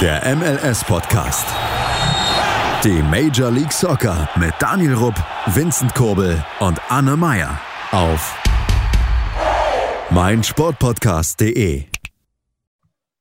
Der 0.00 0.22
MLS-Podcast. 0.36 1.44
Die 2.84 3.02
Major 3.02 3.50
League 3.50 3.72
Soccer 3.72 4.28
mit 4.36 4.54
Daniel 4.60 4.94
Rupp, 4.94 5.16
Vincent 5.46 5.92
Kurbel 5.92 6.44
und 6.60 6.80
Anne 6.88 7.16
Meyer 7.16 7.60
auf 7.90 8.40
meinsportpodcast.de. 10.10 11.86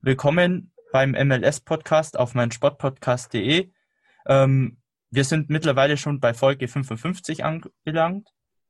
Willkommen 0.01 0.71
beim 0.91 1.13
MLS-Podcast 1.13 2.19
auf 2.19 2.35
meinsportpodcast.de. 2.35 3.71
Ähm, 4.27 4.77
wir 5.09 5.23
sind 5.23 5.49
mittlerweile 5.49 5.97
schon 5.97 6.19
bei 6.19 6.35
Folge 6.35 6.67
55 6.67 7.43
angelangt. 7.43 8.29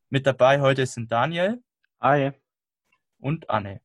Mit 0.10 0.26
dabei 0.26 0.62
heute 0.62 0.86
sind 0.86 1.12
Daniel. 1.12 1.62
Hi. 2.00 2.32
Und 3.20 3.50
Anne. 3.50 3.82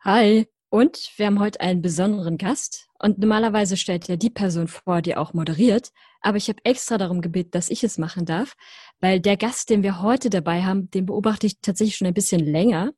Hi. 0.00 0.48
Und 0.70 1.12
wir 1.18 1.26
haben 1.26 1.38
heute 1.38 1.60
einen 1.60 1.82
besonderen 1.82 2.38
Gast. 2.38 2.88
Und 3.04 3.18
normalerweise 3.18 3.76
stellt 3.76 4.08
ja 4.08 4.16
die 4.16 4.30
Person 4.30 4.66
vor, 4.66 5.02
die 5.02 5.14
auch 5.14 5.34
moderiert. 5.34 5.90
Aber 6.22 6.38
ich 6.38 6.48
habe 6.48 6.64
extra 6.64 6.96
darum 6.96 7.20
gebeten, 7.20 7.50
dass 7.50 7.68
ich 7.68 7.84
es 7.84 7.98
machen 7.98 8.24
darf, 8.24 8.54
weil 8.98 9.20
der 9.20 9.36
Gast, 9.36 9.68
den 9.68 9.82
wir 9.82 10.00
heute 10.00 10.30
dabei 10.30 10.62
haben, 10.62 10.90
den 10.90 11.04
beobachte 11.04 11.46
ich 11.46 11.60
tatsächlich 11.60 11.96
schon 11.96 12.06
ein 12.06 12.14
bisschen 12.14 12.40
länger, 12.40 12.94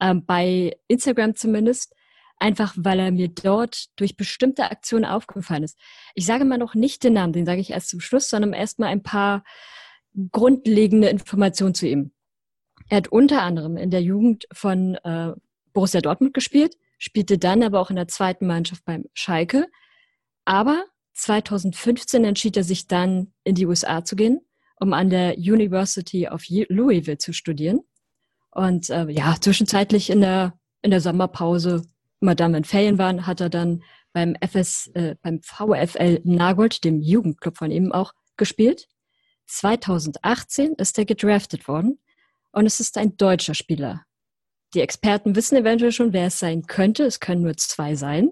ähm, 0.00 0.26
bei 0.26 0.76
Instagram 0.88 1.36
zumindest, 1.36 1.94
einfach 2.38 2.74
weil 2.76 2.98
er 2.98 3.12
mir 3.12 3.28
dort 3.28 3.90
durch 3.94 4.16
bestimmte 4.16 4.72
Aktionen 4.72 5.04
aufgefallen 5.04 5.62
ist. 5.62 5.78
Ich 6.16 6.26
sage 6.26 6.44
mal 6.44 6.58
noch 6.58 6.74
nicht 6.74 7.04
den 7.04 7.12
Namen, 7.12 7.32
den 7.32 7.46
sage 7.46 7.60
ich 7.60 7.70
erst 7.70 7.90
zum 7.90 8.00
Schluss, 8.00 8.28
sondern 8.28 8.54
erstmal 8.54 8.88
ein 8.88 9.04
paar 9.04 9.44
grundlegende 10.32 11.10
Informationen 11.10 11.74
zu 11.74 11.86
ihm. 11.86 12.10
Er 12.88 12.96
hat 12.96 13.06
unter 13.06 13.42
anderem 13.42 13.76
in 13.76 13.92
der 13.92 14.02
Jugend 14.02 14.48
von 14.52 14.96
äh, 14.96 15.32
Borussia 15.72 16.00
Dortmund 16.00 16.34
gespielt, 16.34 16.76
spielte 17.04 17.36
dann 17.36 17.62
aber 17.62 17.80
auch 17.80 17.90
in 17.90 17.96
der 17.96 18.08
zweiten 18.08 18.46
Mannschaft 18.46 18.82
beim 18.86 19.04
Schalke. 19.12 19.68
Aber 20.46 20.84
2015 21.12 22.24
entschied 22.24 22.56
er 22.56 22.64
sich 22.64 22.86
dann, 22.86 23.34
in 23.44 23.54
die 23.54 23.66
USA 23.66 24.04
zu 24.04 24.16
gehen, 24.16 24.40
um 24.80 24.94
an 24.94 25.10
der 25.10 25.36
University 25.36 26.26
of 26.26 26.44
Louisville 26.48 27.18
zu 27.18 27.34
studieren. 27.34 27.80
Und 28.50 28.88
äh, 28.88 29.10
ja, 29.10 29.36
zwischenzeitlich 29.38 30.08
in 30.08 30.22
der, 30.22 30.58
in 30.80 30.90
der 30.90 31.02
Sommerpause, 31.02 31.82
dann, 32.20 32.54
wenn 32.54 32.64
Ferien 32.64 32.96
waren, 32.96 33.26
hat 33.26 33.42
er 33.42 33.50
dann 33.50 33.82
beim 34.14 34.34
FS, 34.40 34.86
äh, 34.94 35.16
beim 35.20 35.42
VfL 35.42 36.20
Nagold, 36.24 36.84
dem 36.84 37.02
Jugendclub 37.02 37.58
von 37.58 37.70
ihm 37.70 37.92
auch, 37.92 38.14
gespielt. 38.38 38.88
2018 39.46 40.72
ist 40.78 40.96
er 40.96 41.04
gedraftet 41.04 41.68
worden 41.68 41.98
und 42.52 42.64
es 42.64 42.80
ist 42.80 42.96
ein 42.96 43.18
deutscher 43.18 43.52
Spieler, 43.52 44.06
die 44.74 44.80
Experten 44.80 45.36
wissen 45.36 45.56
eventuell 45.56 45.92
schon, 45.92 46.12
wer 46.12 46.26
es 46.26 46.38
sein 46.38 46.66
könnte. 46.66 47.04
Es 47.04 47.20
können 47.20 47.42
nur 47.42 47.56
zwei 47.56 47.94
sein, 47.94 48.30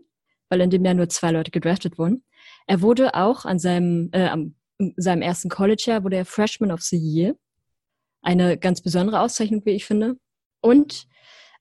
weil 0.49 0.61
in 0.61 0.71
dem 0.71 0.85
Jahr 0.85 0.95
nur 0.95 1.09
zwei 1.09 1.31
Leute 1.31 1.51
gedraftet 1.51 1.99
wurden. 1.99 2.25
Er 2.67 2.81
wurde 2.81 3.15
auch 3.15 3.45
an 3.45 3.59
seinem, 3.59 4.11
äh, 4.13 4.27
am, 4.27 4.57
seinem 4.97 5.23
ersten 5.23 5.49
College-Jahr 5.49 6.05
wurde 6.05 6.17
er 6.17 6.25
Freshman 6.25 6.73
of 6.73 6.83
the 6.83 6.97
Year. 6.97 7.35
Eine 8.23 8.59
ganz 8.59 8.83
besondere 8.83 9.21
Auszeichnung, 9.21 9.63
wie 9.65 9.73
ich 9.73 9.85
finde. 9.85 10.17
Und 10.61 11.07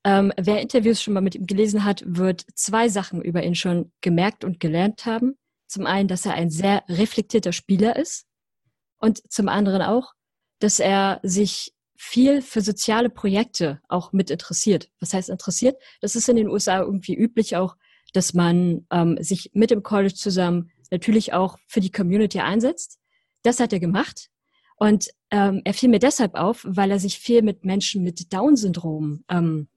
ähm, 0.03 0.33
wer 0.37 0.61
Interviews 0.61 1.01
schon 1.01 1.13
mal 1.13 1.21
mit 1.21 1.35
ihm 1.35 1.45
gelesen 1.45 1.83
hat, 1.83 2.03
wird 2.05 2.43
zwei 2.55 2.89
Sachen 2.89 3.21
über 3.21 3.43
ihn 3.43 3.55
schon 3.55 3.91
gemerkt 4.01 4.43
und 4.43 4.59
gelernt 4.59 5.05
haben. 5.05 5.37
Zum 5.67 5.85
einen, 5.85 6.07
dass 6.07 6.25
er 6.25 6.33
ein 6.33 6.49
sehr 6.49 6.83
reflektierter 6.89 7.53
Spieler 7.53 7.95
ist 7.95 8.25
und 8.99 9.21
zum 9.31 9.47
anderen 9.47 9.81
auch, 9.81 10.13
dass 10.59 10.79
er 10.79 11.19
sich 11.23 11.73
viel 12.03 12.41
für 12.41 12.61
soziale 12.61 13.11
Projekte 13.11 13.79
auch 13.87 14.11
mit 14.11 14.31
interessiert. 14.31 14.89
Was 14.99 15.13
heißt 15.13 15.29
interessiert? 15.29 15.79
Das 16.01 16.15
ist 16.15 16.27
in 16.27 16.35
den 16.35 16.49
USA 16.49 16.79
irgendwie 16.79 17.13
üblich 17.13 17.55
auch, 17.55 17.75
dass 18.11 18.33
man 18.33 18.87
ähm, 18.89 19.17
sich 19.21 19.51
mit 19.53 19.69
dem 19.69 19.83
College 19.83 20.15
zusammen 20.15 20.71
natürlich 20.89 21.33
auch 21.33 21.59
für 21.67 21.79
die 21.79 21.91
Community 21.91 22.39
einsetzt. 22.39 22.97
Das 23.43 23.59
hat 23.59 23.71
er 23.71 23.79
gemacht. 23.79 24.29
Und 24.77 25.09
ähm, 25.29 25.61
er 25.63 25.75
fiel 25.75 25.89
mir 25.89 25.99
deshalb 25.99 26.33
auf, 26.33 26.65
weil 26.67 26.89
er 26.89 26.99
sich 26.99 27.19
viel 27.19 27.43
mit 27.43 27.65
Menschen 27.65 28.03
mit 28.03 28.33
Down-Syndrom 28.33 29.23
ähm, 29.29 29.67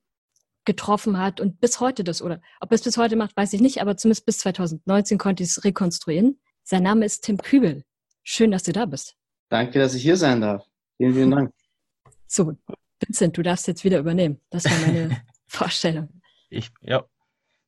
getroffen 0.65 1.19
hat 1.19 1.43
und 1.43 1.61
bis 1.61 1.79
heute 1.79 2.05
das, 2.05 2.23
oder 2.23 2.41
ob 2.59 2.73
er 2.73 2.77
es 2.77 2.83
bis 2.83 2.97
heute 2.97 3.17
macht, 3.17 3.37
weiß 3.37 3.53
ich 3.53 3.61
nicht, 3.61 3.83
aber 3.83 3.99
zumindest 3.99 4.25
bis 4.25 4.39
2019 4.39 5.19
konnte 5.19 5.43
ich 5.43 5.51
es 5.51 5.63
rekonstruieren. 5.63 6.41
Sein 6.63 6.85
Name 6.85 7.05
ist 7.05 7.21
Tim 7.21 7.37
Kübel. 7.37 7.85
Schön, 8.23 8.51
dass 8.51 8.63
du 8.63 8.73
da 8.73 8.87
bist. 8.87 9.15
Danke, 9.51 9.79
dass 9.79 9.95
ich 9.95 10.03
hier 10.03 10.17
sein 10.17 10.41
darf. 10.41 10.65
Vielen, 10.97 11.13
vielen 11.13 11.31
Dank. 11.31 11.64
So, 12.27 12.57
Vincent, 13.01 13.37
du 13.37 13.43
darfst 13.43 13.67
jetzt 13.67 13.85
wieder 13.85 13.99
übernehmen. 13.99 14.41
Das 14.51 14.65
war 14.65 14.79
meine 14.87 15.23
Vorstellung. 15.47 16.21
Ich, 16.51 16.71
ja. 16.81 17.05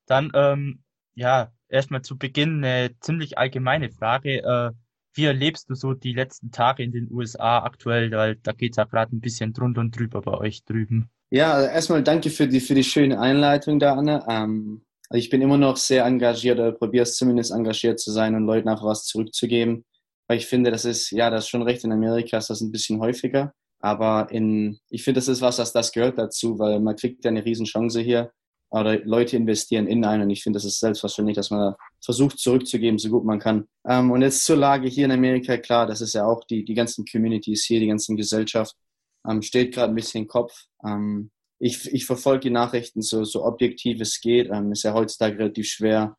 Dann, 0.07 0.31
ähm, 0.35 0.83
ja, 1.15 1.53
erstmal 1.69 2.03
zu 2.03 2.17
Beginn 2.17 2.65
eine 2.65 2.99
ziemlich 3.01 3.39
allgemeine 3.39 3.91
Frage. 3.91 4.43
Äh, 4.43 4.71
wie 5.15 5.25
erlebst 5.25 5.71
du 5.71 5.75
so 5.75 5.95
die 5.95 6.13
letzten 6.13 6.51
Tage 6.51 6.83
in 6.83 6.93
den 6.93 7.11
USA 7.11 7.65
aktuell? 7.65 8.11
Weil 8.11 8.37
da 8.37 8.53
geht 8.53 8.73
es 8.73 8.77
ja 8.77 8.85
gerade 8.85 9.17
ein 9.17 9.21
bisschen 9.21 9.53
drunter 9.53 9.81
und 9.81 9.99
drüber 9.99 10.21
bei 10.21 10.33
euch 10.33 10.65
drüben. 10.65 11.11
Ja, 11.31 11.55
also 11.55 11.69
erstmal 11.69 12.03
danke 12.03 12.31
für 12.31 12.47
die, 12.47 12.61
für 12.61 12.75
die 12.75 12.85
schöne 12.85 13.19
Einleitung 13.19 13.79
da, 13.79 13.95
Anne. 13.95 14.25
Ähm, 14.29 14.85
also 15.09 15.19
ich 15.19 15.31
bin 15.31 15.43
immer 15.43 15.59
noch 15.59 15.77
sehr 15.77 16.05
engagiert 16.05 16.59
oder 16.59 16.73
probiere 16.73 17.05
es 17.05 17.17
zumindest 17.17 17.53
engagiert 17.53 17.99
zu 17.99 18.13
sein 18.13 18.35
und 18.35 18.45
Leuten 18.45 18.69
einfach 18.69 18.85
was 18.85 19.05
zurückzugeben. 19.05 19.85
Weil 20.29 20.39
ich 20.39 20.47
finde, 20.47 20.71
das 20.71 20.85
ist, 20.85 21.11
ja, 21.11 21.31
das 21.31 21.45
ist 21.45 21.51
schon 21.51 21.63
recht 21.63 21.85
in 21.85 21.93
Amerika, 21.93 22.39
ist 22.39 22.51
das 22.51 22.61
ein 22.61 22.73
bisschen 22.73 23.01
häufiger. 23.01 23.55
Aber 23.87 24.33
in, 24.33 24.81
ich 24.91 25.05
finde, 25.05 25.19
das 25.19 25.29
ist 25.29 25.41
was, 25.43 25.59
das, 25.59 25.73
das 25.73 25.93
gehört 25.93 26.19
dazu, 26.19 26.59
weil 26.59 26.81
man 26.81 26.97
kriegt 26.97 27.25
ja 27.25 27.31
eine 27.31 27.45
Riesenchance 27.45 28.01
hier. 28.01 28.33
Oder 28.69 28.99
Leute 29.05 29.37
investieren 29.37 29.87
in 29.87 30.05
einen 30.05 30.25
und 30.25 30.31
ich 30.31 30.43
finde, 30.43 30.57
das 30.57 30.65
ist 30.65 30.81
selbstverständlich, 30.81 31.37
dass 31.37 31.53
man 31.53 31.75
versucht 32.05 32.41
zurückzugeben, 32.41 32.99
so 32.99 33.11
gut 33.11 33.25
man 33.25 33.39
kann. 33.39 33.69
Ähm, 33.89 34.11
und 34.11 34.23
jetzt 34.23 34.45
zur 34.45 34.57
Lage 34.57 34.89
hier 34.89 35.05
in 35.05 35.13
Amerika, 35.13 35.57
klar, 35.57 35.87
das 35.87 36.01
ist 36.01 36.15
ja 36.15 36.27
auch 36.27 36.43
die, 36.43 36.65
die 36.65 36.75
ganzen 36.75 37.05
Communities 37.05 37.65
hier, 37.65 37.79
die 37.79 37.87
ganzen 37.87 38.17
Gesellschaft, 38.17 38.75
ähm, 39.25 39.41
steht 39.41 39.73
gerade 39.73 39.93
ein 39.93 39.95
bisschen 39.95 40.23
im 40.23 40.29
Kopf. 40.29 40.65
Ähm, 40.85 41.31
ich, 41.61 41.87
ich 41.95 42.07
verfolge 42.07 42.41
die 42.41 42.51
Nachrichten 42.51 43.03
so, 43.03 43.23
so 43.23 43.45
objektiv 43.45 44.01
es 44.01 44.21
geht. 44.21 44.51
Ähm, 44.53 44.73
ist 44.73 44.83
ja 44.83 44.95
heutzutage 44.95 45.39
relativ 45.39 45.69
schwer, 45.69 46.17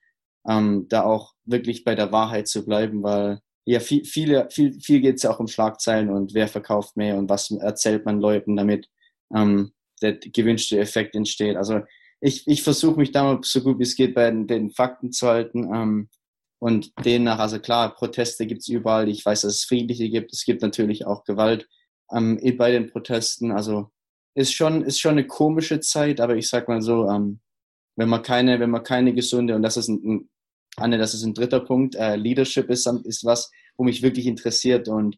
ähm, 0.47 0.85
da 0.87 1.03
auch 1.03 1.33
wirklich 1.43 1.83
bei 1.83 1.95
der 1.95 2.13
Wahrheit 2.13 2.47
zu 2.47 2.63
bleiben, 2.63 3.03
weil 3.03 3.41
ja, 3.67 3.81
viel, 3.81 4.05
viele, 4.05 4.47
viel, 4.49 4.79
viel 4.79 5.01
geht 5.01 5.17
es 5.17 5.23
ja 5.23 5.31
auch 5.31 5.41
um 5.41 5.47
Schlagzeilen 5.47 6.09
und 6.09 6.33
wer 6.33 6.47
verkauft 6.47 6.95
mehr 6.95 7.17
und 7.17 7.29
was 7.29 7.51
erzählt 7.51 8.05
man 8.05 8.21
Leuten, 8.21 8.55
damit 8.55 8.87
ähm, 9.35 9.73
der 10.01 10.13
gewünschte 10.13 10.79
Effekt 10.79 11.15
entsteht. 11.15 11.57
Also 11.57 11.81
ich, 12.21 12.47
ich 12.47 12.63
versuche 12.63 12.97
mich 12.97 13.11
da 13.11 13.23
mal 13.23 13.39
so 13.43 13.61
gut 13.61 13.77
wie 13.79 13.83
es 13.83 13.97
geht 13.97 14.15
bei 14.15 14.31
den, 14.31 14.47
den 14.47 14.71
Fakten 14.71 15.11
zu 15.11 15.27
halten 15.27 15.69
ähm, 15.73 16.09
und 16.59 16.93
demnach, 17.03 17.39
also 17.39 17.59
klar, 17.59 17.93
Proteste 17.93 18.47
gibt 18.47 18.61
es 18.61 18.69
überall. 18.69 19.09
Ich 19.09 19.25
weiß, 19.25 19.41
dass 19.41 19.55
es 19.55 19.65
friedliche 19.65 20.09
gibt. 20.09 20.31
Es 20.31 20.45
gibt 20.45 20.61
natürlich 20.61 21.05
auch 21.05 21.25
Gewalt 21.25 21.67
ähm, 22.13 22.39
bei 22.57 22.71
den 22.71 22.89
Protesten. 22.89 23.51
Also 23.51 23.89
ist 24.33 24.53
schon, 24.53 24.81
ist 24.83 25.01
schon 25.01 25.11
eine 25.11 25.27
komische 25.27 25.81
Zeit, 25.81 26.21
aber 26.21 26.37
ich 26.37 26.47
sag 26.47 26.69
mal 26.69 26.81
so, 26.81 27.09
ähm, 27.09 27.41
wenn 27.97 28.07
man 28.07 28.23
keine, 28.23 28.61
wenn 28.61 28.69
man 28.69 28.83
keine 28.83 29.13
gesunde, 29.13 29.55
und 29.55 29.61
das 29.61 29.75
ist 29.75 29.89
ein, 29.89 30.01
ein 30.05 30.29
Anne, 30.77 30.97
das 30.97 31.13
ist 31.13 31.23
ein 31.23 31.33
dritter 31.33 31.59
Punkt. 31.59 31.95
Äh, 31.95 32.15
Leadership 32.15 32.69
ist, 32.69 32.87
ist 33.03 33.25
was, 33.25 33.51
wo 33.75 33.83
mich 33.83 34.01
wirklich 34.01 34.27
interessiert 34.27 34.87
und 34.87 35.17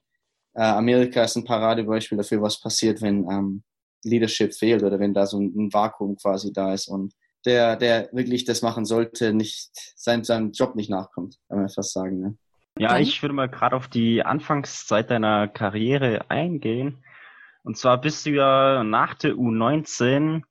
äh, 0.53 0.61
Amerika 0.63 1.23
ist 1.23 1.35
ein 1.35 1.45
Paradebeispiel 1.45 2.17
dafür, 2.17 2.41
was 2.41 2.59
passiert, 2.59 3.01
wenn 3.01 3.29
ähm, 3.29 3.63
Leadership 4.03 4.53
fehlt 4.53 4.83
oder 4.83 4.99
wenn 4.99 5.13
da 5.13 5.25
so 5.25 5.39
ein, 5.39 5.53
ein, 5.55 5.73
Vakuum 5.73 6.15
quasi 6.15 6.53
da 6.53 6.73
ist 6.73 6.87
und 6.87 7.13
der, 7.45 7.75
der 7.75 8.09
wirklich 8.11 8.45
das 8.45 8.61
machen 8.61 8.85
sollte, 8.85 9.33
nicht 9.33 9.71
sein, 9.95 10.23
seinem 10.23 10.51
Job 10.51 10.75
nicht 10.75 10.89
nachkommt, 10.89 11.37
kann 11.47 11.59
man 11.59 11.69
fast 11.69 11.93
sagen. 11.93 12.19
Ne? 12.19 12.37
Ja, 12.77 12.97
ich 12.97 13.21
würde 13.21 13.35
mal 13.35 13.49
gerade 13.49 13.75
auf 13.75 13.87
die 13.87 14.23
Anfangszeit 14.23 15.09
deiner 15.09 15.47
Karriere 15.47 16.29
eingehen. 16.29 17.03
Und 17.63 17.77
zwar 17.77 17.99
bist 17.99 18.25
du 18.25 18.31
ja 18.31 18.83
nach 18.83 19.15
der 19.15 19.33
U19 19.33 20.43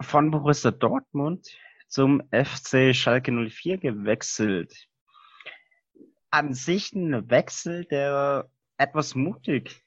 von 0.00 0.30
Borussia 0.32 0.72
Dortmund 0.72 1.48
zum 1.92 2.22
FC 2.30 2.96
Schalke 2.96 3.30
04 3.30 3.76
gewechselt. 3.76 4.88
An 6.30 6.54
sich 6.54 6.94
ein 6.94 7.28
Wechsel, 7.28 7.84
der 7.84 8.48
etwas 8.78 9.14
mutig 9.14 9.82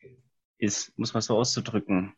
ist, 0.60 0.96
muss 1.00 1.16
man 1.16 1.22
so 1.22 1.36
auszudrücken. 1.36 2.14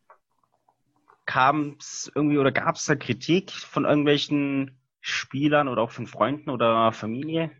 Kam 1.25 1.77
es 1.79 2.11
irgendwie 2.13 2.37
oder 2.37 2.51
gab 2.51 2.75
es 2.75 2.85
da 2.85 2.97
Kritik 2.97 3.51
von 3.51 3.85
irgendwelchen 3.85 4.77
Spielern 4.99 5.69
oder 5.69 5.83
auch 5.83 5.91
von 5.91 6.05
Freunden 6.05 6.49
oder 6.49 6.91
Familie? 6.91 7.51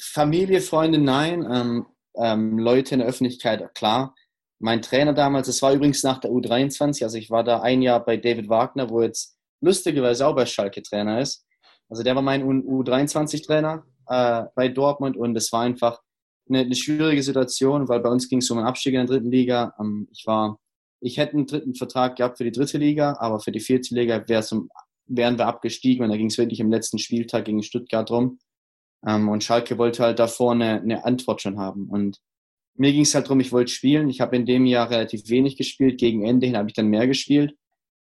Familie, 0.00 0.60
Freunde, 0.60 0.98
nein. 0.98 1.46
Ähm, 1.48 1.86
ähm, 2.16 2.58
Leute 2.58 2.94
in 2.94 2.98
der 2.98 3.08
Öffentlichkeit, 3.08 3.74
klar 3.76 4.12
mein 4.58 4.82
Trainer 4.82 5.12
damals, 5.12 5.48
es 5.48 5.62
war 5.62 5.72
übrigens 5.72 6.02
nach 6.02 6.18
der 6.18 6.30
U23, 6.30 7.02
also 7.02 7.18
ich 7.18 7.30
war 7.30 7.44
da 7.44 7.60
ein 7.60 7.82
Jahr 7.82 8.04
bei 8.04 8.16
David 8.16 8.48
Wagner, 8.48 8.88
wo 8.90 9.02
jetzt 9.02 9.36
lustigerweise 9.60 10.26
auch 10.26 10.34
bei 10.34 10.46
Schalke 10.46 10.82
Trainer 10.82 11.20
ist. 11.20 11.44
Also 11.88 12.02
der 12.02 12.14
war 12.14 12.22
mein 12.22 12.42
U23-Trainer 12.44 13.84
äh, 14.08 14.44
bei 14.54 14.68
Dortmund 14.68 15.16
und 15.16 15.36
es 15.36 15.52
war 15.52 15.62
einfach 15.62 16.00
eine, 16.48 16.60
eine, 16.60 16.74
schwierige 16.74 17.22
Situation, 17.22 17.88
weil 17.88 18.00
bei 18.00 18.10
uns 18.10 18.28
ging 18.28 18.38
es 18.38 18.50
um 18.50 18.58
einen 18.58 18.66
Abstieg 18.66 18.94
in 18.94 19.06
der 19.06 19.16
dritten 19.16 19.30
Liga. 19.30 19.74
Ähm, 19.80 20.08
ich 20.12 20.26
war, 20.26 20.58
ich 21.00 21.18
hätte 21.18 21.34
einen 21.34 21.46
dritten 21.46 21.74
Vertrag 21.74 22.16
gehabt 22.16 22.38
für 22.38 22.44
die 22.44 22.52
dritte 22.52 22.78
Liga, 22.78 23.16
aber 23.18 23.40
für 23.40 23.52
die 23.52 23.60
vierte 23.60 23.94
Liga 23.94 24.24
um 24.52 24.68
wären 25.06 25.36
wir 25.36 25.46
abgestiegen 25.46 26.04
und 26.04 26.10
da 26.10 26.16
ging 26.16 26.28
es 26.28 26.38
wirklich 26.38 26.60
im 26.60 26.70
letzten 26.70 26.98
Spieltag 26.98 27.44
gegen 27.44 27.62
Stuttgart 27.62 28.10
rum. 28.10 28.38
Ähm, 29.06 29.28
und 29.28 29.44
Schalke 29.44 29.78
wollte 29.78 30.02
halt 30.02 30.18
davor 30.18 30.52
eine, 30.52 30.80
eine 30.80 31.04
Antwort 31.04 31.42
schon 31.42 31.58
haben. 31.58 31.88
Und 31.88 32.20
mir 32.76 32.92
ging 32.92 33.02
es 33.02 33.14
halt 33.14 33.26
darum, 33.26 33.40
ich 33.40 33.52
wollte 33.52 33.72
spielen. 33.72 34.08
Ich 34.08 34.20
habe 34.20 34.36
in 34.36 34.46
dem 34.46 34.66
Jahr 34.66 34.90
relativ 34.90 35.28
wenig 35.28 35.56
gespielt. 35.56 35.98
Gegen 35.98 36.24
Ende 36.24 36.46
hin 36.46 36.56
habe 36.56 36.68
ich 36.68 36.74
dann 36.74 36.88
mehr 36.88 37.06
gespielt. 37.06 37.56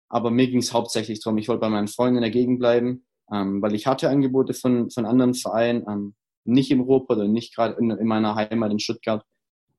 Aber 0.08 0.30
mir 0.30 0.46
ging 0.46 0.58
es 0.58 0.72
hauptsächlich 0.72 1.22
darum, 1.22 1.38
ich 1.38 1.48
wollte 1.48 1.60
bei 1.60 1.70
meinen 1.70 1.88
Freunden 1.88 2.16
in 2.16 2.22
der 2.22 2.30
Gegend 2.30 2.58
bleiben, 2.58 3.06
ähm, 3.32 3.62
weil 3.62 3.74
ich 3.74 3.86
hatte 3.86 4.10
Angebote 4.10 4.52
von, 4.52 4.90
von 4.90 5.06
anderen 5.06 5.32
Vereinen, 5.32 5.84
ähm, 5.88 6.14
nicht 6.44 6.70
im 6.70 6.82
Ruhrpott 6.82 7.16
oder 7.16 7.28
nicht 7.28 7.54
gerade 7.54 7.78
in, 7.78 7.90
in, 7.90 8.06
meiner 8.06 8.34
Heimat 8.34 8.70
in 8.70 8.78
Stuttgart. 8.78 9.24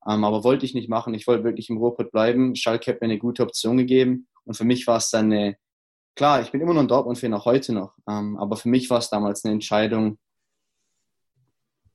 Ähm, 0.08 0.24
aber 0.24 0.44
wollte 0.44 0.66
ich 0.66 0.74
nicht 0.74 0.90
machen. 0.90 1.14
Ich 1.14 1.28
wollte 1.28 1.44
wirklich 1.44 1.70
im 1.70 1.78
Ruhrpott 1.78 2.12
bleiben. 2.12 2.56
Schalke 2.56 2.92
hat 2.92 3.02
mir 3.02 3.06
eine 3.06 3.20
gute 3.20 3.44
Option 3.44 3.78
gegeben. 3.78 4.28
Und 4.44 4.56
für 4.56 4.64
mich 4.64 4.88
war 4.88 4.98
es 4.98 5.10
dann 5.12 5.32
eine, 5.32 5.56
klar, 6.16 6.42
ich 6.42 6.52
bin 6.52 6.62
immer 6.62 6.74
noch 6.74 6.82
ein 6.82 6.88
Dortmund-Fan, 6.88 7.34
auch 7.34 7.46
heute 7.46 7.74
noch. 7.74 7.94
Ähm, 8.10 8.38
aber 8.38 8.56
für 8.56 8.70
mich 8.70 8.90
war 8.90 8.98
es 9.00 9.10
damals 9.10 9.46
eine 9.46 9.54
Entscheidung, 9.54 10.18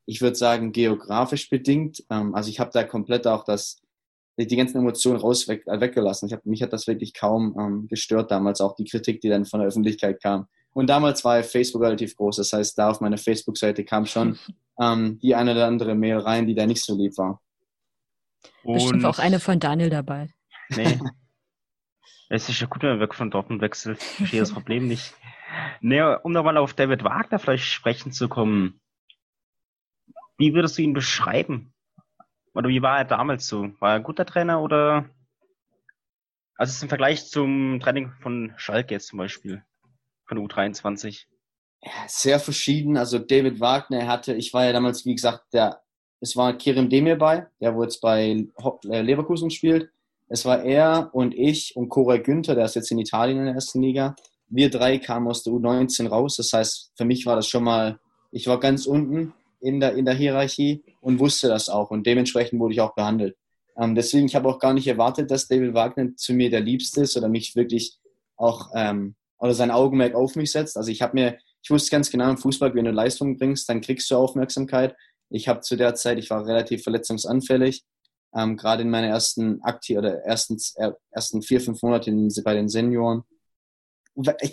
ich 0.08 0.22
würde 0.22 0.36
sagen, 0.36 0.72
geografisch 0.72 1.50
bedingt. 1.50 2.02
Ähm, 2.08 2.34
also 2.34 2.48
ich 2.48 2.58
habe 2.58 2.70
da 2.72 2.82
komplett 2.82 3.26
auch 3.26 3.44
das, 3.44 3.82
die 4.38 4.56
ganzen 4.56 4.78
Emotionen 4.78 5.20
raus 5.20 5.46
weg, 5.48 5.66
äh, 5.66 5.80
weggelassen. 5.80 6.26
Ich 6.26 6.32
hab, 6.32 6.46
mich 6.46 6.62
hat 6.62 6.72
das 6.72 6.86
wirklich 6.86 7.12
kaum 7.12 7.54
ähm, 7.60 7.88
gestört 7.88 8.30
damals, 8.30 8.62
auch 8.62 8.74
die 8.74 8.86
Kritik, 8.86 9.20
die 9.20 9.28
dann 9.28 9.44
von 9.44 9.60
der 9.60 9.68
Öffentlichkeit 9.68 10.22
kam. 10.22 10.48
Und 10.72 10.88
damals 10.88 11.24
war 11.24 11.42
Facebook 11.42 11.82
relativ 11.82 12.16
groß. 12.16 12.36
Das 12.36 12.54
heißt, 12.54 12.78
da 12.78 12.88
auf 12.88 13.02
meiner 13.02 13.18
Facebook-Seite 13.18 13.84
kam 13.84 14.06
schon 14.06 14.38
ähm, 14.80 15.18
die 15.20 15.34
eine 15.34 15.52
oder 15.52 15.66
andere 15.66 15.94
Mail 15.94 16.18
rein, 16.18 16.46
die 16.46 16.54
da 16.54 16.66
nicht 16.66 16.82
so 16.82 16.96
lieb 16.96 17.18
war. 17.18 17.42
Bestimmt 18.64 19.04
auch 19.04 19.18
eine 19.18 19.40
von 19.40 19.60
Daniel 19.60 19.90
dabei. 19.90 20.30
Nee. 20.70 20.98
es 22.30 22.48
ist 22.48 22.60
ja 22.60 22.66
gut, 22.66 22.82
wenn 22.82 22.90
man 22.90 23.00
weg 23.00 23.14
von 23.14 23.30
Dortmund 23.30 23.60
wechselt. 23.60 23.98
Ich 23.98 24.16
verstehe 24.16 24.40
das 24.40 24.52
Problem 24.54 24.88
nicht. 24.88 25.12
Nee, 25.82 26.00
um 26.22 26.32
nochmal 26.32 26.56
auf 26.56 26.72
David 26.72 27.04
Wagner 27.04 27.38
vielleicht 27.38 27.64
sprechen 27.64 28.12
zu 28.12 28.30
kommen. 28.30 28.80
Wie 30.38 30.54
würdest 30.54 30.78
du 30.78 30.82
ihn 30.82 30.94
beschreiben? 30.94 31.74
Oder 32.54 32.68
wie 32.68 32.80
war 32.80 32.98
er 32.98 33.04
damals 33.04 33.46
so? 33.46 33.70
War 33.80 33.90
er 33.90 33.96
ein 33.96 34.02
guter 34.04 34.24
Trainer 34.24 34.62
oder? 34.62 35.10
Also 36.54 36.84
im 36.84 36.88
Vergleich 36.88 37.26
zum 37.26 37.78
Training 37.80 38.12
von 38.20 38.52
Schalke 38.56 38.94
jetzt 38.94 39.08
zum 39.08 39.18
Beispiel, 39.18 39.62
von 40.26 40.38
U23. 40.38 41.26
Ja, 41.82 41.90
sehr 42.06 42.40
verschieden. 42.40 42.96
Also 42.96 43.18
David 43.18 43.60
Wagner 43.60 44.06
hatte, 44.06 44.34
ich 44.34 44.52
war 44.52 44.64
ja 44.64 44.72
damals, 44.72 45.04
wie 45.04 45.14
gesagt, 45.14 45.52
der, 45.52 45.82
es 46.20 46.36
war 46.36 46.52
Kirim 46.56 46.88
Demir 46.88 47.16
bei, 47.16 47.46
der 47.60 47.74
wo 47.74 47.82
jetzt 47.82 48.00
bei 48.00 48.44
äh, 48.88 49.02
Leverkusen 49.02 49.50
spielt. 49.50 49.90
Es 50.28 50.44
war 50.44 50.62
er 50.64 51.10
und 51.12 51.32
ich 51.34 51.74
und 51.76 51.88
Cora 51.88 52.16
Günther, 52.16 52.54
der 52.54 52.64
ist 52.64 52.74
jetzt 52.74 52.90
in 52.90 52.98
Italien 52.98 53.38
in 53.38 53.44
der 53.46 53.54
ersten 53.54 53.82
Liga. 53.82 54.14
Wir 54.48 54.70
drei 54.70 54.98
kamen 54.98 55.28
aus 55.28 55.42
der 55.42 55.52
U19 55.52 56.08
raus. 56.08 56.36
Das 56.36 56.52
heißt, 56.52 56.92
für 56.96 57.04
mich 57.04 57.24
war 57.26 57.36
das 57.36 57.48
schon 57.48 57.64
mal, 57.64 57.98
ich 58.30 58.46
war 58.46 58.58
ganz 58.58 58.86
unten 58.86 59.32
in 59.60 59.80
der, 59.80 59.94
in 59.94 60.04
der 60.04 60.14
Hierarchie 60.14 60.84
und 61.00 61.18
wusste 61.18 61.48
das 61.48 61.68
auch 61.68 61.90
und 61.90 62.06
dementsprechend 62.06 62.60
wurde 62.60 62.74
ich 62.74 62.80
auch 62.80 62.94
behandelt. 62.94 63.36
Ähm, 63.76 63.94
deswegen, 63.94 64.26
ich 64.26 64.34
habe 64.34 64.48
auch 64.48 64.58
gar 64.58 64.74
nicht 64.74 64.86
erwartet, 64.86 65.30
dass 65.30 65.48
David 65.48 65.74
Wagner 65.74 66.14
zu 66.16 66.34
mir 66.34 66.50
der 66.50 66.60
Liebste 66.60 67.02
ist 67.02 67.16
oder 67.16 67.28
mich 67.28 67.54
wirklich 67.54 67.98
auch 68.36 68.70
ähm, 68.74 69.14
oder 69.38 69.54
sein 69.54 69.70
Augenmerk 69.70 70.14
auf 70.14 70.36
mich 70.36 70.52
setzt. 70.52 70.76
Also 70.76 70.90
ich 70.90 71.02
habe 71.02 71.14
mir, 71.14 71.38
ich 71.62 71.70
wusste 71.70 71.90
ganz 71.90 72.10
genau 72.10 72.28
im 72.30 72.38
Fußball, 72.38 72.74
wenn 72.74 72.84
du 72.84 72.90
Leistung 72.90 73.38
bringst, 73.38 73.68
dann 73.68 73.80
kriegst 73.80 74.10
du 74.10 74.16
Aufmerksamkeit. 74.16 74.96
Ich 75.30 75.48
habe 75.48 75.60
zu 75.60 75.76
der 75.76 75.94
Zeit, 75.94 76.18
ich 76.18 76.30
war 76.30 76.46
relativ 76.46 76.82
verletzungsanfällig, 76.82 77.84
ähm, 78.34 78.56
gerade 78.56 78.82
in 78.82 78.90
meinen 78.90 79.10
ersten 79.10 79.62
Akti 79.62 79.96
oder 79.96 80.24
ersten, 80.24 80.56
äh, 80.76 80.92
ersten 81.10 81.42
vier, 81.42 81.60
fünf 81.60 81.82
Monaten 81.82 82.28
bei 82.42 82.54
den 82.54 82.68
Senioren. 82.68 83.22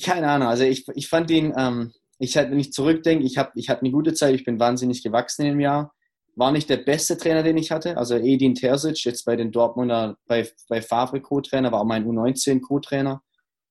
Keine 0.04 0.30
Ahnung, 0.30 0.50
also 0.50 0.63
ich, 0.63 0.88
ich 0.94 1.07
fand 1.07 1.31
ihn, 1.31 1.52
ähm, 1.57 1.92
ich 2.17 2.38
halt, 2.38 2.51
wenn 2.51 2.59
ich 2.59 2.71
zurückdenke, 2.71 3.25
ich, 3.25 3.38
hab, 3.38 3.56
ich 3.56 3.69
hatte 3.69 3.81
eine 3.81 3.91
gute 3.91 4.13
Zeit, 4.13 4.35
ich 4.35 4.45
bin 4.45 4.59
wahnsinnig 4.59 5.03
gewachsen 5.03 5.45
im 5.45 5.59
Jahr. 5.59 5.94
War 6.35 6.51
nicht 6.51 6.69
der 6.69 6.77
beste 6.77 7.17
Trainer, 7.17 7.44
den 7.44 7.57
ich 7.57 7.71
hatte. 7.71 7.97
Also 7.97 8.15
Edin 8.15 8.56
Terzic, 8.56 9.03
jetzt 9.06 9.23
bei 9.25 9.35
den 9.35 9.51
Dortmunder, 9.51 10.17
bei, 10.27 10.50
bei 10.67 10.81
Favre 10.81 11.21
Co-Trainer, 11.21 11.71
war 11.71 11.81
auch 11.81 11.85
mein 11.85 12.06
U19 12.06 12.62
Co-Trainer. 12.62 13.21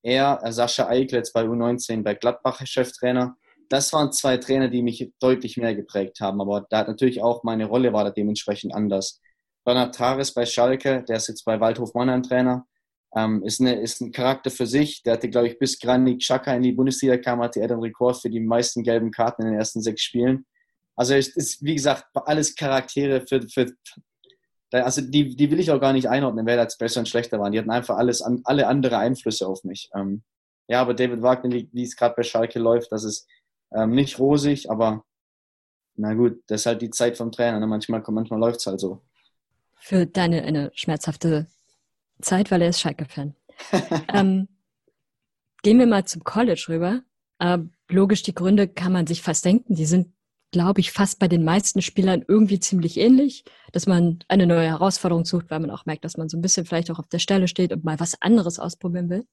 Er, 0.03 0.41
äh, 0.43 0.53
Sascha 0.53 0.89
Eichel, 0.89 1.19
jetzt 1.19 1.33
bei 1.33 1.45
U19 1.45 2.03
bei 2.03 2.15
Gladbach 2.15 2.61
Cheftrainer. 2.65 3.37
Das 3.69 3.93
waren 3.93 4.13
zwei 4.13 4.37
Trainer, 4.37 4.69
die 4.69 4.83
mich 4.83 5.13
deutlich 5.19 5.57
mehr 5.57 5.75
geprägt 5.75 6.21
haben. 6.21 6.41
Aber 6.41 6.67
da 6.69 6.79
hat 6.79 6.89
natürlich 6.89 7.23
auch 7.23 7.43
meine 7.43 7.67
Rolle 7.67 7.93
war 7.93 8.05
da 8.05 8.11
dementsprechend 8.11 8.75
anders. 8.75 9.21
Bernhard 9.65 9.95
Tares 9.95 10.35
bei 10.35 10.45
Schalke, 10.45 11.03
der 11.09 11.17
ist 11.17 11.29
jetzt 11.29 11.45
bei 11.45 11.59
Waldhof 11.59 11.95
Mannheim 11.95 12.23
Trainer. 12.23 12.67
Ähm, 13.17 13.43
ist, 13.45 13.61
eine, 13.61 13.81
ist 13.81 14.01
ein 14.01 14.13
Charakter 14.13 14.51
für 14.51 14.67
sich. 14.67 15.03
Der 15.03 15.15
hatte, 15.15 15.31
glaube 15.31 15.47
ich, 15.47 15.59
bis 15.59 15.79
Granit 15.79 16.21
Xhaka 16.21 16.55
in 16.55 16.63
die 16.63 16.73
Bundesliga 16.73 17.17
kam, 17.17 17.41
hatte 17.41 17.61
er 17.61 17.69
den 17.69 17.79
Rekord 17.79 18.21
für 18.21 18.31
die 18.31 18.41
meisten 18.41 18.83
gelben 18.83 19.11
Karten 19.11 19.43
in 19.43 19.49
den 19.49 19.59
ersten 19.59 19.81
sechs 19.83 20.03
Spielen. 20.03 20.47
Also 20.97 21.15
es 21.15 21.29
ist, 21.29 21.63
wie 21.63 21.75
gesagt, 21.75 22.07
alles 22.15 22.55
Charaktere 22.55 23.25
für, 23.27 23.43
für 23.49 23.73
also 24.73 25.01
die, 25.03 25.37
die 25.37 25.51
will 25.51 25.61
ich 25.61 25.71
auch 25.71 25.81
gar 25.81 25.93
nicht 25.93 26.09
einordnen, 26.09 26.47
wer 26.47 26.57
jetzt 26.57 26.79
besser 26.79 27.01
und 27.01 27.09
schlechter 27.09 27.39
waren. 27.39 27.53
Die 27.53 27.59
hatten 27.59 27.71
einfach 27.71 27.97
alles, 27.97 28.23
alle 28.23 28.67
andere 28.67 28.99
Einflüsse 28.99 29.47
auf 29.47 29.63
mich. 29.63 29.91
Ähm, 29.95 30.23
ja, 30.67 30.81
aber 30.81 30.95
David 30.95 31.23
Wagner, 31.23 31.53
wie, 31.53 31.69
wie 31.73 31.83
es 31.83 31.97
gerade 31.97 32.15
bei 32.17 32.23
Schalke 32.23 32.59
läuft, 32.59 32.91
das 32.91 33.05
ist 33.05 33.29
ähm, 33.73 33.91
nicht 33.91 34.19
rosig, 34.19 34.71
aber 34.71 35.05
na 35.97 36.15
gut, 36.15 36.43
das 36.49 36.63
ist 36.63 36.67
halt 36.67 36.83
die 36.83 36.91
Zeit 36.91 37.17
vom 37.17 37.31
Trainer. 37.31 37.61
Ne? 37.61 37.67
Manchmal, 37.67 38.03
manchmal 38.09 38.41
läuft 38.41 38.61
es 38.61 38.67
halt 38.67 38.81
so. 38.81 39.03
Für 39.77 40.07
deine 40.07 40.43
eine 40.43 40.73
schmerzhafte 40.75 41.47
Zeit, 42.21 42.51
weil 42.51 42.63
er 42.63 42.69
ist 42.69 42.81
Schalke-Fan. 42.81 43.35
ähm, 44.13 44.49
gehen 45.63 45.79
wir 45.79 45.87
mal 45.87 46.05
zum 46.05 46.25
College 46.25 46.67
rüber. 46.69 47.03
Äh, 47.39 47.59
logisch, 47.89 48.23
die 48.23 48.35
Gründe 48.35 48.69
kann 48.69 48.93
man 48.93 49.07
sich 49.07 49.23
fast 49.23 49.45
denken. 49.45 49.75
Die 49.75 49.87
sind, 49.87 50.13
glaube 50.53 50.81
ich, 50.81 50.93
fast 50.93 51.19
bei 51.19 51.29
den 51.29 51.45
meisten 51.45 51.83
Spielern 51.83 52.25
irgendwie 52.27 52.61
ziemlich 52.61 52.97
ähnlich, 52.99 53.45
dass 53.73 53.87
man 53.87 54.21
eine 54.29 54.47
neue 54.47 54.69
Herausforderung 54.69 55.25
sucht, 55.25 55.51
weil 55.51 55.61
man 55.61 55.71
auch 55.71 55.87
merkt, 55.87 56.05
dass 56.05 56.17
man 56.17 56.29
so 56.29 56.37
ein 56.37 56.43
bisschen 56.43 56.67
vielleicht 56.67 56.91
auch 56.91 56.99
auf 56.99 57.09
der 57.09 57.19
Stelle 57.19 57.49
steht 57.49 57.73
und 57.73 57.85
mal 57.85 57.99
was 57.99 58.21
anderes 58.23 58.59
ausprobieren 58.59 59.11
will. 59.11 59.27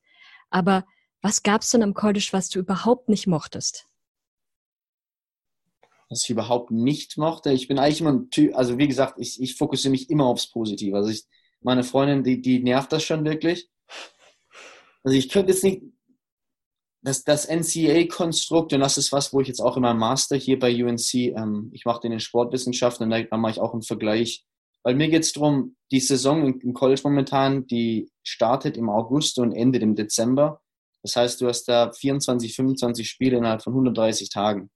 Aber 0.50 0.86
was 1.22 1.44
gab 1.44 1.62
es 1.62 1.70
denn 1.70 1.84
am 1.84 1.94
College, 1.94 2.30
was 2.32 2.50
du 2.50 2.60
überhaupt 2.60 3.08
nicht 3.08 3.28
mochtest? 3.28 3.88
Was 6.10 6.24
ich 6.24 6.30
überhaupt 6.30 6.72
nicht 6.72 7.18
mochte. 7.18 7.52
Ich 7.52 7.68
bin 7.68 7.80
eigentlich 7.80 8.02
immer 8.02 8.14
ein 8.14 8.30
Typ, 8.32 8.56
also 8.56 8.78
wie 8.78 8.88
gesagt, 8.88 9.16
ich, 9.18 9.42
ich 9.42 9.56
fokussiere 9.56 9.92
mich 9.92 10.10
immer 10.10 10.26
aufs 10.26 10.52
Positive. 10.52 10.98
Also 10.98 11.10
ich, 11.10 11.26
meine 11.62 11.84
Freundin, 11.84 12.24
die, 12.24 12.42
die 12.42 12.62
nervt 12.62 12.92
das 12.92 13.04
schon 13.04 13.24
wirklich. 13.26 13.70
Also 15.04 15.18
ich 15.18 15.30
könnte 15.30 15.52
jetzt 15.52 15.64
nicht, 15.64 15.84
das, 17.04 17.24
das 17.24 17.48
NCAA-Konstrukt, 17.48 18.74
und 18.74 18.80
das 18.80 18.98
ist 18.98 19.12
was, 19.12 19.34
wo 19.34 19.42
ich 19.42 19.48
jetzt 19.48 19.60
auch 19.60 19.76
in 19.76 19.82
meinem 19.82 19.98
Master 19.98 20.36
hier 20.36 20.60
bei 20.60 20.72
UNC, 20.72 21.14
ähm, 21.14 21.72
ich 21.74 21.86
mache 21.86 22.02
den 22.02 22.12
in 22.12 22.20
Sportwissenschaften 22.20 23.12
und 23.12 23.28
da 23.32 23.38
mache 23.38 23.54
ich 23.54 23.60
auch 23.60 23.74
einen 23.74 23.82
Vergleich. 23.82 24.46
Weil 24.84 24.96
mir 24.96 25.10
geht 25.10 25.24
es 25.24 25.34
darum, 25.34 25.76
die 25.92 26.00
Saison 26.00 26.60
im 26.60 26.74
College 26.74 27.02
momentan, 27.04 27.66
die 27.68 28.12
startet 28.24 28.78
im 28.78 28.90
August 28.90 29.40
und 29.40 29.52
endet 29.52 29.84
im 29.84 29.96
Dezember. 29.96 30.62
Das 31.04 31.16
heißt, 31.16 31.42
du 31.42 31.48
hast 31.48 31.66
da 31.66 31.92
24, 31.92 32.56
25 32.56 33.08
Spiele 33.08 33.38
innerhalb 33.38 33.64
von 33.64 33.74
130 33.74 34.30
Tagen. 34.30 34.70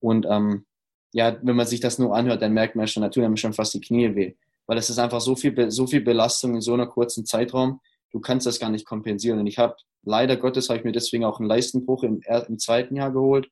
Und 0.00 0.26
ähm, 0.28 0.66
ja, 1.12 1.38
wenn 1.42 1.56
man 1.56 1.66
sich 1.66 1.80
das 1.80 1.98
nur 1.98 2.14
anhört, 2.14 2.42
dann 2.42 2.52
merkt 2.52 2.76
man 2.76 2.86
schon, 2.86 3.02
natürlich 3.02 3.26
haben 3.26 3.36
schon 3.36 3.52
fast 3.52 3.74
die 3.74 3.80
Knie 3.80 4.14
weh 4.14 4.34
weil 4.68 4.78
es 4.78 4.90
ist 4.90 4.98
einfach 4.98 5.20
so 5.20 5.34
viel, 5.34 5.70
so 5.70 5.86
viel 5.86 6.02
Belastung 6.02 6.54
in 6.54 6.60
so 6.60 6.74
einer 6.74 6.86
kurzen 6.86 7.24
Zeitraum. 7.24 7.80
Du 8.12 8.20
kannst 8.20 8.46
das 8.46 8.60
gar 8.60 8.70
nicht 8.70 8.86
kompensieren. 8.86 9.40
Und 9.40 9.46
ich 9.46 9.58
habe, 9.58 9.74
leider 10.02 10.36
Gottes, 10.36 10.68
habe 10.68 10.78
ich 10.78 10.84
mir 10.84 10.92
deswegen 10.92 11.24
auch 11.24 11.40
einen 11.40 11.48
Leistenbruch 11.48 12.04
im, 12.04 12.20
im 12.48 12.58
zweiten 12.58 12.94
Jahr 12.94 13.10
geholt. 13.10 13.48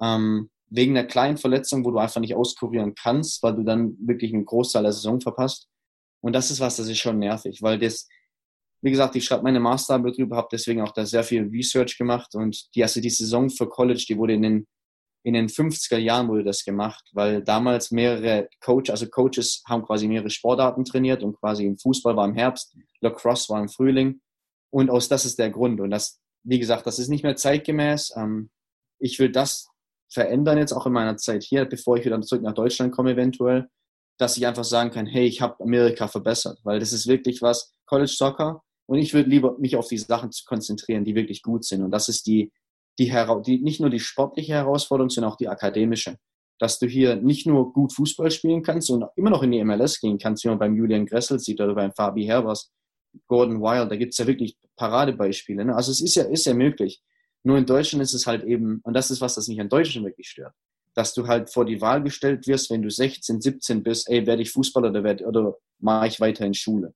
Ähm, 0.00 0.50
wegen 0.68 0.96
einer 0.96 1.06
kleinen 1.06 1.38
Verletzung, 1.38 1.84
wo 1.84 1.90
du 1.90 1.98
einfach 1.98 2.20
nicht 2.20 2.34
auskurieren 2.34 2.94
kannst, 2.94 3.42
weil 3.42 3.56
du 3.56 3.64
dann 3.64 3.96
wirklich 4.00 4.32
einen 4.32 4.44
Großteil 4.44 4.84
der 4.84 4.92
Saison 4.92 5.20
verpasst. 5.20 5.66
Und 6.20 6.34
das 6.34 6.50
ist 6.50 6.60
was, 6.60 6.76
das 6.76 6.88
ist 6.88 6.98
schon 6.98 7.18
nervig, 7.18 7.62
weil 7.62 7.78
das, 7.78 8.06
wie 8.82 8.90
gesagt, 8.90 9.16
ich 9.16 9.24
schreibe 9.24 9.42
meine 9.42 9.60
Masterarbeit 9.60 10.18
drüber, 10.18 10.36
habe 10.36 10.48
deswegen 10.52 10.82
auch 10.82 10.92
da 10.92 11.06
sehr 11.06 11.24
viel 11.24 11.48
Research 11.48 11.96
gemacht 11.96 12.34
und 12.34 12.74
die, 12.74 12.82
also 12.82 13.00
die 13.00 13.10
Saison 13.10 13.48
für 13.50 13.68
College, 13.68 14.04
die 14.08 14.18
wurde 14.18 14.34
in 14.34 14.42
den 14.42 14.66
in 15.22 15.34
den 15.34 15.48
50er 15.48 15.98
Jahren 15.98 16.28
wurde 16.28 16.44
das 16.44 16.64
gemacht, 16.64 17.04
weil 17.12 17.42
damals 17.42 17.90
mehrere 17.90 18.48
Coaches, 18.60 18.90
also 18.90 19.06
Coaches 19.08 19.62
haben 19.68 19.82
quasi 19.82 20.08
mehrere 20.08 20.30
Sportarten 20.30 20.84
trainiert 20.84 21.22
und 21.22 21.38
quasi 21.38 21.66
im 21.66 21.76
Fußball 21.76 22.16
war 22.16 22.26
im 22.26 22.34
Herbst, 22.34 22.74
Lacrosse 23.00 23.52
war 23.52 23.60
im 23.60 23.68
Frühling. 23.68 24.20
Und 24.70 24.88
aus 24.88 25.08
das 25.08 25.24
ist 25.24 25.38
der 25.38 25.50
Grund. 25.50 25.80
Und 25.80 25.90
das, 25.90 26.20
wie 26.42 26.58
gesagt, 26.58 26.86
das 26.86 26.98
ist 26.98 27.08
nicht 27.08 27.24
mehr 27.24 27.36
zeitgemäß. 27.36 28.14
Ähm, 28.16 28.50
ich 28.98 29.18
will 29.18 29.30
das 29.30 29.68
verändern 30.08 30.58
jetzt 30.58 30.72
auch 30.72 30.86
in 30.86 30.92
meiner 30.92 31.16
Zeit 31.16 31.42
hier, 31.42 31.64
bevor 31.64 31.96
ich 31.96 32.04
wieder 32.04 32.20
zurück 32.22 32.42
nach 32.42 32.54
Deutschland 32.54 32.92
komme 32.92 33.12
eventuell, 33.12 33.68
dass 34.18 34.36
ich 34.36 34.46
einfach 34.46 34.64
sagen 34.64 34.90
kann, 34.90 35.06
hey, 35.06 35.26
ich 35.26 35.40
habe 35.40 35.62
Amerika 35.62 36.08
verbessert, 36.08 36.58
weil 36.64 36.80
das 36.80 36.92
ist 36.92 37.06
wirklich 37.06 37.42
was 37.42 37.74
College 37.86 38.10
Soccer. 38.10 38.62
Und 38.86 38.98
ich 38.98 39.14
würde 39.14 39.30
lieber 39.30 39.56
mich 39.58 39.76
auf 39.76 39.88
die 39.88 39.98
Sachen 39.98 40.30
konzentrieren, 40.46 41.04
die 41.04 41.14
wirklich 41.14 41.42
gut 41.42 41.64
sind. 41.64 41.82
Und 41.82 41.92
das 41.92 42.08
ist 42.08 42.26
die 42.26 42.50
die, 43.00 43.10
die, 43.46 43.62
nicht 43.62 43.80
nur 43.80 43.88
die 43.88 43.98
sportliche 43.98 44.52
Herausforderung, 44.52 45.08
sondern 45.08 45.32
auch 45.32 45.36
die 45.36 45.48
akademische. 45.48 46.16
Dass 46.58 46.78
du 46.78 46.86
hier 46.86 47.16
nicht 47.16 47.46
nur 47.46 47.72
gut 47.72 47.94
Fußball 47.94 48.30
spielen 48.30 48.62
kannst 48.62 48.90
und 48.90 49.06
immer 49.16 49.30
noch 49.30 49.42
in 49.42 49.52
die 49.52 49.64
MLS 49.64 49.98
gehen 49.98 50.18
kannst, 50.18 50.44
wie 50.44 50.48
man 50.48 50.58
beim 50.58 50.76
Julian 50.76 51.06
Gressel 51.06 51.38
sieht 51.38 51.60
oder 51.60 51.74
beim 51.74 51.92
Fabi 51.92 52.24
Herbers, 52.24 52.70
Gordon 53.26 53.60
Wild, 53.62 53.90
da 53.90 53.96
gibt 53.96 54.12
es 54.12 54.18
ja 54.18 54.26
wirklich 54.26 54.56
Paradebeispiele. 54.76 55.64
Ne? 55.64 55.74
Also 55.74 55.90
es 55.90 56.02
ist 56.02 56.14
ja, 56.14 56.24
ist 56.24 56.44
ja 56.44 56.52
möglich. 56.52 57.02
Nur 57.42 57.56
in 57.56 57.64
Deutschland 57.64 58.02
ist 58.02 58.12
es 58.12 58.26
halt 58.26 58.44
eben, 58.44 58.80
und 58.84 58.92
das 58.92 59.10
ist 59.10 59.22
was, 59.22 59.34
das 59.34 59.48
mich 59.48 59.60
an 59.60 59.70
Deutschland 59.70 60.06
wirklich 60.06 60.28
stört, 60.28 60.54
dass 60.94 61.14
du 61.14 61.26
halt 61.26 61.50
vor 61.50 61.64
die 61.64 61.80
Wahl 61.80 62.02
gestellt 62.02 62.46
wirst, 62.46 62.70
wenn 62.70 62.82
du 62.82 62.90
16, 62.90 63.40
17 63.40 63.82
bist, 63.82 64.10
ey, 64.10 64.26
werde 64.26 64.42
ich 64.42 64.50
Fußballer 64.50 64.90
oder, 64.90 65.26
oder 65.26 65.56
mache 65.78 66.08
ich 66.08 66.20
weiter 66.20 66.44
in 66.44 66.54
Schule? 66.54 66.92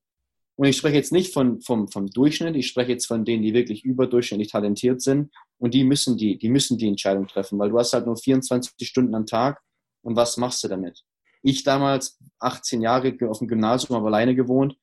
Und 0.57 0.69
ich 0.69 0.77
spreche 0.77 0.97
jetzt 0.97 1.13
nicht 1.13 1.33
von, 1.33 1.61
vom, 1.61 1.89
vom 1.89 2.07
Durchschnitt, 2.07 2.55
ich 2.55 2.69
spreche 2.69 2.93
jetzt 2.93 3.07
von 3.07 3.25
denen, 3.25 3.43
die 3.43 3.55
wirklich 3.55 3.85
überdurchschnittlich 3.85 4.53
talentiert 4.53 5.03
sind. 5.03 5.33
Und 5.59 5.75
die 5.75 5.83
müssen 5.83 6.17
die, 6.17 6.39
die 6.39 6.49
müssen 6.49 6.79
die 6.79 6.89
Entscheidung 6.89 7.27
treffen, 7.27 7.59
weil 7.59 7.71
du 7.71 7.79
hast 7.79 7.93
halt 7.93 8.07
nur 8.07 8.17
24 8.17 8.89
Stunden 8.89 9.15
am 9.15 9.27
Tag. 9.27 9.61
Und 10.03 10.17
was 10.17 10.37
machst 10.37 10.63
du 10.63 10.69
damit? 10.69 11.03
Ich 11.43 11.65
damals, 11.65 12.19
18 12.39 12.83
Jahre 12.83 13.17
auf 13.29 13.39
dem 13.39 13.49
Gymnasium, 13.49 13.97
aber 13.97 14.07
alleine 14.07 14.35
gewohnt. 14.35 14.77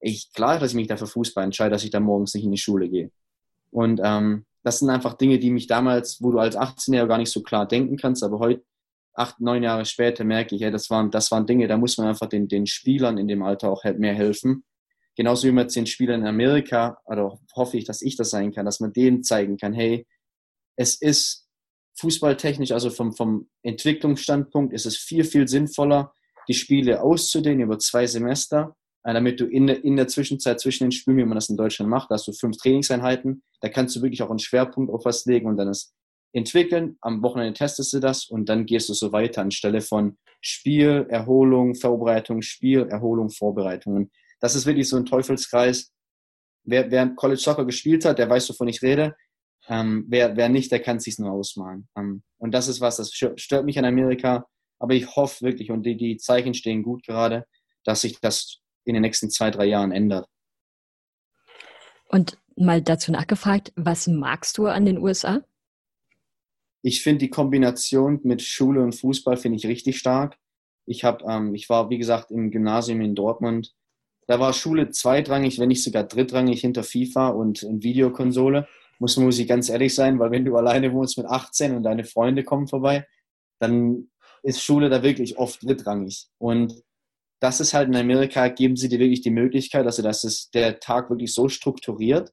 Ich, 0.00 0.32
klar, 0.32 0.58
dass 0.58 0.70
ich 0.70 0.76
mich 0.76 0.86
dafür 0.86 1.06
Fußball 1.06 1.44
entscheide, 1.44 1.70
dass 1.70 1.84
ich 1.84 1.90
da 1.90 2.00
morgens 2.00 2.34
nicht 2.34 2.44
in 2.44 2.52
die 2.52 2.58
Schule 2.58 2.88
gehe. 2.88 3.10
Und 3.70 4.00
ähm, 4.02 4.46
das 4.62 4.78
sind 4.78 4.88
einfach 4.88 5.14
Dinge, 5.14 5.38
die 5.38 5.50
mich 5.50 5.66
damals, 5.66 6.22
wo 6.22 6.30
du 6.30 6.38
als 6.38 6.56
18-Jähriger 6.56 7.06
gar 7.06 7.18
nicht 7.18 7.32
so 7.32 7.42
klar 7.42 7.66
denken 7.66 7.96
kannst, 7.96 8.22
aber 8.22 8.38
heute, 8.38 8.62
acht, 9.14 9.40
neun 9.40 9.62
Jahre 9.62 9.84
später, 9.84 10.24
merke 10.24 10.54
ich, 10.54 10.62
ja, 10.62 10.70
das 10.70 10.88
waren, 10.90 11.10
das 11.10 11.30
waren 11.32 11.46
Dinge, 11.46 11.66
da 11.66 11.76
muss 11.76 11.98
man 11.98 12.06
einfach 12.06 12.28
den, 12.28 12.48
den 12.48 12.66
Spielern 12.66 13.18
in 13.18 13.28
dem 13.28 13.42
Alter 13.42 13.70
auch 13.70 13.84
mehr 13.84 14.14
helfen 14.14 14.64
genauso 15.18 15.48
wie 15.48 15.52
man 15.52 15.64
jetzt 15.64 15.74
den 15.74 15.86
Spielern 15.86 16.20
in 16.20 16.28
Amerika, 16.28 17.02
oder 17.04 17.40
hoffe 17.56 17.76
ich, 17.76 17.84
dass 17.84 18.02
ich 18.02 18.16
das 18.16 18.30
sein 18.30 18.52
kann, 18.52 18.64
dass 18.64 18.78
man 18.78 18.92
denen 18.92 19.24
zeigen 19.24 19.56
kann, 19.56 19.72
hey, 19.72 20.06
es 20.76 20.94
ist 20.94 21.48
fußballtechnisch, 21.98 22.70
also 22.70 22.88
vom, 22.88 23.12
vom 23.12 23.50
Entwicklungsstandpunkt, 23.64 24.72
ist 24.72 24.86
es 24.86 24.96
viel, 24.96 25.24
viel 25.24 25.48
sinnvoller, 25.48 26.14
die 26.46 26.54
Spiele 26.54 27.02
auszudehnen 27.02 27.62
über 27.62 27.80
zwei 27.80 28.06
Semester, 28.06 28.76
äh, 29.02 29.12
damit 29.12 29.40
du 29.40 29.46
in 29.46 29.66
der, 29.66 29.84
in 29.84 29.96
der 29.96 30.06
Zwischenzeit 30.06 30.60
zwischen 30.60 30.84
den 30.84 30.92
Spielen, 30.92 31.16
wie 31.16 31.24
man 31.24 31.34
das 31.34 31.48
in 31.48 31.56
Deutschland 31.56 31.90
macht, 31.90 32.10
hast 32.10 32.28
du 32.28 32.32
fünf 32.32 32.56
Trainingseinheiten, 32.56 33.42
da 33.60 33.68
kannst 33.68 33.96
du 33.96 34.02
wirklich 34.02 34.22
auch 34.22 34.30
einen 34.30 34.38
Schwerpunkt 34.38 34.92
auf 34.92 35.04
was 35.04 35.24
legen 35.24 35.48
und 35.48 35.56
dann 35.56 35.66
es 35.66 35.92
entwickeln, 36.32 36.96
am 37.00 37.24
Wochenende 37.24 37.54
testest 37.54 37.92
du 37.92 37.98
das 37.98 38.26
und 38.26 38.48
dann 38.48 38.66
gehst 38.66 38.88
du 38.88 38.94
so 38.94 39.10
weiter 39.10 39.42
anstelle 39.42 39.80
von 39.80 40.16
Spiel, 40.40 41.06
Erholung, 41.08 41.74
Vorbereitung, 41.74 42.40
Spiel, 42.40 42.86
Erholung, 42.88 43.30
Vorbereitung 43.30 44.10
das 44.40 44.54
ist 44.54 44.66
wirklich 44.66 44.88
so 44.88 44.96
ein 44.96 45.06
Teufelskreis. 45.06 45.92
Wer, 46.64 46.90
wer 46.90 47.08
College 47.10 47.40
Soccer 47.40 47.64
gespielt 47.64 48.04
hat, 48.04 48.18
der 48.18 48.28
weiß, 48.28 48.48
wovon 48.50 48.68
ich 48.68 48.82
rede. 48.82 49.16
Ähm, 49.68 50.06
wer, 50.08 50.36
wer 50.36 50.48
nicht, 50.48 50.72
der 50.72 50.80
kann 50.80 50.96
es 50.96 51.04
sich 51.04 51.18
nur 51.18 51.30
ausmalen. 51.30 51.88
Ähm, 51.96 52.22
und 52.38 52.52
das 52.52 52.68
ist 52.68 52.80
was, 52.80 52.96
das 52.96 53.12
stört 53.12 53.64
mich 53.64 53.76
in 53.76 53.84
Amerika. 53.84 54.46
Aber 54.78 54.94
ich 54.94 55.16
hoffe 55.16 55.44
wirklich, 55.44 55.70
und 55.70 55.82
die, 55.84 55.96
die 55.96 56.16
Zeichen 56.16 56.54
stehen 56.54 56.82
gut 56.82 57.04
gerade, 57.04 57.46
dass 57.84 58.02
sich 58.02 58.20
das 58.20 58.60
in 58.84 58.94
den 58.94 59.02
nächsten 59.02 59.30
zwei, 59.30 59.50
drei 59.50 59.66
Jahren 59.66 59.92
ändert. 59.92 60.26
Und 62.08 62.38
mal 62.56 62.80
dazu 62.80 63.12
nachgefragt, 63.12 63.72
was 63.76 64.06
magst 64.06 64.56
du 64.58 64.66
an 64.66 64.86
den 64.86 64.98
USA? 64.98 65.42
Ich 66.82 67.02
finde 67.02 67.18
die 67.18 67.30
Kombination 67.30 68.20
mit 68.22 68.40
Schule 68.40 68.82
und 68.82 68.94
Fußball 68.94 69.36
finde 69.36 69.58
ich 69.58 69.66
richtig 69.66 69.98
stark. 69.98 70.38
Ich 70.86 71.04
habe, 71.04 71.24
ähm, 71.28 71.54
ich 71.54 71.68
war 71.68 71.90
wie 71.90 71.98
gesagt 71.98 72.30
im 72.30 72.50
Gymnasium 72.50 73.00
in 73.00 73.14
Dortmund 73.14 73.74
da 74.28 74.38
war 74.38 74.52
Schule 74.52 74.90
zweitrangig, 74.90 75.58
wenn 75.58 75.68
nicht 75.68 75.82
sogar 75.82 76.04
drittrangig 76.04 76.60
hinter 76.60 76.84
FIFA 76.84 77.28
und, 77.28 77.62
und 77.62 77.82
Videokonsole. 77.82 78.68
Muss, 78.98 79.16
muss 79.16 79.38
ich 79.38 79.48
ganz 79.48 79.70
ehrlich 79.70 79.94
sein, 79.94 80.18
weil 80.18 80.30
wenn 80.30 80.44
du 80.44 80.56
alleine 80.56 80.92
wohnst 80.92 81.16
mit 81.16 81.26
18 81.26 81.74
und 81.74 81.82
deine 81.82 82.04
Freunde 82.04 82.44
kommen 82.44 82.68
vorbei, 82.68 83.06
dann 83.58 84.10
ist 84.42 84.62
Schule 84.62 84.90
da 84.90 85.02
wirklich 85.02 85.38
oft 85.38 85.62
drittrangig. 85.62 86.28
Und 86.36 86.82
das 87.40 87.60
ist 87.60 87.72
halt 87.72 87.88
in 87.88 87.96
Amerika, 87.96 88.48
geben 88.48 88.76
sie 88.76 88.88
dir 88.88 88.98
wirklich 88.98 89.22
die 89.22 89.30
Möglichkeit, 89.30 89.86
also 89.86 90.02
dass 90.02 90.24
es 90.24 90.50
der 90.50 90.78
Tag 90.78 91.08
wirklich 91.08 91.32
so 91.32 91.48
strukturiert, 91.48 92.32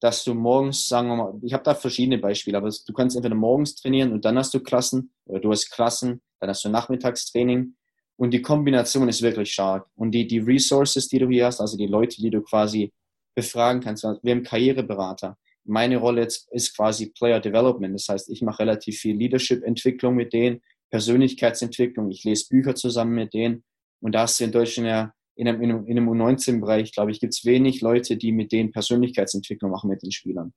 dass 0.00 0.24
du 0.24 0.34
morgens, 0.34 0.88
sagen 0.88 1.08
wir 1.08 1.16
mal, 1.16 1.34
ich 1.42 1.52
habe 1.52 1.62
da 1.62 1.74
verschiedene 1.74 2.18
Beispiele, 2.18 2.58
aber 2.58 2.70
du 2.70 2.92
kannst 2.92 3.14
entweder 3.14 3.36
morgens 3.36 3.76
trainieren 3.76 4.12
und 4.12 4.24
dann 4.24 4.36
hast 4.36 4.52
du 4.52 4.60
Klassen, 4.60 5.12
oder 5.26 5.40
du 5.40 5.50
hast 5.52 5.70
Klassen, 5.70 6.22
dann 6.40 6.50
hast 6.50 6.64
du 6.64 6.70
Nachmittagstraining 6.70 7.76
und 8.16 8.32
die 8.32 8.42
Kombination 8.42 9.08
ist 9.08 9.22
wirklich 9.22 9.52
stark. 9.52 9.86
Und 9.94 10.12
die, 10.12 10.26
die 10.26 10.38
Resources, 10.38 11.08
die 11.08 11.18
du 11.18 11.28
hier 11.28 11.46
hast, 11.46 11.60
also 11.60 11.76
die 11.76 11.86
Leute, 11.86 12.16
die 12.20 12.30
du 12.30 12.40
quasi 12.42 12.92
befragen 13.34 13.82
kannst, 13.82 14.04
wir 14.04 14.34
haben 14.34 14.42
Karriereberater. 14.42 15.36
Meine 15.64 15.98
Rolle 15.98 16.22
jetzt 16.22 16.50
ist 16.52 16.74
quasi 16.74 17.10
Player 17.10 17.40
Development. 17.40 17.94
Das 17.94 18.08
heißt, 18.08 18.30
ich 18.30 18.40
mache 18.40 18.60
relativ 18.60 18.98
viel 18.98 19.16
Leadership-Entwicklung 19.16 20.14
mit 20.14 20.32
denen, 20.32 20.62
Persönlichkeitsentwicklung. 20.90 22.10
Ich 22.10 22.24
lese 22.24 22.48
Bücher 22.48 22.74
zusammen 22.74 23.14
mit 23.14 23.34
denen. 23.34 23.64
Und 24.00 24.14
da 24.14 24.22
hast 24.22 24.40
du 24.40 24.44
in 24.44 24.52
Deutschland 24.52 24.88
ja 24.88 25.12
in 25.34 25.48
einem, 25.48 25.60
in 25.60 25.70
einem, 25.70 25.86
in 25.86 25.98
einem 25.98 26.08
U19-Bereich, 26.08 26.92
glaube 26.92 27.10
ich, 27.10 27.20
gibt 27.20 27.34
es 27.34 27.44
wenig 27.44 27.82
Leute, 27.82 28.16
die 28.16 28.32
mit 28.32 28.52
denen 28.52 28.72
Persönlichkeitsentwicklung 28.72 29.70
machen 29.70 29.90
mit 29.90 30.02
den 30.02 30.10
Spielern. 30.10 30.54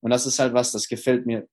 Und 0.00 0.10
das 0.10 0.26
ist 0.26 0.38
halt 0.38 0.54
was, 0.54 0.72
das 0.72 0.88
gefällt 0.88 1.26
mir, 1.26 1.46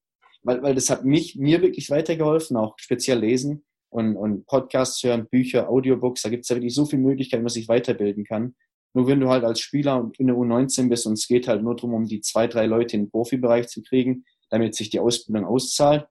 weil, 0.43 0.63
weil 0.63 0.75
das 0.75 0.89
hat 0.89 1.03
mich, 1.03 1.35
mir 1.35 1.61
wirklich 1.61 1.89
weitergeholfen, 1.89 2.55
auch 2.55 2.75
speziell 2.77 3.19
lesen, 3.19 3.65
und, 3.89 4.15
und 4.15 4.45
Podcasts 4.45 5.03
hören, 5.03 5.27
Bücher, 5.29 5.69
Audiobooks, 5.69 6.21
da 6.21 6.29
gibt 6.29 6.43
es 6.43 6.49
ja 6.49 6.55
wirklich 6.55 6.75
so 6.75 6.85
viele 6.85 7.01
Möglichkeiten, 7.01 7.45
was 7.45 7.55
ich 7.55 7.67
weiterbilden 7.67 8.23
kann. 8.23 8.55
Nur 8.93 9.07
wenn 9.07 9.19
du 9.19 9.29
halt 9.29 9.43
als 9.43 9.59
Spieler 9.59 10.11
in 10.17 10.27
der 10.27 10.35
U19 10.35 10.89
bist 10.89 11.05
und 11.05 11.13
es 11.13 11.27
geht 11.27 11.47
halt 11.47 11.63
nur 11.63 11.75
darum, 11.75 11.93
um 11.93 12.05
die 12.05 12.21
zwei, 12.21 12.47
drei 12.47 12.65
Leute 12.65 12.95
in 12.95 13.03
den 13.03 13.11
Profibereich 13.11 13.67
zu 13.67 13.83
kriegen, 13.83 14.25
damit 14.49 14.75
sich 14.75 14.89
die 14.89 14.99
Ausbildung 14.99 15.45
auszahlt, 15.45 16.07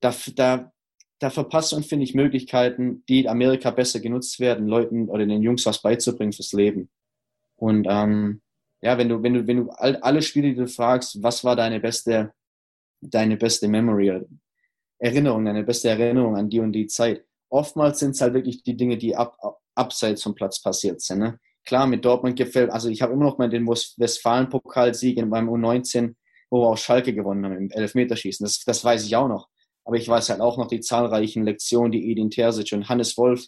da, 0.00 0.14
da, 0.34 0.72
da 1.18 1.30
verpasst 1.30 1.72
man, 1.72 1.82
finde 1.82 2.04
ich, 2.04 2.14
Möglichkeiten, 2.14 3.04
die 3.08 3.20
in 3.20 3.28
Amerika 3.28 3.70
besser 3.70 4.00
genutzt 4.00 4.40
werden, 4.40 4.66
Leuten 4.66 5.08
oder 5.08 5.26
den 5.26 5.42
Jungs 5.42 5.66
was 5.66 5.82
beizubringen 5.82 6.32
fürs 6.32 6.52
Leben. 6.52 6.90
Und 7.56 7.86
ähm, 7.88 8.40
ja, 8.80 8.98
wenn 8.98 9.08
du, 9.08 9.22
wenn 9.22 9.34
du, 9.34 9.46
wenn 9.46 9.58
du 9.58 9.70
all, 9.70 9.96
alle 9.96 10.22
Spiele, 10.22 10.48
die 10.48 10.56
du 10.56 10.66
fragst, 10.66 11.22
was 11.22 11.44
war 11.44 11.54
deine 11.54 11.78
beste, 11.78 12.32
deine 13.00 13.36
beste 13.36 13.68
Memory, 13.68 14.24
Erinnerung, 15.02 15.44
deine 15.44 15.64
beste 15.64 15.88
Erinnerung 15.88 16.36
an 16.36 16.48
die 16.48 16.60
und 16.60 16.72
die 16.72 16.86
Zeit. 16.86 17.24
Oftmals 17.48 17.98
sind 17.98 18.12
es 18.12 18.20
halt 18.20 18.34
wirklich 18.34 18.62
die 18.62 18.76
Dinge, 18.76 18.96
die 18.96 19.16
ab, 19.16 19.36
abseits 19.74 20.22
vom 20.22 20.34
Platz 20.34 20.62
passiert 20.62 21.00
sind. 21.00 21.18
Ne? 21.18 21.40
Klar, 21.64 21.88
mit 21.88 22.04
Dortmund 22.04 22.36
gefällt, 22.36 22.70
also 22.70 22.88
ich 22.88 23.02
habe 23.02 23.12
immer 23.12 23.24
noch 23.24 23.36
mal 23.36 23.50
den 23.50 23.66
Westfalen-Pokalsieg 23.66 25.16
beim 25.28 25.48
U19, 25.50 26.14
wo 26.50 26.62
wir 26.62 26.68
auch 26.68 26.78
Schalke 26.78 27.12
gewonnen 27.14 27.44
haben 27.44 27.56
im 27.56 27.70
Elfmeterschießen. 27.70 28.44
Das, 28.44 28.60
das 28.60 28.84
weiß 28.84 29.04
ich 29.04 29.16
auch 29.16 29.26
noch. 29.26 29.48
Aber 29.84 29.96
ich 29.96 30.08
weiß 30.08 30.30
halt 30.30 30.40
auch 30.40 30.56
noch 30.56 30.68
die 30.68 30.80
zahlreichen 30.80 31.44
Lektionen, 31.44 31.90
die 31.90 32.12
Edin 32.12 32.30
Terzic 32.30 32.72
und 32.72 32.88
Hannes 32.88 33.18
Wolf, 33.18 33.46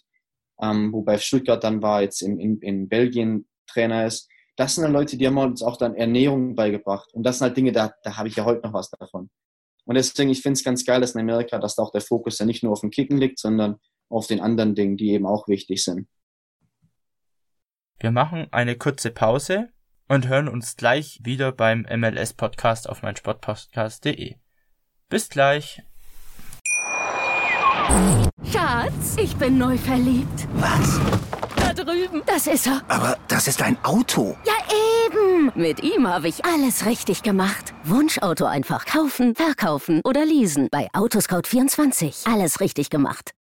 ähm, 0.61 0.93
wo 0.93 1.03
bei 1.03 1.19
Stuttgart 1.19 1.63
dann 1.63 1.83
war, 1.83 2.03
jetzt 2.03 2.21
in, 2.21 2.41
in, 2.41 2.59
in 2.59 2.89
Belgien 2.89 3.47
Trainer 3.69 4.07
ist. 4.07 4.29
Das 4.57 4.75
sind 4.75 4.83
dann 4.83 4.93
Leute, 4.93 5.17
die 5.17 5.27
haben 5.27 5.39
uns 5.39 5.63
auch 5.63 5.77
dann 5.77 5.95
Ernährung 5.95 6.57
beigebracht. 6.57 7.15
Und 7.15 7.23
das 7.23 7.39
sind 7.39 7.47
halt 7.47 7.57
Dinge, 7.57 7.71
da, 7.71 7.93
da 8.03 8.17
habe 8.17 8.27
ich 8.29 8.35
ja 8.35 8.45
heute 8.45 8.67
noch 8.67 8.73
was 8.73 8.91
davon. 8.91 9.31
Und 9.85 9.97
deswegen, 9.97 10.31
ich 10.31 10.43
finde 10.43 10.55
es 10.55 10.65
ganz 10.65 10.85
geil, 10.85 11.01
dass 11.01 11.15
in 11.15 11.21
Amerika, 11.21 11.59
dass 11.59 11.77
da 11.77 11.83
auch 11.83 11.93
der 11.93 12.01
Fokus 12.01 12.39
ja 12.39 12.47
nicht 12.47 12.63
nur 12.63 12.73
auf 12.73 12.81
dem 12.81 12.91
Kicken 12.91 13.19
liegt, 13.19 13.39
sondern 13.39 13.77
auf 14.09 14.27
den 14.27 14.41
anderen 14.41 14.75
Dingen, 14.75 14.97
die 14.97 15.11
eben 15.11 15.27
auch 15.27 15.49
wichtig 15.49 15.85
sind. 15.85 16.09
Wir 17.99 18.11
machen 18.11 18.49
eine 18.51 18.77
kurze 18.77 19.11
Pause 19.11 19.69
und 20.09 20.29
hören 20.29 20.49
uns 20.49 20.77
gleich 20.77 21.21
wieder 21.23 21.53
beim 21.53 21.87
MLS-Podcast 21.91 22.89
auf 22.89 23.03
meinsportpodcast.de. 23.03 24.37
Bis 25.09 25.29
gleich. 25.29 25.83
Schatz, 28.51 29.17
ich 29.19 29.37
bin 29.37 29.59
neu 29.59 29.77
verliebt. 29.79 30.49
Was? 30.55 31.01
Da 31.75 31.83
drüben. 31.83 32.23
Das 32.27 32.47
ist 32.47 32.67
er. 32.67 32.83
Aber 32.89 33.19
das 33.29 33.49
ist 33.49 33.61
ein 33.63 33.77
Auto. 33.83 34.37
Ja, 34.45 34.53
eben. 35.07 35.53
Mit 35.55 35.83
ihm 35.83 36.07
habe 36.07 36.29
ich 36.29 36.45
alles 36.45 36.87
richtig 36.87 37.23
gemacht. 37.23 37.75
Wunschauto 37.83 38.45
einfach 38.45 38.87
kaufen, 38.87 39.35
verkaufen 39.35 40.01
oder 40.05 40.25
leasen. 40.25 40.69
Bei 40.71 40.89
Autoscout24. 40.93 42.33
Alles 42.33 42.61
richtig 42.61 42.91
gemacht. 42.91 43.33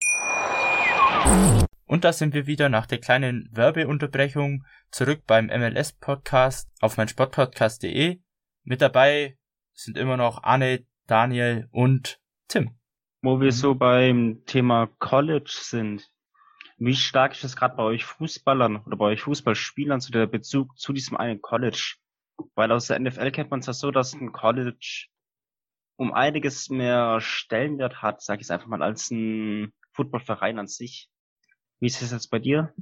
Und 1.86 2.04
da 2.04 2.12
sind 2.12 2.34
wir 2.34 2.48
wieder 2.48 2.70
nach 2.70 2.88
der 2.88 3.00
kleinen 3.00 3.50
Werbeunterbrechung 3.52 4.66
zurück 4.90 5.22
beim 5.28 5.46
MLS-Podcast 5.46 6.68
auf 6.82 6.98
meinsportpodcast.de. 6.98 8.20
Mit 8.64 8.82
dabei 8.82 9.38
sind 9.74 9.98
immer 9.98 10.18
noch 10.18 10.42
Anne, 10.42 10.86
Daniel 11.06 11.68
und 11.72 12.20
Tim. 12.48 12.72
Wo 13.22 13.40
wir 13.40 13.52
so 13.52 13.76
beim 13.76 14.42
Thema 14.46 14.88
College 15.00 15.56
sind. 15.62 16.13
Wie 16.86 16.96
stark 16.96 17.32
ist 17.32 17.46
das 17.46 17.56
gerade 17.56 17.78
bei 17.78 17.84
euch 17.84 18.04
Fußballern 18.04 18.84
oder 18.86 18.98
bei 18.98 19.06
euch 19.06 19.22
Fußballspielern 19.22 20.02
zu 20.02 20.12
der 20.12 20.28
Bezug 20.28 20.78
zu 20.78 20.92
diesem 20.92 21.16
einen 21.16 21.42
College? 21.42 21.96
Weil 22.56 22.74
aus 22.74 22.88
der 22.88 23.00
NFL 23.00 23.32
kennt 23.32 23.52
man 23.52 23.62
es 23.62 23.68
ja 23.68 23.74
so, 23.74 23.90
dass 23.90 24.14
ein 24.14 24.34
College 24.34 25.06
um 25.96 26.12
einiges 26.12 26.70
mehr 26.70 27.22
Stellenwert 27.22 28.02
hat, 28.02 28.22
sage 28.22 28.42
ich 28.42 28.48
es 28.48 28.52
einfach 28.52 28.68
mal, 28.68 28.84
als 28.84 29.12
ein 29.12 29.72
Footballverein 29.94 30.60
an 30.60 30.68
sich. 30.68 31.08
Wie 31.80 31.88
ist 31.88 32.02
das 32.02 32.12
jetzt 32.12 32.30
bei 32.30 32.40
dir? 32.40 32.74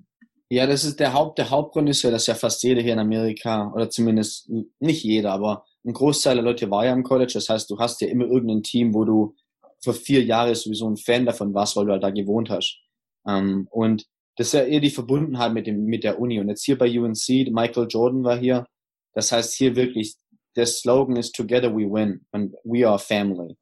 Ja, 0.50 0.66
das 0.66 0.84
ist 0.84 1.00
der 1.00 1.14
Haupt, 1.14 1.38
der 1.38 1.52
Hauptgrund 1.52 1.88
ist 1.88 2.02
ja, 2.02 2.10
dass 2.10 2.26
ja 2.26 2.34
fast 2.34 2.64
jeder 2.64 2.82
hier 2.82 2.94
in 2.94 3.00
Amerika, 3.00 3.72
oder 3.72 3.92
zumindest 3.92 4.50
nicht 4.80 5.04
jeder, 5.04 5.32
aber 5.32 5.64
ein 5.86 5.94
Großteil 5.94 6.36
der 6.36 6.44
Leute 6.44 6.72
war 6.72 6.86
ja 6.86 6.94
im 6.94 7.04
College. 7.04 7.34
Das 7.36 7.50
heißt, 7.50 7.70
du 7.70 7.78
hast 7.78 8.02
ja 8.02 8.08
immer 8.08 8.26
irgendein 8.26 8.64
Team, 8.64 8.96
wo 8.96 9.06
du 9.06 9.36
für 9.80 9.94
vier 9.94 10.24
Jahre 10.24 10.56
sowieso 10.56 10.90
ein 10.90 10.98
Fan 10.98 11.28
davon 11.28 11.54
warst, 11.54 11.76
weil 11.76 11.86
du 11.86 11.92
halt 11.92 12.04
da 12.04 12.10
gewohnt 12.10 12.50
hast. 12.50 12.80
Ähm, 13.28 13.68
und 13.72 14.06
das 14.38 14.48
ist 14.48 14.54
ja 14.54 14.64
eher 14.64 14.80
die 14.80 14.90
Verbundenheit 14.90 15.54
mit 15.54 15.68
dem, 15.68 15.86
mit 15.86 16.04
der 16.04 16.20
Uni. 16.20 16.40
Und 16.40 16.50
jetzt 16.50 16.64
hier 16.64 16.78
bei 16.78 16.88
UNC, 16.88 17.52
Michael 17.52 17.88
Jordan 17.90 18.24
war 18.24 18.38
hier. 18.38 18.66
Das 19.14 19.32
heißt 19.32 19.56
hier 19.56 19.76
wirklich 19.76 20.16
der 20.56 20.66
Slogan 20.66 21.16
ist 21.16 21.34
Together 21.34 21.74
we 21.74 21.90
win 21.90 22.26
und 22.32 22.54
we 22.64 22.88
are 22.88 23.00
family. 23.00 23.56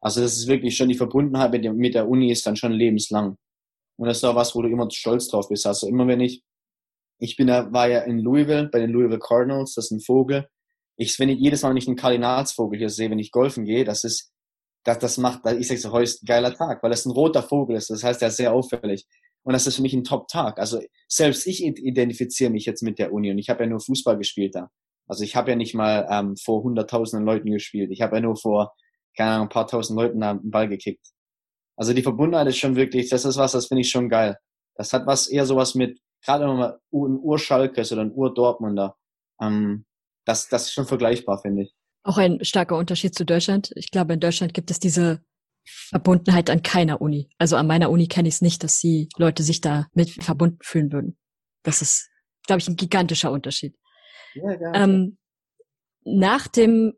Also 0.00 0.20
das 0.20 0.36
ist 0.36 0.46
wirklich 0.46 0.76
schon 0.76 0.88
die 0.88 0.94
Verbundenheit 0.94 1.50
mit 1.50 1.64
der, 1.64 1.72
mit 1.72 1.94
der 1.94 2.08
Uni 2.08 2.30
ist 2.30 2.46
dann 2.46 2.56
schon 2.56 2.72
lebenslang. 2.72 3.36
Und 3.96 4.08
das 4.08 4.18
ist 4.18 4.24
auch 4.24 4.34
was, 4.34 4.54
wo 4.54 4.62
du 4.62 4.68
immer 4.68 4.88
stolz 4.90 5.28
drauf 5.28 5.48
bist. 5.48 5.66
Also 5.66 5.88
immer 5.88 6.06
wenn 6.06 6.20
ich, 6.20 6.42
ich 7.18 7.36
bin 7.36 7.46
da, 7.46 7.72
war 7.72 7.88
ja 7.88 8.00
in 8.00 8.18
Louisville 8.18 8.68
bei 8.70 8.78
den 8.78 8.90
Louisville 8.90 9.18
Cardinals, 9.18 9.74
das 9.74 9.86
ist 9.86 9.90
ein 9.92 10.00
Vogel. 10.00 10.46
Ich, 10.98 11.18
wenn 11.18 11.30
ich 11.30 11.38
jedes 11.38 11.62
Mal, 11.62 11.70
wenn 11.70 11.76
ich 11.78 11.86
einen 11.86 11.96
Kardinalsvogel 11.96 12.78
hier 12.78 12.90
sehe, 12.90 13.10
wenn 13.10 13.18
ich 13.18 13.30
golfen 13.30 13.64
gehe, 13.64 13.84
das 13.84 14.04
ist, 14.04 14.32
das, 14.86 15.00
das 15.00 15.18
macht, 15.18 15.44
ich 15.46 15.66
sag 15.66 15.78
so, 15.78 15.90
heute 15.90 16.04
ist 16.04 16.22
ein 16.22 16.26
geiler 16.26 16.54
Tag, 16.54 16.80
weil 16.82 16.90
das 16.90 17.06
ein 17.06 17.10
roter 17.10 17.42
Vogel 17.42 17.76
ist. 17.76 17.90
Das 17.90 18.04
heißt, 18.04 18.20
der 18.20 18.28
ist 18.28 18.36
sehr 18.36 18.52
auffällig. 18.52 19.04
Und 19.42 19.52
das 19.52 19.66
ist 19.66 19.76
für 19.76 19.82
mich 19.82 19.94
ein 19.94 20.04
Top-Tag. 20.04 20.60
Also 20.60 20.80
selbst 21.08 21.46
ich 21.46 21.64
identifiziere 21.64 22.50
mich 22.50 22.66
jetzt 22.66 22.82
mit 22.82 23.00
der 23.00 23.12
Uni 23.12 23.32
und 23.32 23.38
ich 23.38 23.48
habe 23.48 23.64
ja 23.64 23.68
nur 23.68 23.80
Fußball 23.80 24.16
gespielt 24.16 24.54
da. 24.54 24.70
Also 25.08 25.24
ich 25.24 25.34
habe 25.34 25.50
ja 25.50 25.56
nicht 25.56 25.74
mal 25.74 26.06
ähm, 26.08 26.36
vor 26.36 26.62
hunderttausenden 26.62 27.26
Leuten 27.26 27.50
gespielt. 27.50 27.90
Ich 27.90 28.00
habe 28.00 28.16
ja 28.16 28.22
nur 28.22 28.36
vor, 28.36 28.74
keine 29.16 29.32
Ahnung, 29.32 29.46
ein 29.46 29.50
paar 29.50 29.66
tausend 29.66 29.98
Leuten 29.98 30.22
einen 30.22 30.50
Ball 30.50 30.68
gekickt. 30.68 31.06
Also 31.76 31.92
die 31.92 32.02
Verbundenheit 32.02 32.46
ist 32.46 32.58
schon 32.58 32.76
wirklich, 32.76 33.08
das 33.08 33.24
ist 33.24 33.36
was, 33.36 33.52
das 33.52 33.66
finde 33.66 33.82
ich 33.82 33.90
schon 33.90 34.08
geil. 34.08 34.36
Das 34.76 34.92
hat 34.92 35.06
was 35.06 35.26
eher 35.26 35.46
sowas 35.46 35.74
mit, 35.74 35.98
gerade 36.24 36.46
wenn 36.46 36.56
man 36.56 36.70
ein 36.72 36.78
Urschalke 37.22 37.80
ist 37.80 37.92
oder 37.92 38.02
ein 38.02 38.12
Ur-Dortmunder, 38.12 38.96
ähm, 39.40 39.84
das, 40.24 40.48
das 40.48 40.66
ist 40.66 40.72
schon 40.72 40.86
vergleichbar, 40.86 41.38
finde 41.38 41.64
ich. 41.64 41.75
Auch 42.06 42.18
ein 42.18 42.44
starker 42.44 42.76
Unterschied 42.76 43.16
zu 43.16 43.24
Deutschland. 43.24 43.72
Ich 43.74 43.90
glaube, 43.90 44.14
in 44.14 44.20
Deutschland 44.20 44.54
gibt 44.54 44.70
es 44.70 44.78
diese 44.78 45.24
Verbundenheit 45.64 46.50
an 46.50 46.62
keiner 46.62 47.00
Uni. 47.00 47.28
Also 47.36 47.56
an 47.56 47.66
meiner 47.66 47.90
Uni 47.90 48.06
kenne 48.06 48.28
ich 48.28 48.34
es 48.34 48.42
nicht, 48.42 48.62
dass 48.62 48.78
die 48.78 49.08
Leute 49.16 49.42
sich 49.42 49.60
da 49.60 49.88
mit 49.92 50.10
verbunden 50.22 50.58
fühlen 50.62 50.92
würden. 50.92 51.18
Das 51.64 51.82
ist, 51.82 52.08
glaube 52.46 52.60
ich, 52.60 52.68
ein 52.68 52.76
gigantischer 52.76 53.32
Unterschied. 53.32 53.76
Ja. 54.34 54.74
Ähm, 54.74 55.18
nach 56.04 56.46
dem 56.46 56.92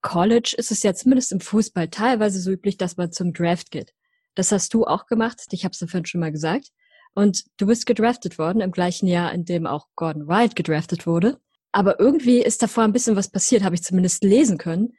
College 0.00 0.54
ist 0.56 0.70
es 0.70 0.84
ja 0.84 0.94
zumindest 0.94 1.32
im 1.32 1.40
Fußball 1.40 1.88
teilweise 1.88 2.40
so 2.40 2.52
üblich, 2.52 2.76
dass 2.76 2.96
man 2.96 3.10
zum 3.10 3.32
Draft 3.32 3.72
geht. 3.72 3.92
Das 4.36 4.52
hast 4.52 4.74
du 4.74 4.84
auch 4.84 5.06
gemacht. 5.06 5.42
Ich 5.50 5.64
habe 5.64 5.72
es 5.72 5.78
vorhin 5.78 6.06
schon 6.06 6.20
mal 6.20 6.30
gesagt. 6.30 6.68
Und 7.14 7.42
du 7.56 7.66
bist 7.66 7.84
gedraftet 7.84 8.38
worden 8.38 8.60
im 8.60 8.70
gleichen 8.70 9.08
Jahr, 9.08 9.32
in 9.32 9.44
dem 9.44 9.66
auch 9.66 9.88
Gordon 9.96 10.28
Wright 10.28 10.54
gedraftet 10.54 11.04
wurde. 11.04 11.40
Aber 11.72 11.98
irgendwie 11.98 12.42
ist 12.42 12.62
davor 12.62 12.84
ein 12.84 12.92
bisschen 12.92 13.16
was 13.16 13.30
passiert, 13.30 13.62
habe 13.62 13.74
ich 13.74 13.82
zumindest 13.82 14.22
lesen 14.22 14.58
können. 14.58 14.92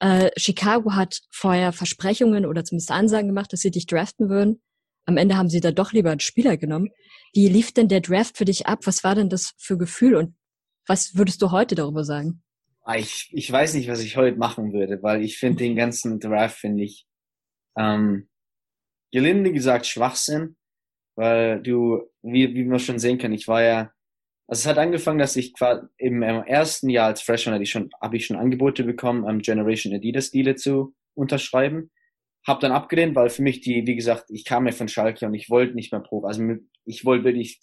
Äh, 0.00 0.30
Chicago 0.36 0.94
hat 0.94 1.20
vorher 1.30 1.72
Versprechungen 1.72 2.46
oder 2.46 2.64
zumindest 2.64 2.90
Ansagen 2.90 3.28
gemacht, 3.28 3.52
dass 3.52 3.60
sie 3.60 3.70
dich 3.70 3.86
draften 3.86 4.28
würden. 4.28 4.60
Am 5.06 5.16
Ende 5.16 5.36
haben 5.36 5.48
sie 5.48 5.60
da 5.60 5.70
doch 5.70 5.92
lieber 5.92 6.10
einen 6.10 6.20
Spieler 6.20 6.56
genommen. 6.56 6.90
Wie 7.32 7.48
lief 7.48 7.72
denn 7.72 7.88
der 7.88 8.00
Draft 8.00 8.36
für 8.36 8.44
dich 8.44 8.66
ab? 8.66 8.80
Was 8.84 9.04
war 9.04 9.14
denn 9.14 9.28
das 9.28 9.54
für 9.56 9.78
Gefühl 9.78 10.16
und 10.16 10.34
was 10.86 11.16
würdest 11.16 11.42
du 11.42 11.50
heute 11.50 11.74
darüber 11.74 12.04
sagen? 12.04 12.42
Ah, 12.82 12.96
ich, 12.96 13.30
ich 13.32 13.50
weiß 13.50 13.74
nicht, 13.74 13.88
was 13.88 14.00
ich 14.00 14.16
heute 14.16 14.36
machen 14.36 14.72
würde, 14.72 15.02
weil 15.02 15.22
ich 15.22 15.38
finde 15.38 15.58
den 15.58 15.76
ganzen 15.76 16.20
Draft, 16.20 16.58
finde 16.58 16.84
ich, 16.84 17.06
ähm, 17.76 18.28
gelinde 19.12 19.52
gesagt 19.52 19.86
Schwachsinn, 19.86 20.56
weil 21.16 21.60
du, 21.62 22.02
wie, 22.22 22.54
wie 22.54 22.64
man 22.64 22.78
schon 22.78 22.98
sehen 22.98 23.18
kann, 23.18 23.32
ich 23.32 23.48
war 23.48 23.62
ja, 23.62 23.92
also 24.48 24.60
es 24.60 24.66
hat 24.66 24.78
angefangen, 24.78 25.18
dass 25.18 25.34
ich 25.34 25.54
im, 25.98 26.22
ersten 26.22 26.88
Jahr 26.88 27.08
als 27.08 27.22
Freshman 27.22 27.54
hatte 27.54 27.64
ich 27.64 27.70
schon, 27.70 27.90
habe 28.00 28.16
ich 28.16 28.26
schon 28.26 28.36
Angebote 28.36 28.84
bekommen, 28.84 29.24
um 29.24 29.40
Generation 29.40 29.92
Adidas 29.92 30.30
Deale 30.30 30.54
zu 30.54 30.94
unterschreiben. 31.14 31.90
Hab 32.46 32.60
dann 32.60 32.70
abgelehnt, 32.70 33.16
weil 33.16 33.28
für 33.28 33.42
mich 33.42 33.60
die, 33.60 33.86
wie 33.86 33.96
gesagt, 33.96 34.26
ich 34.28 34.44
kam 34.44 34.66
ja 34.66 34.72
von 34.72 34.86
Schalke 34.86 35.26
und 35.26 35.34
ich 35.34 35.50
wollte 35.50 35.74
nicht 35.74 35.90
mehr 35.90 36.00
Profi, 36.00 36.26
also 36.26 36.44
ich 36.84 37.04
wollte 37.04 37.24
wirklich 37.24 37.60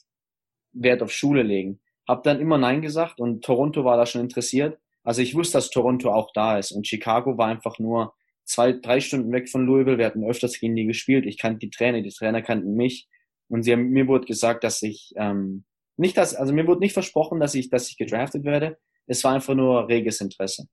Wert 0.73 1.01
auf 1.01 1.11
Schule 1.11 1.43
legen. 1.43 1.79
Hab 2.05 2.23
dann 2.23 2.41
immer 2.41 2.57
Nein 2.57 2.81
gesagt 2.81 3.21
und 3.21 3.45
Toronto 3.45 3.85
war 3.85 3.95
da 3.95 4.05
schon 4.05 4.19
interessiert. 4.19 4.77
Also 5.03 5.21
ich 5.21 5.35
wusste, 5.35 5.59
dass 5.59 5.69
Toronto 5.69 6.11
auch 6.11 6.31
da 6.33 6.57
ist 6.57 6.73
und 6.73 6.85
Chicago 6.85 7.37
war 7.37 7.47
einfach 7.47 7.79
nur 7.79 8.13
zwei, 8.43 8.73
drei 8.73 8.99
Stunden 8.99 9.31
weg 9.31 9.49
von 9.49 9.65
Louisville. 9.65 9.97
Wir 9.97 10.05
hatten 10.05 10.25
öfters 10.25 10.59
gegen 10.59 10.75
die 10.75 10.85
gespielt. 10.85 11.25
Ich 11.25 11.37
kannte 11.37 11.59
die 11.59 11.69
Trainer, 11.69 12.01
die 12.01 12.09
Trainer 12.09 12.41
kannten 12.41 12.73
mich 12.75 13.07
und 13.47 13.63
sie 13.63 13.71
haben, 13.71 13.89
mir 13.89 14.07
wurde 14.07 14.25
gesagt, 14.25 14.65
dass 14.65 14.81
ich 14.81 15.13
ähm, 15.15 15.63
nicht 15.97 16.17
das, 16.17 16.35
also 16.35 16.53
mir 16.53 16.67
wurde 16.67 16.81
nicht 16.81 16.93
versprochen, 16.93 17.39
dass 17.39 17.55
ich, 17.55 17.69
dass 17.69 17.89
ich 17.89 17.97
gedraftet 17.97 18.43
werde. 18.43 18.77
Es 19.05 19.23
war 19.23 19.33
einfach 19.33 19.53
nur 19.53 19.87
reges 19.87 20.21
Interesse. 20.21 20.67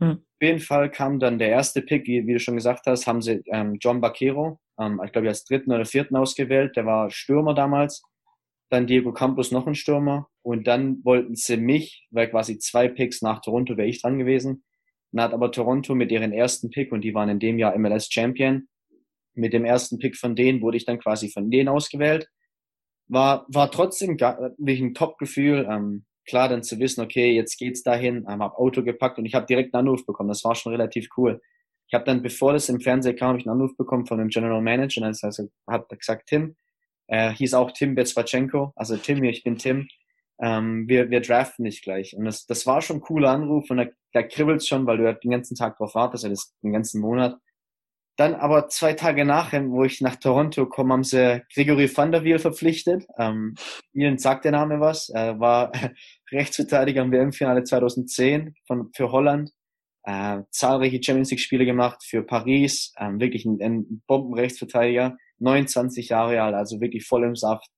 Hm. 0.00 0.12
Auf 0.12 0.42
jeden 0.42 0.60
Fall 0.60 0.90
kam 0.90 1.20
dann 1.20 1.38
der 1.38 1.50
erste 1.50 1.82
Pick, 1.82 2.06
wie, 2.06 2.26
wie 2.26 2.32
du 2.32 2.40
schon 2.40 2.56
gesagt 2.56 2.86
hast, 2.86 3.06
haben 3.06 3.20
sie 3.20 3.42
ähm, 3.52 3.76
John 3.80 4.00
Baquero, 4.00 4.58
ähm, 4.78 5.00
ich 5.04 5.12
glaube, 5.12 5.28
als 5.28 5.44
dritten 5.44 5.72
oder 5.72 5.84
vierten 5.84 6.16
ausgewählt. 6.16 6.76
Der 6.76 6.86
war 6.86 7.10
Stürmer 7.10 7.54
damals. 7.54 8.02
Dann 8.70 8.86
Diego 8.86 9.12
Campos 9.12 9.50
noch 9.50 9.66
ein 9.66 9.74
Stürmer. 9.74 10.28
Und 10.42 10.66
dann 10.66 11.04
wollten 11.04 11.34
sie 11.36 11.58
mich, 11.58 12.06
weil 12.10 12.30
quasi 12.30 12.58
zwei 12.58 12.88
Picks 12.88 13.20
nach 13.20 13.40
Toronto 13.40 13.76
wäre 13.76 13.88
ich 13.88 14.00
dran 14.00 14.18
gewesen. 14.18 14.64
Dann 15.12 15.24
hat 15.24 15.34
aber 15.34 15.52
Toronto 15.52 15.94
mit 15.94 16.10
ihren 16.10 16.32
ersten 16.32 16.70
Pick, 16.70 16.92
und 16.92 17.02
die 17.02 17.14
waren 17.14 17.28
in 17.28 17.40
dem 17.40 17.58
Jahr 17.58 17.76
MLS 17.76 18.08
Champion, 18.10 18.68
mit 19.34 19.52
dem 19.52 19.64
ersten 19.64 19.98
Pick 19.98 20.16
von 20.16 20.34
denen 20.34 20.60
wurde 20.60 20.76
ich 20.76 20.84
dann 20.84 20.98
quasi 20.98 21.30
von 21.30 21.50
denen 21.50 21.68
ausgewählt 21.68 22.28
war, 23.10 23.44
war 23.48 23.70
trotzdem 23.70 24.18
wirklich 24.18 24.80
ein 24.80 24.94
Top-Gefühl. 24.94 25.66
Ähm, 25.68 26.04
klar, 26.26 26.48
dann 26.48 26.62
zu 26.62 26.78
wissen, 26.78 27.02
okay, 27.02 27.32
jetzt 27.32 27.58
geht's 27.58 27.82
dahin, 27.82 28.24
ähm, 28.28 28.42
hab 28.42 28.56
Auto 28.56 28.82
gepackt 28.82 29.18
und 29.18 29.26
ich 29.26 29.34
habe 29.34 29.46
direkt 29.46 29.74
einen 29.74 29.86
Anruf 29.86 30.06
bekommen. 30.06 30.28
Das 30.28 30.44
war 30.44 30.54
schon 30.54 30.72
relativ 30.72 31.08
cool. 31.16 31.40
Ich 31.88 31.94
habe 31.94 32.04
dann, 32.04 32.22
bevor 32.22 32.52
das 32.52 32.68
im 32.68 32.80
Fernsehen 32.80 33.16
kam, 33.16 33.36
ich 33.36 33.46
einen 33.46 33.60
Anruf 33.60 33.76
bekommen 33.76 34.06
von 34.06 34.18
dem 34.18 34.28
General 34.28 34.62
Manager. 34.62 35.02
Und 35.02 35.24
also 35.24 35.48
hat 35.66 35.88
gesagt, 35.88 36.28
Tim, 36.28 36.54
äh, 37.08 37.32
hieß 37.32 37.54
auch 37.54 37.72
Tim 37.72 37.96
Bezwatschenko, 37.96 38.72
also 38.76 38.96
Tim, 38.96 39.24
ich 39.24 39.42
bin 39.42 39.58
Tim. 39.58 39.88
Ähm, 40.40 40.88
wir, 40.88 41.10
wir 41.10 41.20
draften 41.20 41.64
dich 41.64 41.82
gleich. 41.82 42.16
Und 42.16 42.24
das, 42.24 42.46
das 42.46 42.64
war 42.66 42.80
schon 42.80 42.98
ein 42.98 43.02
cooler 43.02 43.30
Anruf 43.30 43.68
und 43.70 43.78
da, 43.78 43.86
da 44.12 44.22
kribbelt's 44.22 44.68
schon, 44.68 44.86
weil 44.86 44.98
du 44.98 45.04
ja 45.04 45.12
den 45.12 45.32
ganzen 45.32 45.56
Tag 45.56 45.76
drauf 45.76 45.96
wartest, 45.96 46.24
das, 46.24 46.54
den 46.62 46.72
ganzen 46.72 47.00
Monat. 47.00 47.36
Dann 48.20 48.34
aber 48.34 48.68
zwei 48.68 48.92
Tage 48.92 49.24
nachher, 49.24 49.66
wo 49.70 49.82
ich 49.82 50.02
nach 50.02 50.16
Toronto 50.16 50.66
komme, 50.66 50.92
haben 50.92 51.04
sie 51.04 51.42
Gregory 51.54 51.90
van 51.96 52.12
der 52.12 52.22
Wiel 52.22 52.38
verpflichtet. 52.38 53.06
Ähm, 53.16 53.54
Ihnen 53.94 54.18
sagt 54.18 54.44
der 54.44 54.52
Name 54.52 54.78
was. 54.78 55.08
Er 55.08 55.40
war 55.40 55.72
Rechtsverteidiger 56.30 57.00
im 57.00 57.12
WM-Finale 57.12 57.64
2010 57.64 58.56
von, 58.66 58.90
für 58.94 59.10
Holland. 59.10 59.52
Äh, 60.02 60.42
zahlreiche 60.50 61.02
Champions 61.02 61.30
League-Spiele 61.30 61.64
gemacht 61.64 62.04
für 62.04 62.22
Paris. 62.22 62.92
Ähm, 62.98 63.20
wirklich 63.20 63.46
ein, 63.46 63.58
ein 63.62 64.02
Bombenrechtsverteidiger. 64.06 65.16
29 65.38 66.10
Jahre 66.10 66.42
alt, 66.42 66.54
also 66.54 66.78
wirklich 66.78 67.06
voll 67.06 67.24
im 67.24 67.36
Saft. 67.36 67.70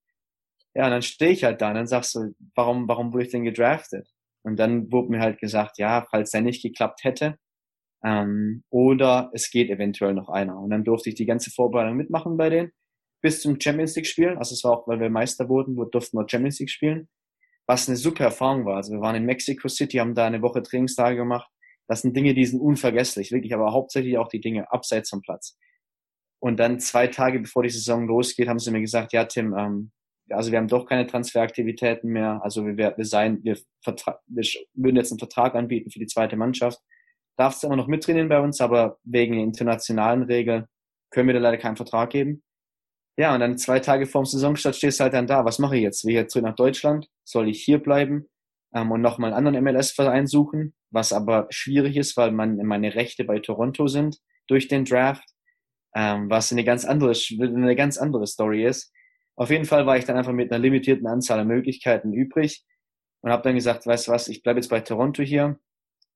Ja, 0.75 0.87
und 0.87 0.91
dann 0.91 1.03
stehe 1.03 1.31
ich 1.31 1.45
halt 1.45 1.63
da 1.63 1.69
und 1.69 1.77
dann 1.77 1.87
sagst 1.87 2.17
du, 2.17 2.35
warum, 2.57 2.89
warum 2.89 3.13
wurde 3.13 3.27
ich 3.27 3.31
denn 3.31 3.45
gedraftet? 3.45 4.09
Und 4.43 4.59
dann 4.59 4.91
wurde 4.91 5.11
mir 5.11 5.21
halt 5.21 5.39
gesagt, 5.39 5.79
ja, 5.79 6.05
falls 6.11 6.33
der 6.33 6.41
nicht 6.41 6.65
geklappt 6.65 7.05
hätte, 7.05 7.39
ähm, 8.05 8.65
oder 8.71 9.31
es 9.33 9.51
geht 9.51 9.71
eventuell 9.71 10.15
noch 10.15 10.29
einer. 10.29 10.59
Und 10.59 10.71
dann 10.71 10.85
durfte 10.85 11.09
ich 11.11 11.15
die 11.15 11.27
ganze 11.27 11.51
Vorbereitung 11.51 11.97
mitmachen 11.97 12.37
bei 12.37 12.51
denen 12.51 12.73
bis 13.23 13.41
zum 13.41 13.59
Champions 13.59 13.95
League 13.97 14.07
spielen. 14.07 14.37
Also 14.37 14.55
es 14.55 14.65
war 14.65 14.73
auch, 14.73 14.89
weil 14.89 15.01
wir 15.01 15.09
Meister 15.09 15.49
wurden, 15.49 15.77
durften 15.91 16.19
wir 16.19 16.29
Champions 16.29 16.59
League 16.59 16.71
spielen. 16.71 17.09
Was 17.67 17.89
eine 17.89 17.97
super 17.97 18.25
Erfahrung 18.25 18.67
war. 18.67 18.77
Also 18.77 18.93
wir 18.93 19.01
waren 19.01 19.15
in 19.15 19.25
Mexico 19.25 19.69
City, 19.69 19.99
haben 19.99 20.15
da 20.15 20.27
eine 20.27 20.43
Woche 20.43 20.63
Trainingstage 20.63 21.17
gemacht. 21.17 21.49
Das 21.87 22.03
sind 22.03 22.17
Dinge, 22.17 22.35
die 22.35 22.45
sind 22.45 22.61
unvergesslich, 22.61 23.31
wirklich, 23.31 23.55
aber 23.55 23.73
hauptsächlich 23.73 24.19
auch 24.19 24.29
die 24.29 24.41
Dinge 24.41 24.71
abseits 24.73 25.11
vom 25.11 25.23
Platz. 25.23 25.57
Und 26.41 26.59
dann 26.59 26.81
zwei 26.81 27.07
Tage 27.07 27.39
bevor 27.39 27.63
die 27.63 27.71
Saison 27.71 28.07
losgeht, 28.09 28.49
haben 28.49 28.59
sie 28.59 28.73
mir 28.73 28.81
gesagt, 28.81 29.13
ja 29.13 29.25
Tim, 29.25 29.55
ähm, 29.57 29.93
also 30.31 30.51
wir 30.51 30.59
haben 30.59 30.69
doch 30.69 30.87
keine 30.87 31.07
Transferaktivitäten 31.07 32.11
mehr. 32.11 32.41
Also 32.43 32.67
wir, 32.67 32.77
wir, 32.77 33.05
sein, 33.05 33.41
wir, 33.45 33.57
wir 33.85 34.45
würden 34.75 34.97
jetzt 34.97 35.13
einen 35.13 35.19
Vertrag 35.21 35.55
anbieten 35.55 35.91
für 35.91 36.01
die 36.01 36.07
zweite 36.07 36.37
Mannschaft 36.37 36.81
darfst 37.37 37.63
du 37.63 37.67
immer 37.67 37.77
noch 37.77 37.87
mittrainieren 37.87 38.29
bei 38.29 38.41
uns, 38.41 38.61
aber 38.61 38.99
wegen 39.05 39.35
der 39.35 39.45
internationalen 39.45 40.23
Regeln 40.23 40.67
können 41.11 41.29
wir 41.29 41.35
dir 41.35 41.41
leider 41.41 41.59
keinen 41.59 41.77
Vertrag 41.77 42.11
geben. 42.11 42.43
Ja, 43.19 43.35
und 43.35 43.41
dann 43.41 43.59
zwei 43.59 43.79
Tage 43.79 44.07
vorm 44.07 44.25
Saisonstart 44.25 44.75
stehst 44.75 44.99
du 44.99 45.05
halt 45.05 45.15
dann 45.15 45.27
da. 45.27 45.45
Was 45.45 45.59
mache 45.59 45.77
ich 45.77 45.83
jetzt? 45.83 46.05
Will 46.05 46.13
ich 46.13 46.17
jetzt 46.17 46.33
zurück 46.33 46.47
nach 46.47 46.55
Deutschland? 46.55 47.09
Soll 47.25 47.49
ich 47.49 47.63
hier 47.63 47.79
bleiben 47.79 48.29
ähm, 48.75 48.91
und 48.91 49.03
nochmal 49.03 49.33
einen 49.33 49.47
anderen 49.47 49.65
MLS-Verein 49.65 50.27
suchen? 50.27 50.75
Was 50.91 51.13
aber 51.13 51.47
schwierig 51.51 51.97
ist, 51.97 52.17
weil 52.17 52.33
man, 52.33 52.57
meine 52.57 52.95
Rechte 52.95 53.25
bei 53.25 53.39
Toronto 53.39 53.87
sind 53.87 54.19
durch 54.47 54.69
den 54.69 54.85
Draft, 54.87 55.29
ähm, 55.95 56.31
was 56.31 56.53
eine 56.53 56.65
ganz 56.65 56.85
andere, 56.87 57.13
eine 57.39 57.77
ganz 57.77 57.99
andere 57.99 58.27
Story 58.27 58.65
ist. 58.65 58.93
Auf 59.37 59.51
jeden 59.51 59.67
Fall 59.67 59.87
war 59.87 59.99
ich 59.99 60.05
dann 60.05 60.17
einfach 60.17 60.33
mit 60.33 60.51
einer 60.51 60.61
limitierten 60.61 61.07
Anzahl 61.07 61.39
an 61.39 61.49
Möglichkeiten 61.49 62.13
übrig 62.13 62.65
und 63.21 63.31
habe 63.31 63.43
dann 63.43 63.55
gesagt, 63.55 63.87
weißt 63.87 64.09
du 64.09 64.13
was, 64.13 64.29
ich 64.29 64.43
bleibe 64.43 64.61
jetzt 64.61 64.69
bei 64.69 64.81
Toronto 64.81 65.23
hier 65.23 65.59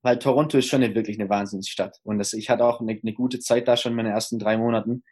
weil 0.03 0.19
Toronto 0.19 0.59
ist 0.59 0.67
schon 0.67 0.83
eine, 0.83 0.95
wirklich 0.95 1.19
eine 1.19 1.29
Wahnsinnsstadt. 1.29 1.99
Und 2.05 2.19
das, 2.19 2.33
ich 2.33 2.51
hatte 2.51 2.65
auch 2.65 2.81
eine, 2.81 2.99
eine 3.01 3.13
gute 3.13 3.41
Zeit 3.41 3.69
da 3.69 3.77
schon 3.77 3.93
in 3.93 3.97
meinen 3.97 4.13
ersten 4.13 4.39
drei 4.39 4.57
Monaten 4.57 5.03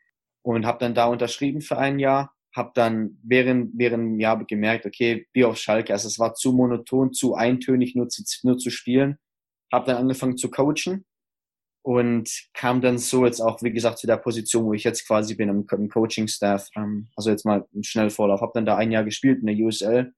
und 0.43 0.67
habe 0.67 0.79
dann 0.79 0.95
da 0.95 1.07
unterschrieben 1.07 1.61
für 1.61 1.79
ein 1.79 1.99
Jahr. 1.99 2.33
Habe 2.55 2.71
dann 2.75 3.19
während, 3.25 3.73
während 3.75 4.05
dem 4.05 4.21
Jahr 4.21 4.45
gemerkt, 4.45 4.87
okay, 4.87 5.27
wie 5.33 5.45
auf 5.45 5.57
Schalke, 5.57 5.93
also 5.93 6.07
es 6.07 6.21
war 6.21 6.35
zu 6.35 6.53
monoton, 6.53 7.13
zu 7.13 7.35
eintönig, 7.35 7.97
nur 7.97 8.09
zu, 8.09 8.23
nur 8.45 8.59
zu 8.59 8.71
spielen. 8.71 9.19
Habe 9.73 9.87
dann 9.87 9.97
angefangen 9.97 10.37
zu 10.37 10.51
coachen 10.51 11.05
und 11.83 12.31
kam 12.55 12.81
dann 12.81 12.99
so 12.99 13.27
jetzt 13.27 13.41
auch, 13.41 13.61
wie 13.63 13.73
gesagt, 13.73 13.99
zu 13.99 14.07
der 14.07 14.19
Position, 14.19 14.67
wo 14.67 14.73
ich 14.73 14.85
jetzt 14.85 15.07
quasi 15.07 15.35
bin 15.35 15.49
im, 15.49 15.67
im 15.71 15.89
Coaching-Staff. 15.89 16.69
Ähm, 16.77 17.09
also 17.17 17.31
jetzt 17.31 17.45
mal 17.45 17.67
einen 17.75 17.83
Schnellvorlauf. 17.83 18.41
Habe 18.41 18.53
dann 18.55 18.67
da 18.67 18.77
ein 18.77 18.93
Jahr 18.93 19.05
gespielt 19.05 19.41
in 19.41 19.47
der 19.47 19.57
USL 19.57 20.15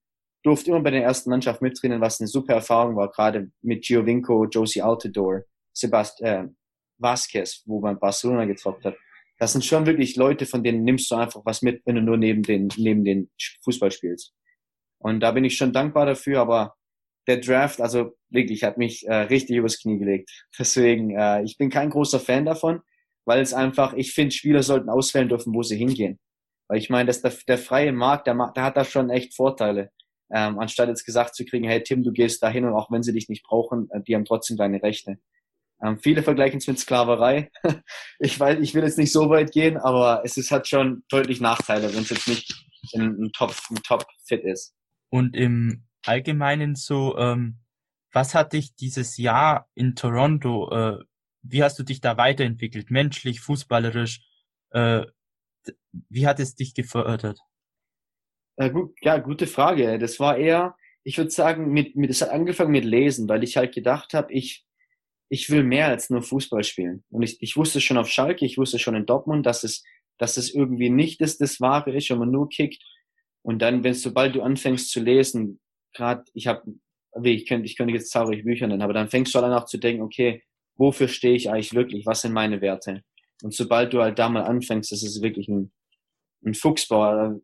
durfte 0.47 0.71
immer 0.71 0.81
bei 0.81 0.93
der 0.93 1.03
ersten 1.03 1.31
Mannschaft 1.31 1.61
mittrainieren, 1.61 2.01
was 2.01 2.21
eine 2.21 2.29
super 2.29 2.55
Erfahrung 2.55 2.95
war, 2.97 3.11
gerade 3.11 3.51
mit 3.63 3.85
Giovinco, 3.85 4.47
Josie 4.47 4.81
Altidore, 4.81 5.45
Sebastian 5.73 6.47
äh, 6.47 6.51
Vasquez, 6.99 7.63
wo 7.67 7.81
man 7.81 7.99
Barcelona 7.99 8.45
gezockt 8.45 8.85
hat. 8.85 8.97
Das 9.39 9.53
sind 9.53 9.65
schon 9.65 9.85
wirklich 9.87 10.17
Leute, 10.17 10.47
von 10.47 10.63
denen 10.63 10.85
nimmst 10.85 11.11
du 11.11 11.17
einfach 11.17 11.43
was 11.45 11.63
mit, 11.63 11.83
wenn 11.85 11.97
du 11.97 12.01
nur 12.03 12.17
neben 12.17 12.43
den, 12.43 12.69
neben 12.77 13.05
den 13.05 13.31
Fußball 13.65 13.91
spielst. 13.91 14.33
Und 14.99 15.21
da 15.21 15.33
bin 15.33 15.45
ich 15.45 15.57
schon 15.57 15.73
dankbar 15.73 16.07
dafür, 16.07 16.41
aber 16.41 16.75
der 17.27 17.39
Draft, 17.39 17.81
also 17.81 18.17
wirklich, 18.31 18.63
hat 18.63 18.79
mich 18.79 19.07
äh, 19.07 19.15
richtig 19.15 19.57
übers 19.57 19.81
Knie 19.81 19.99
gelegt. 19.99 20.31
Deswegen, 20.59 21.11
äh, 21.11 21.43
ich 21.43 21.59
bin 21.59 21.71
kein 21.71 21.91
großer 21.91 22.21
Fan 22.21 22.45
davon, 22.47 22.81
weil 23.25 23.41
es 23.41 23.53
einfach, 23.53 23.95
ich 23.95 24.15
finde, 24.15 24.35
Spieler 24.35 24.63
sollten 24.63 24.89
auswählen 24.89 25.29
dürfen, 25.29 25.53
wo 25.55 25.63
sie 25.63 25.77
hingehen. 25.77 26.19
Weil 26.69 26.79
ich 26.79 26.89
meine, 26.89 27.07
dass 27.07 27.21
der, 27.21 27.33
der 27.49 27.59
freie 27.59 27.93
Markt, 27.93 28.27
der, 28.27 28.53
der 28.55 28.63
hat 28.63 28.77
da 28.77 28.85
schon 28.85 29.11
echt 29.11 29.35
Vorteile. 29.35 29.91
Ähm, 30.31 30.59
anstatt 30.59 30.89
jetzt 30.89 31.05
gesagt 31.05 31.35
zu 31.35 31.45
kriegen, 31.45 31.69
hey 31.69 31.83
Tim, 31.83 32.03
du 32.03 32.13
gehst 32.13 32.43
dahin 32.43 32.65
und 32.65 32.75
auch 32.75 32.91
wenn 32.91 33.03
sie 33.03 33.13
dich 33.13 33.29
nicht 33.29 33.45
brauchen, 33.45 33.89
äh, 33.91 34.01
die 34.03 34.15
haben 34.15 34.25
trotzdem 34.25 34.57
deine 34.57 34.83
Rechte. 34.83 35.19
Ähm, 35.83 35.99
viele 35.99 36.23
vergleichen 36.23 36.59
es 36.59 36.67
mit 36.67 36.79
Sklaverei. 36.79 37.51
ich 38.19 38.39
weiß, 38.39 38.59
ich 38.61 38.75
will 38.75 38.83
jetzt 38.83 38.99
nicht 38.99 39.13
so 39.13 39.29
weit 39.31 39.53
gehen, 39.53 39.77
aber 39.77 40.23
es 40.25 40.37
ist, 40.37 40.51
hat 40.51 40.67
schon 40.67 41.05
deutlich 41.09 41.41
Nachteile, 41.41 41.95
wenn 41.95 42.03
es 42.03 42.11
jetzt 42.11 42.29
nicht 42.29 42.67
ein, 42.95 43.31
Top, 43.33 43.55
ein 43.71 43.77
Top 43.83 44.07
Fit 44.25 44.43
ist. 44.43 44.75
Und 45.11 45.37
im 45.37 45.85
Allgemeinen 46.05 46.75
so, 46.75 47.17
ähm, 47.19 47.59
was 48.13 48.35
hat 48.35 48.53
dich 48.53 48.75
dieses 48.75 49.17
Jahr 49.17 49.69
in 49.75 49.95
Toronto, 49.95 50.71
äh, 50.71 51.05
wie 51.43 51.63
hast 51.63 51.79
du 51.79 51.83
dich 51.83 52.01
da 52.01 52.17
weiterentwickelt, 52.17 52.91
menschlich, 52.91 53.41
fußballerisch? 53.41 54.23
Äh, 54.71 55.05
wie 56.09 56.27
hat 56.27 56.41
es 56.41 56.55
dich 56.55 56.75
gefördert? 56.75 57.39
Äh, 58.57 58.71
ja, 59.03 59.19
gute 59.19 59.47
Frage. 59.47 59.99
Das 59.99 60.19
war 60.21 60.37
eher, 60.37 60.77
ich 61.05 61.19
würde 61.19 61.31
sagen, 61.31 61.73
mit, 61.73 61.97
mit, 61.97 62.11
es 62.11 62.23
hat 62.23 62.31
angefangen 62.31 62.73
mit 62.73 62.85
Lesen, 62.85 63.29
weil 63.29 63.45
ich 63.45 63.57
halt 63.57 63.75
gedacht 63.75 64.15
habe, 64.15 64.33
ich, 64.33 64.65
ich 65.29 65.51
will 65.51 65.63
mehr 65.63 65.89
als 65.89 66.11
nur 66.11 66.23
Fußball 66.23 66.65
spielen. 66.65 67.05
Und 67.11 67.23
ich, 67.23 67.41
ich 67.43 67.57
wusste 67.57 67.81
schon 67.81 67.99
auf 67.99 68.09
Schalke, 68.09 68.45
ich 68.45 68.59
wusste 68.59 68.79
schon 68.79 68.95
in 68.95 69.07
Dortmund, 69.07 69.47
dass 69.47 69.65
es, 69.65 69.85
dass 70.19 70.37
es 70.37 70.53
irgendwie 70.53 70.91
nicht 70.91 71.21
das, 71.21 71.39
das 71.39 71.61
Wahre 71.61 71.95
ist, 71.95 72.11
wenn 72.11 72.19
man 72.19 72.31
nur 72.31 72.49
kickt. 72.49 72.83
Und 73.43 73.61
dann, 73.61 73.85
wenn 73.85 73.95
sobald 73.95 74.35
du 74.35 74.43
anfängst 74.43 74.91
zu 74.91 75.01
lesen, 75.01 75.61
gerade, 75.93 76.25
ich 76.35 76.47
habe, 76.47 76.63
ich 77.23 77.47
könnte, 77.47 77.67
ich 77.67 77.77
könnte 77.77 77.95
jetzt 77.95 78.11
zahlreiche 78.11 78.43
Bücher 78.43 78.67
nennen, 78.67 78.83
aber 78.83 78.93
dann 78.93 79.09
fängst 79.09 79.35
du 79.35 79.39
an 79.39 79.53
auch 79.53 79.67
zu 79.67 79.79
denken, 79.79 80.03
okay, 80.03 80.43
wofür 80.77 81.09
stehe 81.09 81.35
ich 81.35 81.51
eigentlich 81.51 81.75
wirklich? 81.75 82.07
Was 82.07 82.23
sind 82.23 82.33
meine 82.33 82.61
Werte? 82.61 83.03
Und 83.43 83.55
sobald 83.55 83.93
du 83.93 84.03
halt 84.03 84.19
da 84.19 84.29
mal 84.29 84.43
anfängst, 84.43 84.93
das 84.93 85.03
ist 85.03 85.23
wirklich 85.23 85.49
ein, 85.49 85.73
ein 86.47 86.55
Fuchsbau, 86.55 87.03
ein, 87.03 87.43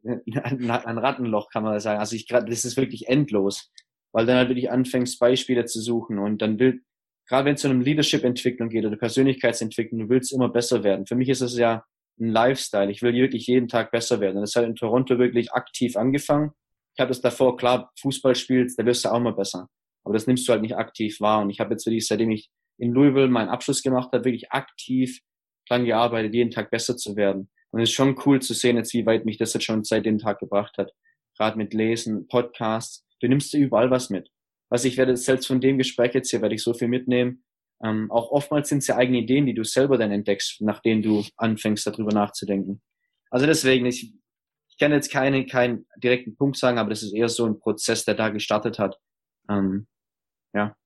ein 0.70 0.98
Rattenloch, 0.98 1.50
kann 1.50 1.64
man 1.64 1.78
sagen. 1.80 2.00
Also 2.00 2.16
ich 2.16 2.26
gerade, 2.26 2.48
das 2.48 2.64
ist 2.64 2.76
wirklich 2.76 3.08
endlos, 3.08 3.70
weil 4.12 4.26
dann 4.26 4.36
halt 4.36 4.48
wirklich 4.48 4.70
anfängst, 4.70 5.18
Beispiele 5.18 5.64
zu 5.64 5.80
suchen 5.80 6.18
und 6.18 6.40
dann 6.40 6.58
will, 6.58 6.82
gerade 7.28 7.46
wenn 7.46 7.54
es 7.54 7.60
zu 7.60 7.68
einem 7.68 7.80
Leadership-Entwicklung 7.80 8.68
geht 8.68 8.84
oder 8.84 8.96
Persönlichkeitsentwicklung, 8.96 10.00
du 10.00 10.08
willst 10.08 10.32
immer 10.32 10.48
besser 10.48 10.84
werden. 10.84 11.06
Für 11.06 11.16
mich 11.16 11.28
ist 11.28 11.40
es 11.40 11.56
ja 11.56 11.84
ein 12.20 12.28
Lifestyle. 12.28 12.90
Ich 12.90 13.02
will 13.02 13.14
wirklich 13.14 13.46
jeden 13.46 13.68
Tag 13.68 13.90
besser 13.90 14.20
werden. 14.20 14.36
Und 14.36 14.42
das 14.42 14.54
hat 14.54 14.64
in 14.64 14.76
Toronto 14.76 15.18
wirklich 15.18 15.52
aktiv 15.52 15.96
angefangen. 15.96 16.52
Ich 16.94 17.00
habe 17.00 17.08
das 17.08 17.20
davor, 17.20 17.56
klar, 17.56 17.90
Fußball 18.00 18.34
spielst, 18.34 18.78
da 18.78 18.84
wirst 18.84 19.04
du 19.04 19.08
auch 19.10 19.20
mal 19.20 19.32
besser. 19.32 19.68
Aber 20.04 20.14
das 20.14 20.26
nimmst 20.26 20.46
du 20.46 20.52
halt 20.52 20.62
nicht 20.62 20.76
aktiv 20.76 21.20
wahr. 21.20 21.40
Und 21.42 21.50
ich 21.50 21.58
habe 21.58 21.72
jetzt 21.72 21.86
wirklich, 21.86 22.06
seitdem 22.06 22.30
ich 22.30 22.50
in 22.78 22.92
Louisville 22.92 23.28
meinen 23.28 23.48
Abschluss 23.48 23.82
gemacht 23.82 24.10
habe, 24.12 24.24
wirklich 24.24 24.52
aktiv 24.52 25.20
dran 25.68 25.84
gearbeitet, 25.84 26.34
jeden 26.34 26.50
Tag 26.50 26.70
besser 26.70 26.96
zu 26.96 27.16
werden. 27.16 27.48
Und 27.72 27.80
es 27.80 27.88
ist 27.88 27.94
schon 27.94 28.20
cool 28.24 28.40
zu 28.40 28.54
sehen, 28.54 28.76
jetzt 28.76 28.92
wie 28.94 29.06
weit 29.06 29.24
mich 29.24 29.38
das 29.38 29.54
jetzt 29.54 29.64
schon 29.64 29.82
seit 29.82 30.06
dem 30.06 30.18
Tag 30.18 30.38
gebracht 30.38 30.76
hat. 30.78 30.92
Gerade 31.36 31.56
mit 31.56 31.74
Lesen, 31.74 32.28
Podcasts. 32.28 33.04
Du 33.20 33.28
nimmst 33.28 33.52
dir 33.52 33.58
überall 33.58 33.90
was 33.90 34.10
mit. 34.10 34.30
Was 34.68 34.84
ich 34.84 34.96
werde 34.96 35.16
selbst 35.16 35.46
von 35.46 35.60
dem 35.60 35.78
Gespräch 35.78 36.14
jetzt 36.14 36.30
hier 36.30 36.42
werde 36.42 36.54
ich 36.54 36.62
so 36.62 36.74
viel 36.74 36.88
mitnehmen. 36.88 37.44
Ähm, 37.82 38.10
auch 38.10 38.30
oftmals 38.30 38.68
sind 38.68 38.78
es 38.78 38.86
ja 38.86 38.96
eigene 38.96 39.18
Ideen, 39.18 39.46
die 39.46 39.54
du 39.54 39.64
selber 39.64 39.98
dann 39.98 40.12
entdeckst, 40.12 40.60
nachdem 40.60 41.02
du 41.02 41.24
anfängst, 41.36 41.86
darüber 41.86 42.12
nachzudenken. 42.12 42.80
Also 43.30 43.46
deswegen, 43.46 43.86
ich, 43.86 44.14
ich 44.68 44.78
kann 44.78 44.92
jetzt 44.92 45.10
keine, 45.10 45.46
keinen 45.46 45.86
direkten 45.96 46.36
Punkt 46.36 46.58
sagen, 46.58 46.78
aber 46.78 46.90
das 46.90 47.02
ist 47.02 47.14
eher 47.14 47.28
so 47.28 47.46
ein 47.46 47.58
Prozess, 47.58 48.04
der 48.04 48.14
da 48.14 48.28
gestartet 48.28 48.78
hat. 48.78 48.98
Ähm, 49.48 49.86
ja. 50.54 50.76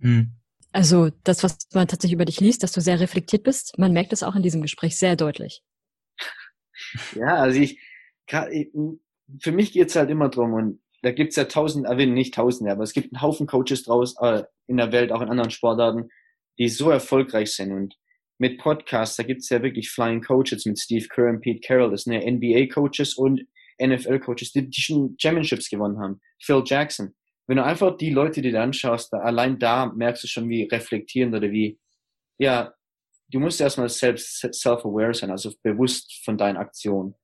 Hm. 0.00 0.32
Also 0.72 1.10
das, 1.24 1.42
was 1.42 1.68
man 1.72 1.88
tatsächlich 1.88 2.14
über 2.14 2.24
dich 2.24 2.40
liest, 2.40 2.62
dass 2.62 2.72
du 2.72 2.80
sehr 2.80 3.00
reflektiert 3.00 3.42
bist, 3.42 3.78
man 3.78 3.92
merkt 3.92 4.12
es 4.12 4.22
auch 4.22 4.34
in 4.34 4.42
diesem 4.42 4.62
Gespräch 4.62 4.96
sehr 4.96 5.16
deutlich. 5.16 5.62
Ja, 7.14 7.36
also 7.36 7.60
ich, 7.60 7.80
für 8.26 9.52
mich 9.52 9.72
geht's 9.72 9.96
halt 9.96 10.10
immer 10.10 10.28
drum 10.28 10.52
und 10.52 10.80
da 11.02 11.10
gibt's 11.10 11.36
ja 11.36 11.44
tausend, 11.44 11.86
äh, 11.86 12.06
nicht 12.06 12.34
tausende, 12.34 12.72
aber 12.72 12.82
es 12.82 12.92
gibt 12.92 13.12
einen 13.12 13.22
Haufen 13.22 13.46
Coaches 13.46 13.82
draus 13.82 14.16
äh, 14.20 14.44
in 14.66 14.78
der 14.78 14.92
Welt, 14.92 15.12
auch 15.12 15.20
in 15.20 15.28
anderen 15.28 15.50
Sportarten, 15.50 16.08
die 16.58 16.68
so 16.68 16.90
erfolgreich 16.90 17.52
sind 17.52 17.72
und 17.72 17.96
mit 18.38 18.58
Podcasts, 18.58 19.16
da 19.16 19.22
gibt's 19.22 19.48
ja 19.50 19.62
wirklich 19.62 19.90
Flying 19.90 20.22
Coaches 20.22 20.64
mit 20.66 20.78
Steve 20.78 21.06
Kerr 21.08 21.30
und 21.30 21.40
Pete 21.40 21.60
Carroll, 21.60 21.90
das 21.90 22.02
sind 22.02 22.14
ja 22.14 22.30
NBA-Coaches 22.30 23.14
und 23.14 23.42
NFL-Coaches, 23.80 24.52
die, 24.52 24.68
die 24.68 24.80
schon 24.80 25.16
Championships 25.18 25.68
gewonnen 25.68 25.98
haben. 25.98 26.20
Phil 26.40 26.62
Jackson. 26.64 27.14
Wenn 27.46 27.58
du 27.58 27.64
einfach 27.64 27.96
die 27.96 28.10
Leute, 28.10 28.40
die 28.40 28.50
du 28.50 28.60
anschaust, 28.60 29.12
da, 29.12 29.18
allein 29.18 29.58
da 29.58 29.86
merkst 29.86 30.24
du 30.24 30.28
schon, 30.28 30.48
wie 30.48 30.64
reflektierend 30.64 31.34
oder 31.34 31.50
wie, 31.50 31.78
ja, 32.38 32.72
du 33.28 33.40
musst 33.40 33.60
erstmal 33.60 33.88
selbst 33.88 34.40
self-aware 34.52 35.14
sein, 35.14 35.30
also 35.30 35.52
bewusst 35.62 36.24
von 36.24 36.36
deinen 36.36 36.56
Aktionen. 36.56 37.14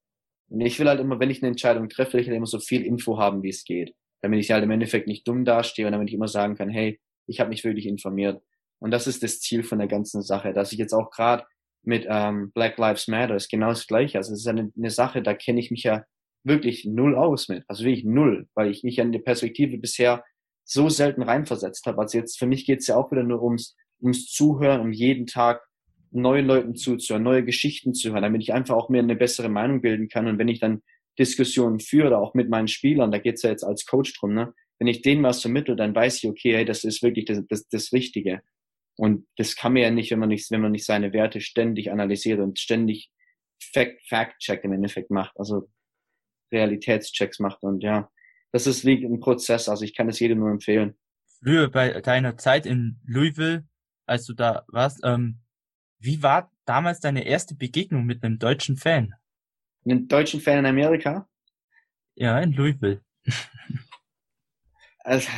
Und 0.49 0.61
ich 0.61 0.79
will 0.79 0.89
halt 0.89 1.01
immer, 1.01 1.21
wenn 1.21 1.31
ich 1.31 1.43
eine 1.43 1.49
Entscheidung 1.49 1.89
treffe, 1.89 2.15
will 2.15 2.21
ich 2.21 2.27
halt 2.27 2.37
immer 2.37 2.47
so 2.47 2.59
viel 2.59 2.85
Info 2.85 3.19
haben, 3.19 3.43
wie 3.43 3.51
es 3.51 3.65
geht. 3.65 3.95
Damit 4.23 4.41
ich 4.41 4.51
halt 4.51 4.65
im 4.65 4.71
Endeffekt 4.71 5.07
nicht 5.07 5.27
dumm 5.27 5.45
dastehe 5.45 5.87
und 5.87 5.93
damit 5.93 6.09
ich 6.09 6.15
immer 6.15 6.29
sagen 6.29 6.57
kann, 6.57 6.69
hey, 6.69 7.01
ich 7.27 7.41
habe 7.41 7.51
mich 7.51 7.65
wirklich 7.65 7.87
informiert. 7.87 8.43
Und 8.81 8.91
das 8.91 9.07
ist 9.07 9.23
das 9.23 9.41
Ziel 9.41 9.63
von 9.63 9.79
der 9.79 9.89
ganzen 9.89 10.23
Sache, 10.23 10.53
dass 10.53 10.73
ich 10.73 10.79
jetzt 10.79 10.93
auch 10.93 11.11
gerade 11.11 11.45
mit 11.83 12.07
ähm, 12.09 12.51
Black 12.53 12.77
Lives 12.79 13.09
Matter 13.09 13.37
ist 13.37 13.49
genau 13.49 13.69
das 13.69 13.87
gleiche. 13.87 14.19
Also 14.19 14.33
es 14.33 14.41
ist 14.41 14.47
eine, 14.47 14.73
eine 14.77 14.91
Sache, 14.91 15.23
da 15.23 15.35
kenne 15.35 15.61
ich 15.61 15.71
mich 15.71 15.85
ja 15.85 16.05
wirklich 16.45 16.85
null 16.85 17.15
aus 17.15 17.49
mit. 17.49 17.65
Also 17.69 17.85
wirklich 17.85 18.05
null, 18.05 18.49
weil 18.55 18.71
ich 18.71 18.83
mich 18.83 19.01
an 19.01 19.13
die 19.13 19.19
Perspektive 19.19 19.79
bisher 19.79 20.25
so 20.65 20.89
selten 20.89 21.23
reinversetzt 21.23 21.87
habe. 21.87 22.01
Also 22.01 22.19
jetzt 22.19 22.39
für 22.39 22.47
mich 22.47 22.67
geht's 22.67 22.87
ja 22.87 22.97
auch 22.97 23.11
wieder 23.11 23.23
nur 23.23 23.43
ums, 23.43 23.77
ums 24.01 24.27
Zuhören, 24.27 24.81
um 24.81 24.93
jeden 24.93 25.27
Tag 25.27 25.63
neuen 26.11 26.47
Leuten 26.47 26.75
zuzuhören, 26.75 27.23
neue 27.23 27.45
Geschichten 27.45 27.95
zu 27.95 28.11
hören, 28.11 28.23
damit 28.23 28.43
ich 28.43 28.53
einfach 28.53 28.77
auch 28.77 28.89
mir 28.89 29.01
eine 29.01 29.17
bessere 29.17 29.49
Meinung 29.49 29.81
bilden 29.81 30.09
kann. 30.09 30.27
Und 30.27 30.39
wenn 30.39 30.49
ich 30.49 30.61
dann 30.61 30.83
Diskussionen 31.19 31.81
führe, 31.81 32.19
auch 32.19 32.35
mit 32.35 32.49
meinen 32.49 32.69
Spielern, 32.69 33.13
da 33.13 33.19
geht's 33.19 33.43
ja 33.43 33.51
jetzt 33.51 33.65
als 33.65 33.87
Coach 33.87 34.19
drum, 34.19 34.35
ne? 34.35 34.53
wenn 34.79 34.89
ich 34.89 35.03
denen 35.03 35.23
was 35.23 35.43
vermittle, 35.43 35.77
dann 35.77 35.95
weiß 35.95 36.23
ich, 36.25 36.31
okay, 36.31 36.55
hey, 36.55 36.65
das 36.65 36.85
ist 36.85 37.03
wirklich 37.03 37.27
das, 37.27 37.43
das, 37.49 37.69
das 37.69 37.93
Richtige. 37.93 38.41
Und 38.97 39.27
das 39.37 39.55
kann 39.55 39.75
man 39.75 39.83
ja 39.83 39.91
nicht, 39.91 40.11
wenn 40.11 40.19
man 40.19 40.31
nicht, 40.31 40.51
wenn 40.51 40.63
man 40.63 40.73
nicht 40.73 40.87
seine 40.87 41.13
Werte 41.13 41.41
ständig 41.41 41.93
analysiert 41.93 42.41
und 42.41 42.59
ständig 42.59 43.11
Fact, 43.63 44.01
Fact-Check 44.09 44.65
im 44.65 44.73
Endeffekt 44.73 45.11
macht, 45.11 45.39
also 45.39 45.69
Realitätschecks 46.51 47.39
macht. 47.39 47.63
Und 47.63 47.83
ja, 47.83 48.11
das 48.53 48.67
ist 48.67 48.85
wie 48.85 49.05
ein 49.05 49.21
Prozess. 49.21 49.69
Also 49.69 49.85
ich 49.85 49.95
kann 49.95 50.09
es 50.09 50.19
jedem 50.19 50.39
nur 50.39 50.51
empfehlen. 50.51 50.99
Früher 51.43 51.71
bei 51.71 52.01
deiner 52.01 52.37
Zeit 52.37 52.67
in 52.67 53.01
Louisville, 53.07 53.65
als 54.07 54.25
du 54.27 54.33
da 54.33 54.65
warst, 54.69 55.01
ähm, 55.05 55.41
wie 56.01 56.23
war 56.23 56.51
damals 56.65 57.01
deine 57.01 57.27
erste 57.27 57.55
Begegnung 57.55 58.05
mit 58.05 58.25
einem 58.25 58.39
deutschen 58.39 58.77
Fan? 58.77 59.15
Einem 59.85 60.09
deutschen 60.09 60.41
Fan 60.41 60.59
in 60.59 60.67
Amerika? 60.67 61.29
Ja, 62.15 62.39
in 62.41 62.53
Louisville. 62.53 63.03
also, 65.01 65.29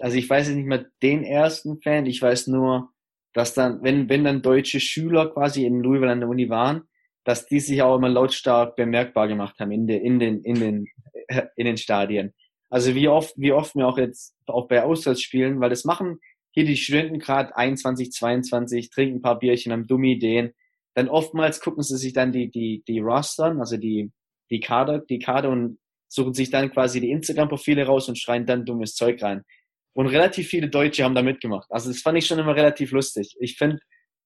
also 0.00 0.16
ich 0.16 0.28
weiß 0.28 0.48
jetzt 0.48 0.56
nicht 0.56 0.66
mehr 0.66 0.86
den 1.02 1.24
ersten 1.24 1.80
Fan, 1.80 2.06
ich 2.06 2.20
weiß 2.20 2.48
nur, 2.48 2.90
dass 3.32 3.54
dann, 3.54 3.82
wenn, 3.82 4.08
wenn 4.08 4.24
dann 4.24 4.42
deutsche 4.42 4.80
Schüler 4.80 5.32
quasi 5.32 5.64
in 5.64 5.80
Louisville 5.80 6.10
an 6.10 6.20
der 6.20 6.28
Uni 6.28 6.48
waren, 6.48 6.82
dass 7.24 7.46
die 7.46 7.60
sich 7.60 7.82
auch 7.82 7.96
immer 7.96 8.08
lautstark 8.08 8.74
bemerkbar 8.74 9.28
gemacht 9.28 9.58
haben 9.60 9.70
in, 9.70 9.86
de, 9.86 9.98
in, 9.98 10.18
den, 10.18 10.42
in, 10.42 10.54
den, 10.58 10.86
in 11.56 11.66
den 11.66 11.76
Stadien. 11.76 12.34
Also 12.70 12.94
wie 12.94 13.08
oft, 13.08 13.34
wie 13.36 13.52
oft 13.52 13.76
mir 13.76 13.86
auch 13.86 13.98
jetzt 13.98 14.36
auch 14.46 14.66
bei 14.66 14.82
Auswärtsspielen, 14.82 15.60
weil 15.60 15.70
das 15.70 15.84
machen 15.84 16.18
hier 16.58 16.66
die 16.66 16.76
Studenten 16.76 17.20
gerade 17.20 17.56
21, 17.56 18.10
22, 18.10 18.90
trinken 18.90 19.18
ein 19.18 19.22
paar 19.22 19.38
Bierchen, 19.38 19.72
haben 19.72 19.86
dumme 19.86 20.08
Ideen. 20.08 20.54
Dann 20.94 21.08
oftmals 21.08 21.60
gucken 21.60 21.84
sie 21.84 21.96
sich 21.96 22.12
dann 22.12 22.32
die, 22.32 22.50
die, 22.50 22.82
die 22.88 22.98
Rostern, 22.98 23.60
also 23.60 23.76
die, 23.76 24.10
die 24.50 24.58
Kader, 24.58 24.98
die 24.98 25.20
Kader 25.20 25.50
und 25.50 25.78
suchen 26.08 26.34
sich 26.34 26.50
dann 26.50 26.72
quasi 26.72 27.00
die 27.00 27.12
Instagram-Profile 27.12 27.86
raus 27.86 28.08
und 28.08 28.18
schreien 28.18 28.44
dann 28.44 28.64
dummes 28.64 28.96
Zeug 28.96 29.22
rein. 29.22 29.44
Und 29.92 30.08
relativ 30.08 30.48
viele 30.48 30.68
Deutsche 30.68 31.04
haben 31.04 31.14
da 31.14 31.22
mitgemacht. 31.22 31.70
Also 31.70 31.90
das 31.90 32.00
fand 32.00 32.18
ich 32.18 32.26
schon 32.26 32.40
immer 32.40 32.56
relativ 32.56 32.90
lustig. 32.90 33.36
Ich 33.38 33.56
finde, 33.56 33.78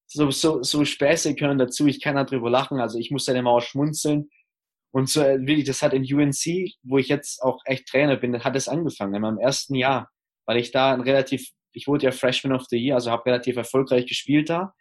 so, 0.06 0.30
so, 0.30 0.62
so 0.62 0.86
Späße 0.86 1.34
gehören 1.34 1.58
dazu. 1.58 1.86
Ich 1.86 2.00
kann 2.00 2.16
darüber 2.16 2.48
lachen. 2.48 2.80
Also 2.80 2.98
ich 2.98 3.10
muss 3.10 3.26
dann 3.26 3.36
immer 3.36 3.50
auch 3.50 3.60
schmunzeln. 3.60 4.30
Und 4.90 5.10
so, 5.10 5.20
äh, 5.20 5.38
wirklich, 5.40 5.66
das 5.66 5.82
hat 5.82 5.92
in 5.92 6.02
UNC, 6.02 6.72
wo 6.82 6.96
ich 6.96 7.08
jetzt 7.08 7.42
auch 7.42 7.60
echt 7.66 7.88
Trainer 7.88 8.16
bin, 8.16 8.42
hat 8.42 8.56
es 8.56 8.68
angefangen, 8.68 9.14
in 9.14 9.20
meinem 9.20 9.38
ersten 9.38 9.74
Jahr. 9.74 10.10
Weil 10.46 10.56
ich 10.56 10.70
da 10.70 10.94
ein 10.94 11.02
relativ, 11.02 11.50
ich 11.72 11.86
wurde 11.86 12.06
ja 12.06 12.12
Freshman 12.12 12.54
of 12.54 12.66
the 12.68 12.76
Year, 12.76 12.94
also 12.94 13.10
habe 13.10 13.26
relativ 13.26 13.56
erfolgreich 13.56 14.06
gespielt 14.06 14.50
da. 14.50 14.74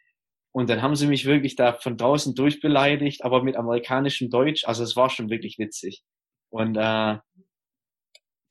Und 0.53 0.69
dann 0.69 0.81
haben 0.81 0.95
sie 0.95 1.07
mich 1.07 1.25
wirklich 1.25 1.55
da 1.55 1.73
von 1.73 1.97
draußen 1.97 2.35
durchbeleidigt, 2.35 3.23
aber 3.23 3.41
mit 3.43 3.55
amerikanischem 3.55 4.29
Deutsch. 4.29 4.65
Also 4.65 4.83
es 4.83 4.95
war 4.95 5.09
schon 5.09 5.29
wirklich 5.29 5.57
witzig. 5.57 6.03
Und 6.49 6.75
äh, 6.75 7.17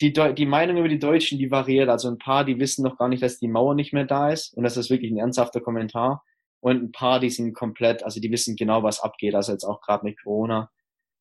die, 0.00 0.12
die 0.12 0.46
Meinung 0.46 0.78
über 0.78 0.88
die 0.88 0.98
Deutschen, 0.98 1.38
die 1.38 1.50
variiert. 1.50 1.90
Also 1.90 2.08
ein 2.08 2.18
paar, 2.18 2.44
die 2.44 2.58
wissen 2.58 2.82
noch 2.82 2.96
gar 2.96 3.08
nicht, 3.08 3.22
dass 3.22 3.38
die 3.38 3.48
Mauer 3.48 3.74
nicht 3.74 3.92
mehr 3.92 4.06
da 4.06 4.30
ist. 4.30 4.54
Und 4.54 4.64
das 4.64 4.78
ist 4.78 4.88
wirklich 4.88 5.10
ein 5.10 5.18
ernsthafter 5.18 5.60
Kommentar. 5.60 6.24
Und 6.60 6.82
ein 6.82 6.92
paar, 6.92 7.20
die 7.20 7.30
sind 7.30 7.54
komplett, 7.54 8.02
also 8.02 8.20
die 8.20 8.30
wissen 8.30 8.56
genau, 8.56 8.82
was 8.82 9.00
abgeht. 9.00 9.34
Also 9.34 9.52
jetzt 9.52 9.64
auch 9.64 9.80
gerade 9.82 10.04
mit 10.04 10.20
Corona. 10.22 10.70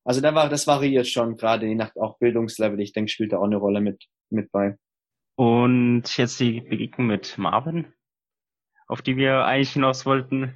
Also 0.04 0.22
da 0.22 0.34
war, 0.34 0.48
das 0.48 0.66
variiert 0.66 1.06
schon, 1.06 1.36
gerade 1.36 1.66
je 1.66 1.74
nach 1.74 1.94
auch 1.96 2.18
Bildungslevel. 2.18 2.80
Ich 2.80 2.92
denke, 2.92 3.10
spielt 3.10 3.32
da 3.32 3.38
auch 3.38 3.44
eine 3.44 3.56
Rolle 3.56 3.82
mit, 3.82 4.06
mit 4.30 4.50
bei. 4.50 4.76
Und 5.40 6.18
jetzt 6.18 6.38
die 6.38 6.60
Begegnung 6.60 7.06
mit 7.06 7.38
Marvin, 7.38 7.86
auf 8.86 9.00
die 9.00 9.16
wir 9.16 9.46
eigentlich 9.46 9.72
hinaus 9.72 10.04
wollten, 10.04 10.54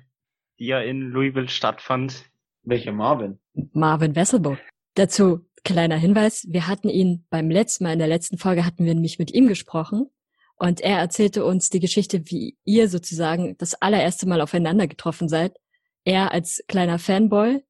die 0.59 0.67
ja 0.67 0.79
in 0.79 1.01
Louisville 1.01 1.49
stattfand. 1.49 2.27
Welcher 2.65 2.93
Marvin? 2.93 3.39
Marvin 3.73 4.15
Wesselburg. 4.15 4.59
Dazu 4.93 5.41
kleiner 5.65 5.97
Hinweis, 5.97 6.47
wir 6.51 6.69
hatten 6.69 6.91
ihn 6.91 7.25
beim 7.31 7.51
letzten 7.51 7.85
Mal, 7.85 7.95
in 7.95 7.99
der 7.99 8.09
letzten 8.09 8.37
Folge 8.37 8.67
hatten 8.67 8.85
wir 8.85 8.93
nämlich 8.93 9.19
mit 9.19 9.33
ihm 9.33 9.49
gesprochen 9.49 10.11
und 10.57 10.83
er 10.83 10.99
erzählte 10.99 11.47
uns 11.47 11.71
die 11.71 11.81
Geschichte, 11.81 12.21
wie 12.27 12.59
ihr 12.65 12.91
sozusagen 12.91 13.57
das 13.57 13.81
allererste 13.81 14.29
Mal 14.29 14.43
aufeinander 14.43 14.87
getroffen 14.87 15.31
seid. 15.31 15.57
Er 16.05 16.33
als 16.33 16.63
kleiner 16.69 16.99
Fanboy 16.99 17.65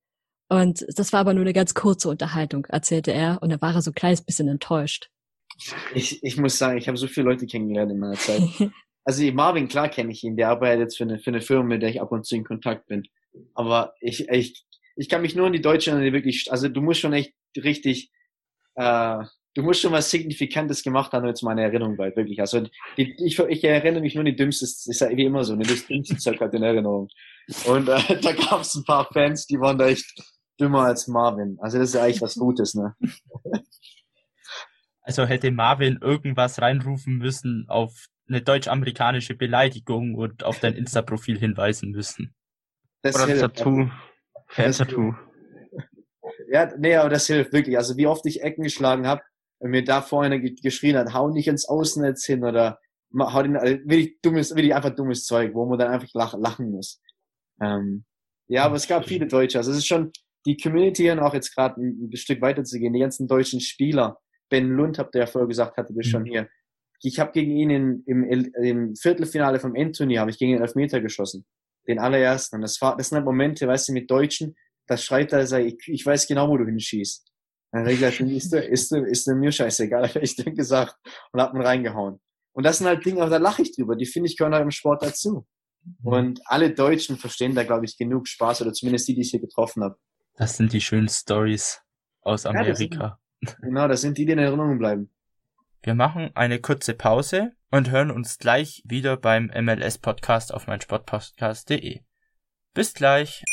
und 0.49 0.85
das 0.99 1.13
war 1.13 1.21
aber 1.21 1.35
nur 1.35 1.45
eine 1.45 1.53
ganz 1.53 1.75
kurze 1.75 2.09
Unterhaltung, 2.09 2.65
erzählte 2.65 3.13
er 3.13 3.41
und 3.41 3.51
da 3.51 3.61
war 3.61 3.73
er 3.73 3.83
so 3.83 3.93
ein 3.93 3.95
kleines 3.95 4.23
bisschen 4.23 4.49
enttäuscht. 4.49 5.13
Ich, 5.95 6.23
ich 6.23 6.37
muss 6.37 6.59
sagen, 6.59 6.79
ich 6.79 6.89
habe 6.89 6.97
so 6.97 7.07
viele 7.07 7.31
Leute 7.31 7.47
kennengelernt 7.47 7.93
in 7.93 7.99
meiner 7.99 8.15
Zeit. 8.15 8.43
Also 9.05 9.23
Marvin, 9.33 9.69
klar 9.69 9.91
kenne 9.91 10.13
ich 10.13 10.25
ihn, 10.25 10.37
der 10.37 10.49
arbeitet 10.49 10.81
jetzt 10.81 10.97
für 10.97 11.05
eine, 11.05 11.19
für 11.19 11.29
eine 11.29 11.43
Firma, 11.43 11.65
mit 11.65 11.83
der 11.83 11.91
ich 11.91 12.01
ab 12.01 12.11
und 12.11 12.25
zu 12.25 12.37
in 12.37 12.45
Kontakt 12.45 12.87
bin. 12.87 13.03
Aber 13.55 13.93
ich, 14.01 14.29
ich, 14.31 14.65
ich 14.97 15.09
kann 15.09 15.23
mich 15.23 15.35
nur 15.35 15.47
an 15.47 15.53
die 15.53 15.61
Deutschen, 15.61 16.01
die 16.01 16.13
wirklich, 16.13 16.51
also 16.51 16.69
du 16.69 16.81
musst 16.81 17.01
schon 17.01 17.13
echt 17.13 17.35
richtig, 17.57 18.11
äh, 18.77 19.19
du 19.55 19.63
musst 19.63 19.81
schon 19.81 19.93
was 19.93 20.11
Signifikantes 20.11 20.83
gemacht 20.83 21.13
haben, 21.13 21.23
damit 21.23 21.43
meine 21.43 21.63
Erinnerung 21.63 21.97
bleibt, 21.97 22.17
wirklich. 22.17 22.41
Also 22.41 22.67
die, 22.97 23.15
ich, 23.25 23.39
ich 23.39 23.65
erinnere 23.65 24.01
mich 24.01 24.15
nur 24.15 24.21
an 24.21 24.27
die 24.27 24.37
dümmste, 24.37 24.65
ist 24.65 25.01
ja 25.01 25.11
wie 25.11 25.25
immer 25.25 25.45
so, 25.45 25.55
ne, 25.55 25.65
das 25.65 25.87
dümmste 25.87 26.17
Zeug 26.17 26.41
halt 26.41 26.55
in 26.55 26.63
Erinnerung. 26.63 27.09
Und 27.67 27.89
äh, 27.89 28.21
da 28.23 28.33
gab 28.33 28.63
es 28.63 28.75
ein 28.75 28.85
paar 28.85 29.09
Fans, 29.13 29.47
die 29.47 29.61
waren 29.61 29.79
da 29.79 29.89
echt 29.89 30.07
dümmer 30.59 30.85
als 30.85 31.09
Marvin. 31.09 31.59
Also 31.61 31.79
das 31.79 31.89
ist 31.91 31.95
ja 31.95 32.05
eigentlich 32.05 32.23
was 32.23 32.37
Gutes, 32.37 32.75
ne? 32.75 32.95
Also 35.05 35.27
hätte 35.27 35.51
Marvin 35.51 35.99
irgendwas 36.01 36.61
reinrufen 36.61 37.19
müssen 37.19 37.67
auf 37.69 38.07
eine 38.27 38.41
deutsch-amerikanische 38.41 39.35
Beleidigung 39.35 40.15
und 40.15 40.45
auf 40.45 40.59
dein 40.61 40.75
Insta-Profil 40.75 41.39
hinweisen 41.39 41.91
müssen. 41.91 42.35
Das 43.03 43.15
Oder 43.15 43.27
das 43.27 43.39
hilft. 43.39 43.57
Tattoo. 43.57 43.91
Fan-Tattoo. 44.49 45.15
Ja, 46.51 46.73
nee, 46.79 46.97
aber 46.97 47.11
das 47.11 47.27
hilft 47.27 47.53
wirklich. 47.53 47.77
Also 47.77 47.97
wie 47.99 48.07
oft 48.07 48.25
ich 48.25 48.43
Ecken 48.43 48.65
geschlagen 48.65 49.07
habe 49.07 49.21
und 49.59 49.71
mir 49.71 49.85
da 49.85 50.01
vorne 50.01 50.41
ge 50.41 50.55
geschrien 50.55 50.97
hat, 50.97 51.13
hau 51.13 51.29
nicht 51.29 51.49
ins 51.49 51.69
Außennetz 51.69 52.25
hin 52.25 52.43
oder 52.45 52.79
hau 53.19 53.43
den, 53.43 53.57
also 53.57 53.77
wirklich 53.85 54.21
dummes, 54.23 54.55
wirklich 54.55 54.75
einfach 54.75 54.95
dummes 54.95 55.25
Zeug, 55.25 55.55
wo 55.55 55.67
man 55.67 55.79
dann 55.79 55.93
einfach 55.93 56.09
lach, 56.15 56.35
lachen 56.39 56.71
muss. 56.71 57.03
Ähm, 57.61 58.05
ja, 58.49 58.65
aber 58.65 58.77
es 58.77 58.89
gab 58.89 59.07
viele 59.07 59.27
Deutsche. 59.27 59.59
Also 59.59 59.71
es 59.71 59.79
ist 59.79 59.87
schon 59.87 60.13
die 60.47 60.57
Community 60.57 61.11
und 61.11 61.21
auch 61.21 61.35
jetzt 61.35 61.55
gerade 61.55 61.81
ein, 61.81 62.11
ein 62.11 62.17
Stück 62.17 62.41
weiter 62.41 62.65
zu 62.65 62.79
gehen, 62.79 62.93
die 62.93 63.01
ganzen 63.01 63.29
deutschen 63.29 63.61
Spieler. 63.61 64.19
Ben 64.55 64.69
Lund, 64.71 65.01
habt 65.01 65.17
ihr 65.17 65.23
ja 65.23 65.27
vorher 65.27 65.49
gesagt, 65.49 65.77
hatte 65.77 65.93
das 65.95 66.07
schon 66.07 66.23
Mhm. 66.23 66.27
hier. 66.27 66.49
Ich 67.03 67.19
habe 67.19 67.33
gegen 67.33 67.51
ihn 67.57 67.71
in, 67.71 68.03
im, 68.07 68.25
im 68.63 68.95
Viertelfinale 68.95 69.59
vom 69.59 69.75
Endturnier 69.75 70.21
habe 70.21 70.31
ich 70.31 70.39
gegen 70.39 70.53
den 70.53 70.63
Elfmeter 70.63 71.01
geschossen. 71.01 71.45
Den 71.89 71.99
allerersten. 71.99 72.57
Und 72.57 72.63
das 72.63 72.81
war, 72.81 72.97
das 72.97 73.09
sind 73.09 73.17
halt 73.17 73.25
Momente, 73.25 73.67
weißt 73.67 73.89
du, 73.89 73.93
mit 73.93 74.09
Deutschen, 74.09 74.55
da 74.87 74.97
schreit 74.97 75.33
er, 75.33 75.45
sagt, 75.47 75.65
ich, 75.65 75.77
ich 75.89 76.07
weiß 76.07 76.29
genau, 76.29 76.49
wo 76.49 76.57
du 76.57 76.65
hinschießt. 76.65 77.27
Dann 77.73 77.83
hat 77.83 77.89
er 77.89 77.95
gesagt, 77.95 78.21
ist, 78.21 78.53
du, 78.53 78.61
ist, 78.61 78.93
du, 78.93 79.05
ist 79.05 79.27
du 79.27 79.35
mir 79.35 79.51
scheißegal, 79.51 80.09
hab 80.15 80.23
ich 80.23 80.37
dann 80.37 80.55
gesagt 80.55 80.97
und 81.33 81.41
hat 81.41 81.53
man 81.53 81.67
reingehauen. 81.67 82.21
Und 82.53 82.65
das 82.65 82.79
sind 82.79 82.87
halt 82.87 83.05
Dinge, 83.05 83.21
aber 83.23 83.31
da 83.31 83.39
lache 83.39 83.63
ich 83.63 83.75
drüber. 83.75 83.97
Die 83.97 84.07
finde 84.07 84.29
ich 84.29 84.37
gehören 84.37 84.55
halt 84.55 84.63
im 84.63 84.71
Sport 84.71 85.03
dazu. 85.03 85.47
Und 86.03 86.41
alle 86.45 86.71
Deutschen 86.73 87.17
verstehen 87.17 87.55
da, 87.57 87.65
glaube 87.65 87.85
ich, 87.85 87.99
genug 87.99 88.29
Spaß, 88.29 88.63
oder 88.63 88.73
zumindest 88.73 89.09
die, 89.09 89.15
die 89.17 89.23
ich 89.23 89.31
hier 89.31 89.41
getroffen 89.41 89.83
habe. 89.83 89.97
Das 90.37 90.57
sind 90.57 90.73
die 90.73 90.81
schönen 90.81 91.09
Stories 91.09 91.83
aus 92.23 92.45
Ja, 92.45 92.51
Amerika. 92.51 93.19
Genau, 93.61 93.89
das 93.89 94.01
sind 94.01 94.19
die, 94.19 94.27
die 94.27 94.33
in 94.33 94.39
Erinnerung 94.39 94.79
bleiben. 94.79 95.11
Wir 95.83 95.95
machen 95.95 96.31
eine 96.35 96.61
kurze 96.61 96.95
Pause 96.95 97.53
und 97.71 97.91
hören 97.91 98.11
uns 98.11 98.39
gleich 98.39 98.83
wieder 98.87 99.17
beim 99.17 99.51
MLS-Podcast 99.55 100.55
auf 100.55 100.67
meinsportpodcast.de. 100.67 102.01
Bis 102.73 102.95
gleich. 102.95 103.45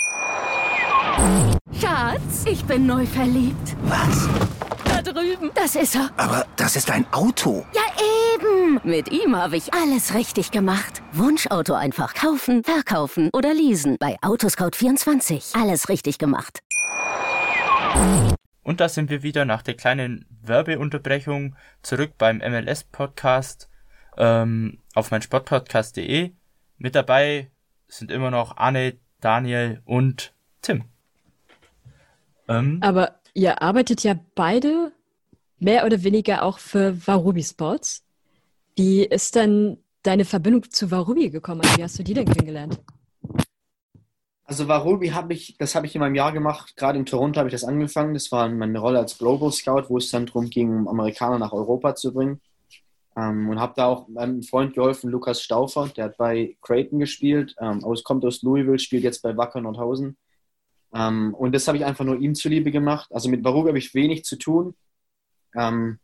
Schatz, 1.80 2.46
ich 2.46 2.64
bin 2.66 2.86
neu 2.86 3.06
verliebt. 3.06 3.76
Was? 3.84 4.30
Da 4.86 5.02
drüben. 5.02 5.52
Das 5.56 5.76
ist 5.76 5.96
er. 5.96 6.10
Aber 6.18 6.46
das 6.56 6.76
ist 6.76 6.90
ein 6.90 7.06
Auto. 7.12 7.66
Ja, 7.74 7.82
eben. 8.36 8.80
Mit 8.84 9.12
ihm 9.12 9.36
habe 9.36 9.58
ich 9.58 9.74
alles 9.74 10.14
richtig 10.14 10.52
gemacht. 10.52 11.02
Wunschauto 11.12 11.74
einfach 11.74 12.14
kaufen, 12.14 12.64
verkaufen 12.64 13.30
oder 13.34 13.54
leasen. 13.54 13.98
Bei 14.00 14.18
Autoscout24. 14.22 15.60
Alles 15.62 15.90
richtig 15.90 16.18
gemacht. 16.18 16.60
Und 18.64 18.80
da 18.80 18.90
sind 18.90 19.10
wir 19.10 19.24
wieder 19.24 19.46
nach 19.46 19.64
der 19.64 19.74
kleinen 19.74 20.26
Werbeunterbrechung 20.42 21.56
zurück 21.82 22.14
beim 22.18 22.38
MLS-Podcast 22.38 23.70
ähm, 24.18 24.80
auf 24.94 25.12
meinsportpodcast.de. 25.12 26.32
Mit 26.78 26.96
dabei 26.96 27.50
sind 27.88 28.12
immer 28.12 28.32
noch 28.32 28.58
Anne, 28.58 28.98
Daniel 29.20 29.82
und 29.86 30.34
Tim. 30.62 30.86
Ähm, 32.48 32.80
Aber 32.82 33.20
ihr 33.34 33.62
arbeitet 33.62 34.04
ja 34.04 34.16
beide 34.36 34.92
mehr 35.60 35.86
oder 35.86 36.04
weniger 36.04 36.44
auch 36.44 36.60
für 36.60 37.08
Warubi 37.08 37.44
Sports. 37.44 38.04
Wie 38.76 39.04
ist 39.04 39.36
dann 39.36 39.78
deine 40.04 40.26
Verbindung 40.26 40.70
zu 40.70 40.92
Warubi 40.92 41.30
gekommen? 41.30 41.62
Wie 41.76 41.84
hast 41.84 42.00
du 42.00 42.04
die 42.04 42.14
denn 42.14 42.26
kennengelernt? 42.26 42.80
Also 44.52 44.68
Warubi 44.68 45.12
habe 45.12 45.32
ich, 45.34 45.56
das 45.60 45.76
habe 45.76 45.86
ich 45.86 45.96
in 45.96 46.02
meinem 46.02 46.16
Jahr 46.16 46.34
gemacht. 46.34 46.76
Gerade 46.76 47.00
in 47.00 47.06
Toronto 47.06 47.38
habe 47.40 47.48
ich 47.48 47.54
das 47.54 47.64
angefangen. 47.64 48.14
Das 48.14 48.34
war 48.34 48.50
meine 48.50 48.80
Rolle 48.80 49.00
als 49.00 49.18
Global 49.18 49.50
Scout, 49.50 49.86
wo 49.88 49.98
es 49.98 50.12
dann 50.12 50.26
darum 50.26 50.50
ging, 50.50 50.90
Amerikaner 50.90 51.40
nach 51.40 51.54
Europa 51.54 51.96
zu 51.96 52.14
bringen. 52.14 52.42
Ähm, 53.16 53.48
und 53.48 53.62
habe 53.62 53.72
da 53.78 53.86
auch 53.86 54.10
einem 54.14 54.44
Freund 54.44 54.74
geholfen, 54.74 55.10
Lukas 55.10 55.42
Stauffer, 55.42 55.88
der 55.96 56.04
hat 56.04 56.18
bei 56.18 56.58
Creighton 56.62 57.00
gespielt, 57.00 57.56
ähm, 57.62 57.82
aus, 57.86 58.04
kommt 58.04 58.26
aus 58.26 58.42
Louisville, 58.42 58.78
spielt 58.78 59.06
jetzt 59.06 59.22
bei 59.22 59.38
Wacker 59.38 59.62
Nordhausen. 59.62 60.18
Ähm, 60.94 61.34
und 61.34 61.56
das 61.56 61.70
habe 61.70 61.78
ich 61.78 61.86
einfach 61.86 62.04
nur 62.04 62.18
ihm 62.18 62.36
zuliebe 62.36 62.72
gemacht. 62.72 63.10
Also 63.14 63.30
mit 63.30 63.46
Warubi 63.46 63.70
habe 63.70 63.80
ich 63.80 63.96
wenig 63.96 64.26
zu 64.26 64.36
tun. 64.36 64.76
Ähm, 65.56 65.98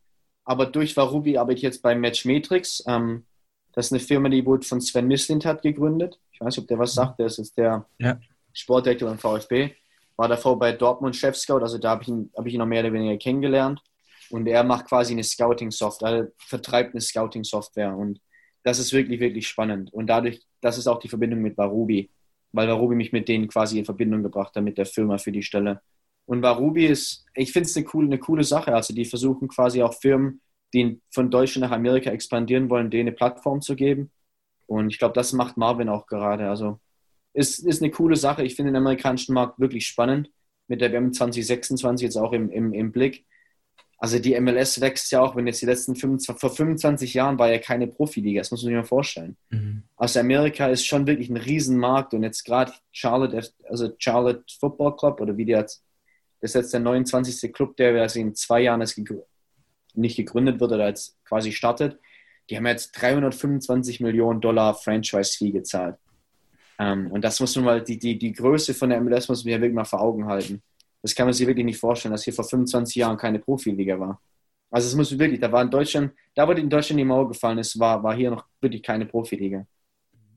aber 0.46 0.68
durch 0.68 0.96
Warubi 0.96 1.38
arbeite 1.38 1.58
ich 1.58 1.64
jetzt 1.64 1.82
bei 1.82 1.96
Matchmetrics. 1.96 2.86
Ähm, 2.88 3.26
das 3.74 3.88
ist 3.88 3.92
eine 3.92 4.00
Firma, 4.00 4.30
die 4.30 4.46
wurde 4.46 4.66
von 4.66 4.80
Sven 4.80 5.08
Mislint 5.08 5.44
hat 5.44 5.64
gegründet. 5.64 6.18
Ich 6.32 6.40
weiß 6.40 6.56
nicht, 6.56 6.64
ob 6.64 6.68
der 6.70 6.80
was 6.80 6.94
sagt. 6.94 7.20
Der 7.20 7.26
ist 7.26 7.40
jetzt 7.40 7.58
der 7.58 7.86
Ja. 8.00 8.18
Sportdirektor 8.58 9.10
beim 9.10 9.20
VfB. 9.20 9.76
War 10.16 10.28
davor 10.28 10.58
bei 10.58 10.72
Dortmund 10.72 11.16
Chef-Scout, 11.16 11.60
also 11.60 11.78
da 11.78 11.92
habe 11.92 12.04
ich, 12.04 12.10
ihn, 12.10 12.32
hab 12.36 12.46
ich 12.48 12.54
ihn 12.54 12.60
noch 12.60 12.66
mehr 12.66 12.82
oder 12.82 12.94
weniger 12.94 13.18
kennengelernt. 13.18 13.82
Und 14.30 14.48
er 14.48 14.64
macht 14.64 14.88
quasi 14.88 15.14
eine 15.14 15.24
Scouting-Software, 15.24 16.10
also 16.10 16.32
vertreibt 16.38 16.94
eine 16.94 17.02
Scouting-Software. 17.02 17.96
Und 17.96 18.20
das 18.64 18.80
ist 18.80 18.92
wirklich, 18.94 19.20
wirklich 19.20 19.48
spannend. 19.48 19.94
Und 19.94 20.08
dadurch, 20.08 20.42
das 20.60 20.78
ist 20.78 20.88
auch 20.88 21.00
die 21.00 21.08
Verbindung 21.08 21.42
mit 21.42 21.58
Varubi, 21.58 22.10
weil 22.52 22.68
Varubi 22.68 22.96
mich 22.96 23.14
mit 23.14 23.28
denen 23.28 23.48
quasi 23.48 23.80
in 23.80 23.86
Verbindung 23.86 24.24
gebracht 24.24 24.56
hat, 24.56 24.64
mit 24.64 24.78
der 24.78 24.86
Firma 24.86 25.18
für 25.18 25.32
die 25.32 25.44
Stelle. 25.44 25.82
Und 26.26 26.42
Varubi 26.42 26.88
ist, 26.88 27.26
ich 27.36 27.54
finde 27.54 27.70
es 27.70 27.78
eine 27.78 27.86
coole, 27.86 28.08
eine 28.08 28.20
coole 28.20 28.44
Sache. 28.44 28.74
Also 28.76 28.94
die 28.94 29.06
versuchen 29.06 29.48
quasi 29.48 29.82
auch 29.82 29.94
Firmen, 29.94 30.42
die 30.74 31.00
von 31.12 31.32
Deutschland 31.32 31.70
nach 31.70 31.76
Amerika 31.76 32.10
expandieren 32.10 32.70
wollen, 32.70 32.90
denen 32.90 33.08
eine 33.08 33.16
Plattform 33.16 33.62
zu 33.62 33.76
geben. 33.76 34.12
Und 34.66 34.90
ich 34.90 35.00
glaube, 35.00 35.14
das 35.14 35.32
macht 35.32 35.56
Marvin 35.56 35.88
auch 35.88 36.08
gerade. 36.08 36.50
Also 36.50 36.80
ist, 37.38 37.60
ist 37.60 37.82
eine 37.82 37.92
coole 37.92 38.16
Sache. 38.16 38.44
Ich 38.44 38.56
finde 38.56 38.72
den 38.72 38.78
amerikanischen 38.78 39.34
Markt 39.34 39.60
wirklich 39.60 39.86
spannend. 39.86 40.32
Mit 40.68 40.82
der 40.82 40.92
WM 40.92 41.14
2026 41.14 42.06
jetzt 42.06 42.18
auch 42.18 42.34
im, 42.34 42.50
im, 42.50 42.74
im 42.74 42.92
Blick. 42.92 43.26
Also 44.00 44.20
die 44.20 44.40
MLS 44.40 44.82
wächst 44.82 45.12
ja 45.12 45.22
auch, 45.22 45.36
wenn 45.36 45.48
jetzt 45.48 45.62
die 45.62 45.66
letzten 45.66 45.96
25, 45.96 46.40
vor 46.40 46.50
25 46.50 47.14
Jahren 47.14 47.40
war 47.40 47.50
ja 47.50 47.58
keine 47.58 47.88
Profiliga, 47.88 48.42
das 48.42 48.52
muss 48.52 48.64
man 48.64 48.70
sich 48.70 48.76
mal 48.76 48.84
vorstellen. 48.84 49.38
mhm. 49.50 49.84
Also 49.96 50.20
Amerika 50.20 50.68
ist 50.68 50.86
schon 50.86 51.08
wirklich 51.08 51.30
ein 51.30 51.38
Riesenmarkt 51.38 52.14
und 52.14 52.24
jetzt 52.24 52.44
gerade 52.44 52.74
Charlotte, 52.92 53.50
also 53.70 53.92
Charlotte 53.98 54.44
Football 54.60 54.96
Club 54.98 55.22
oder 55.22 55.38
wie 55.38 55.46
die 55.46 55.54
jetzt, 55.54 55.84
das 56.42 56.52
ist 56.52 56.56
jetzt 56.56 56.74
der 56.74 56.82
29. 56.82 57.52
Club, 57.54 57.78
der 57.78 58.00
also 58.02 58.20
in 58.20 58.36
zwei 58.36 58.62
Jahren 58.62 58.82
jetzt 58.82 59.00
nicht 59.94 60.18
gegründet 60.18 60.60
wird 60.60 60.72
oder 60.72 60.88
jetzt 60.88 61.18
quasi 61.24 61.52
startet. 61.52 62.00
Die 62.50 62.58
haben 62.58 62.68
jetzt 62.68 62.92
325 62.92 64.00
Millionen 64.00 64.42
Dollar 64.42 64.76
Franchise-Fee 64.76 65.52
gezahlt. 65.52 65.98
Ähm, 66.80 67.12
und 67.12 67.24
das 67.24 67.40
muss 67.40 67.56
man 67.56 67.66
mal, 67.66 67.84
die, 67.84 67.98
die, 67.98 68.18
die 68.18 68.34
Größe 68.34 68.74
von 68.74 68.90
der 68.90 69.02
MLS 69.02 69.28
muss 69.30 69.44
man 69.44 69.54
ja 69.54 69.60
wirklich 69.60 69.76
mal 69.76 69.86
vor 69.86 70.02
Augen 70.02 70.26
halten. 70.26 70.62
Das 71.02 71.16
kann 71.16 71.28
man 71.28 71.34
sich 71.34 71.48
wirklich 71.48 71.66
nicht 71.66 71.80
vorstellen, 71.80 72.12
dass 72.12 72.24
hier 72.24 72.34
vor 72.34 72.46
25 72.46 72.96
Jahren 72.96 73.18
keine 73.18 73.40
Profiliga 73.40 74.00
war. 74.00 74.22
Also 74.70 74.88
es 74.88 74.96
muss 74.96 75.18
wirklich, 75.18 75.40
da 75.40 75.52
war 75.52 75.62
in 75.62 75.72
Deutschland, 75.72 76.12
da 76.36 76.48
wo 76.48 76.52
in 76.52 76.70
Deutschland 76.70 77.00
die 77.00 77.06
Mauer 77.06 77.28
gefallen 77.30 77.58
ist, 77.58 77.80
war, 77.80 78.04
war 78.04 78.16
hier 78.16 78.32
noch 78.32 78.46
wirklich 78.60 78.84
keine 78.84 79.06
Profiliga. 79.06 79.66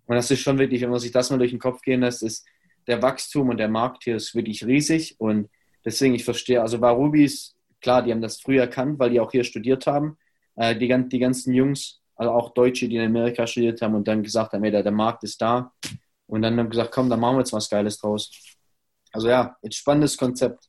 Und 0.06 0.16
das 0.16 0.30
ist 0.30 0.40
schon 0.40 0.58
wirklich, 0.58 0.82
wenn 0.82 0.90
man 0.90 1.00
sich 1.00 1.12
das 1.12 1.30
mal 1.30 1.38
durch 1.38 1.50
den 1.50 1.60
Kopf 1.60 1.82
gehen 1.82 2.00
lässt, 2.00 2.22
ist 2.22 2.46
der 2.86 3.02
Wachstum 3.02 3.48
und 3.48 3.58
der 3.58 3.68
Markt 3.68 4.04
hier 4.04 4.16
ist 4.16 4.34
wirklich 4.34 4.64
riesig 4.64 5.16
und 5.18 5.48
deswegen, 5.84 6.14
ich 6.14 6.24
verstehe, 6.24 6.60
also 6.60 6.80
Varubi 6.80 7.24
ist, 7.24 7.56
klar, 7.80 8.02
die 8.02 8.10
haben 8.12 8.20
das 8.20 8.40
früher 8.40 8.62
erkannt, 8.62 8.98
weil 8.98 9.10
die 9.10 9.20
auch 9.20 9.30
hier 9.30 9.44
studiert 9.44 9.86
haben. 9.86 10.16
äh, 10.56 10.76
die, 10.76 10.88
die 11.08 11.18
ganzen 11.18 11.54
Jungs, 11.54 12.00
also 12.16 12.32
auch 12.32 12.52
Deutsche, 12.54 12.88
die 12.88 12.96
in 12.96 13.06
Amerika 13.06 13.46
studiert 13.46 13.80
haben 13.82 13.94
und 13.94 14.06
dann 14.06 14.22
gesagt 14.22 14.52
haben, 14.52 14.62
hey, 14.62 14.70
der, 14.70 14.82
der 14.82 14.92
Markt 14.92 15.24
ist 15.24 15.40
da. 15.40 15.72
Und 16.30 16.42
dann 16.42 16.58
haben 16.58 16.70
gesagt, 16.70 16.92
komm, 16.92 17.10
dann 17.10 17.18
machen 17.18 17.36
wir 17.36 17.40
jetzt 17.40 17.52
was 17.52 17.68
Geiles 17.68 17.98
draus. 17.98 18.30
Also 19.12 19.28
ja, 19.28 19.56
ein 19.62 19.72
spannendes 19.72 20.16
Konzept. 20.16 20.68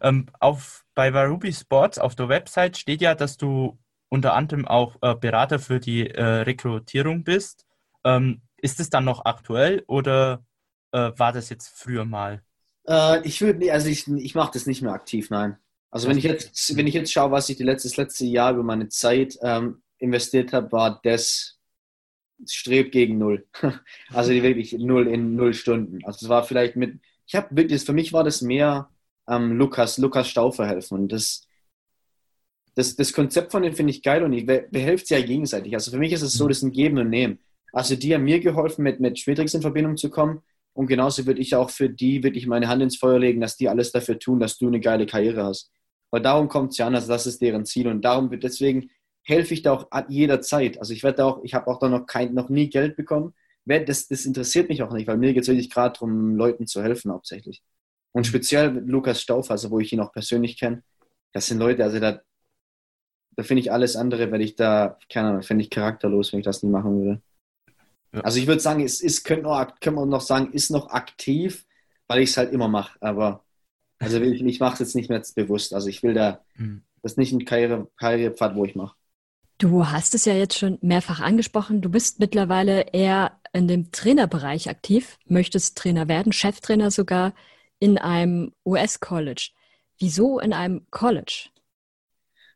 Ähm, 0.00 0.26
auf, 0.40 0.84
bei 0.94 1.12
Varubi 1.12 1.52
Sports 1.52 1.98
auf 1.98 2.14
der 2.14 2.30
Website 2.30 2.78
steht 2.78 3.02
ja, 3.02 3.14
dass 3.14 3.36
du 3.36 3.78
unter 4.08 4.32
anderem 4.34 4.66
auch 4.66 4.96
äh, 5.02 5.14
Berater 5.14 5.58
für 5.58 5.78
die 5.78 6.08
äh, 6.08 6.22
Rekrutierung 6.22 7.22
bist. 7.22 7.66
Ähm, 8.04 8.40
ist 8.56 8.80
es 8.80 8.88
dann 8.88 9.04
noch 9.04 9.26
aktuell 9.26 9.84
oder 9.86 10.42
äh, 10.92 11.12
war 11.16 11.32
das 11.32 11.50
jetzt 11.50 11.68
früher 11.68 12.06
mal? 12.06 12.42
Äh, 12.88 13.20
ich 13.26 13.42
würde, 13.42 13.70
also 13.70 13.88
ich, 13.88 14.08
ich 14.08 14.34
mache 14.34 14.52
das 14.54 14.66
nicht 14.66 14.80
mehr 14.80 14.92
aktiv, 14.92 15.28
nein. 15.28 15.58
Also 15.90 16.08
wenn 16.08 16.16
ich 16.16 16.24
jetzt, 16.24 16.76
wenn 16.76 16.86
ich 16.86 16.94
jetzt 16.94 17.12
schaue, 17.12 17.30
was 17.30 17.48
ich 17.50 17.58
die 17.58 17.62
letzte, 17.62 17.88
das 17.88 17.96
letzte 17.98 18.24
Jahr 18.24 18.52
über 18.52 18.62
meine 18.62 18.88
Zeit 18.88 19.38
ähm, 19.42 19.82
investiert 19.98 20.54
habe, 20.54 20.72
war 20.72 21.00
das 21.02 21.57
strebt 22.46 22.92
gegen 22.92 23.18
null. 23.18 23.46
Also 24.12 24.32
wirklich 24.32 24.72
null 24.72 25.06
in 25.08 25.34
null 25.36 25.54
Stunden. 25.54 25.98
Also 26.04 26.26
es 26.26 26.28
war 26.28 26.44
vielleicht 26.44 26.76
mit, 26.76 27.00
ich 27.26 27.34
habe 27.34 27.48
wirklich, 27.56 27.82
für 27.82 27.92
mich 27.92 28.12
war 28.12 28.24
das 28.24 28.42
mehr 28.42 28.90
ähm, 29.28 29.56
Lukas, 29.56 29.98
Lukas 29.98 30.28
Stauffer 30.28 30.66
helfen. 30.66 30.98
Und 30.98 31.12
das, 31.12 31.46
das, 32.74 32.96
das 32.96 33.12
Konzept 33.12 33.52
von 33.52 33.62
dem 33.62 33.74
finde 33.74 33.90
ich 33.90 34.02
geil 34.02 34.22
und 34.22 34.32
ich 34.32 34.46
behelft 34.46 35.10
ja 35.10 35.20
gegenseitig. 35.20 35.74
Also 35.74 35.90
für 35.90 35.98
mich 35.98 36.12
ist 36.12 36.22
es 36.22 36.34
so, 36.34 36.48
das 36.48 36.58
ist 36.58 36.62
ein 36.62 36.72
Geben 36.72 36.98
und 36.98 37.10
Nehmen. 37.10 37.40
Also 37.72 37.96
die 37.96 38.14
haben 38.14 38.24
mir 38.24 38.40
geholfen, 38.40 38.82
mit, 38.82 39.00
mit 39.00 39.18
Schmidrix 39.18 39.54
in 39.54 39.62
Verbindung 39.62 39.96
zu 39.96 40.10
kommen. 40.10 40.42
Und 40.72 40.86
genauso 40.86 41.26
würde 41.26 41.40
ich 41.40 41.54
auch 41.54 41.70
für 41.70 41.90
die 41.90 42.22
wirklich 42.22 42.46
meine 42.46 42.68
Hand 42.68 42.82
ins 42.82 42.96
Feuer 42.96 43.18
legen, 43.18 43.40
dass 43.40 43.56
die 43.56 43.68
alles 43.68 43.90
dafür 43.92 44.18
tun, 44.18 44.38
dass 44.38 44.58
du 44.58 44.68
eine 44.68 44.80
geile 44.80 45.06
Karriere 45.06 45.44
hast. 45.44 45.70
Weil 46.10 46.22
darum 46.22 46.48
kommt 46.48 46.70
es 46.70 46.78
ja 46.78 46.86
an, 46.86 46.94
also 46.94 47.08
das 47.08 47.26
ist 47.26 47.42
deren 47.42 47.66
Ziel. 47.66 47.88
Und 47.88 48.02
darum, 48.02 48.30
deswegen 48.30 48.90
helfe 49.28 49.52
ich 49.52 49.62
da 49.62 49.74
auch 49.74 49.86
jederzeit. 50.08 50.78
Also 50.78 50.94
ich 50.94 51.02
werde 51.02 51.24
auch, 51.24 51.44
ich 51.44 51.52
habe 51.52 51.66
auch 51.66 51.78
da 51.78 51.88
noch 51.88 52.06
kein, 52.06 52.32
noch 52.32 52.48
nie 52.48 52.70
Geld 52.70 52.96
bekommen. 52.96 53.34
Das, 53.66 54.08
das 54.08 54.24
interessiert 54.24 54.70
mich 54.70 54.82
auch 54.82 54.92
nicht, 54.92 55.06
weil 55.06 55.18
mir 55.18 55.34
geht 55.34 55.42
es 55.42 55.48
wirklich 55.48 55.68
gerade 55.68 55.92
darum, 55.92 56.34
Leuten 56.34 56.66
zu 56.66 56.82
helfen 56.82 57.12
hauptsächlich. 57.12 57.62
Und 58.12 58.26
speziell 58.26 58.70
mit 58.72 58.88
Lukas 58.88 59.20
Stauf, 59.20 59.50
also 59.50 59.70
wo 59.70 59.80
ich 59.80 59.92
ihn 59.92 60.00
auch 60.00 60.12
persönlich 60.12 60.58
kenne, 60.58 60.82
das 61.32 61.46
sind 61.46 61.58
Leute, 61.58 61.84
also 61.84 62.00
da, 62.00 62.22
da 63.36 63.42
finde 63.42 63.60
ich 63.60 63.70
alles 63.70 63.96
andere, 63.96 64.32
wenn 64.32 64.40
ich 64.40 64.56
da, 64.56 64.98
keine 65.10 65.28
Ahnung, 65.28 65.42
finde 65.42 65.62
ich 65.62 65.70
charakterlos, 65.70 66.32
wenn 66.32 66.40
ich 66.40 66.46
das 66.46 66.62
nie 66.62 66.70
machen 66.70 66.98
würde. 66.98 67.22
Ja. 68.14 68.20
Also 68.20 68.38
ich 68.38 68.46
würde 68.46 68.62
sagen, 68.62 68.82
es 68.82 69.02
ist, 69.02 69.24
können 69.24 69.44
wir 69.44 70.06
noch 70.06 70.22
sagen, 70.22 70.52
ist 70.52 70.70
noch 70.70 70.88
aktiv, 70.88 71.66
weil 72.06 72.22
ich 72.22 72.30
es 72.30 72.38
halt 72.38 72.54
immer 72.54 72.68
mache. 72.68 72.96
Aber 73.02 73.44
also 73.98 74.22
ich, 74.22 74.40
ich 74.42 74.60
mache 74.60 74.72
es 74.72 74.78
jetzt 74.78 74.96
nicht 74.96 75.10
mehr 75.10 75.22
bewusst. 75.34 75.74
Also 75.74 75.88
ich 75.88 76.02
will 76.02 76.14
da, 76.14 76.42
mhm. 76.54 76.82
das 77.02 77.12
ist 77.12 77.18
nicht 77.18 77.32
ein 77.34 77.44
Karriere, 77.44 77.90
Karrierepfad, 77.98 78.54
wo 78.54 78.64
ich 78.64 78.74
mache. 78.74 78.96
Du 79.58 79.88
hast 79.88 80.14
es 80.14 80.24
ja 80.24 80.34
jetzt 80.34 80.56
schon 80.56 80.78
mehrfach 80.82 81.18
angesprochen. 81.18 81.80
Du 81.80 81.90
bist 81.90 82.20
mittlerweile 82.20 82.92
eher 82.92 83.40
in 83.52 83.66
dem 83.66 83.90
Trainerbereich 83.90 84.70
aktiv, 84.70 85.18
möchtest 85.26 85.76
Trainer 85.76 86.06
werden, 86.06 86.32
Cheftrainer 86.32 86.92
sogar 86.92 87.34
in 87.80 87.98
einem 87.98 88.52
US-College. 88.64 89.50
Wieso 89.98 90.38
in 90.38 90.52
einem 90.52 90.86
College? 90.92 91.48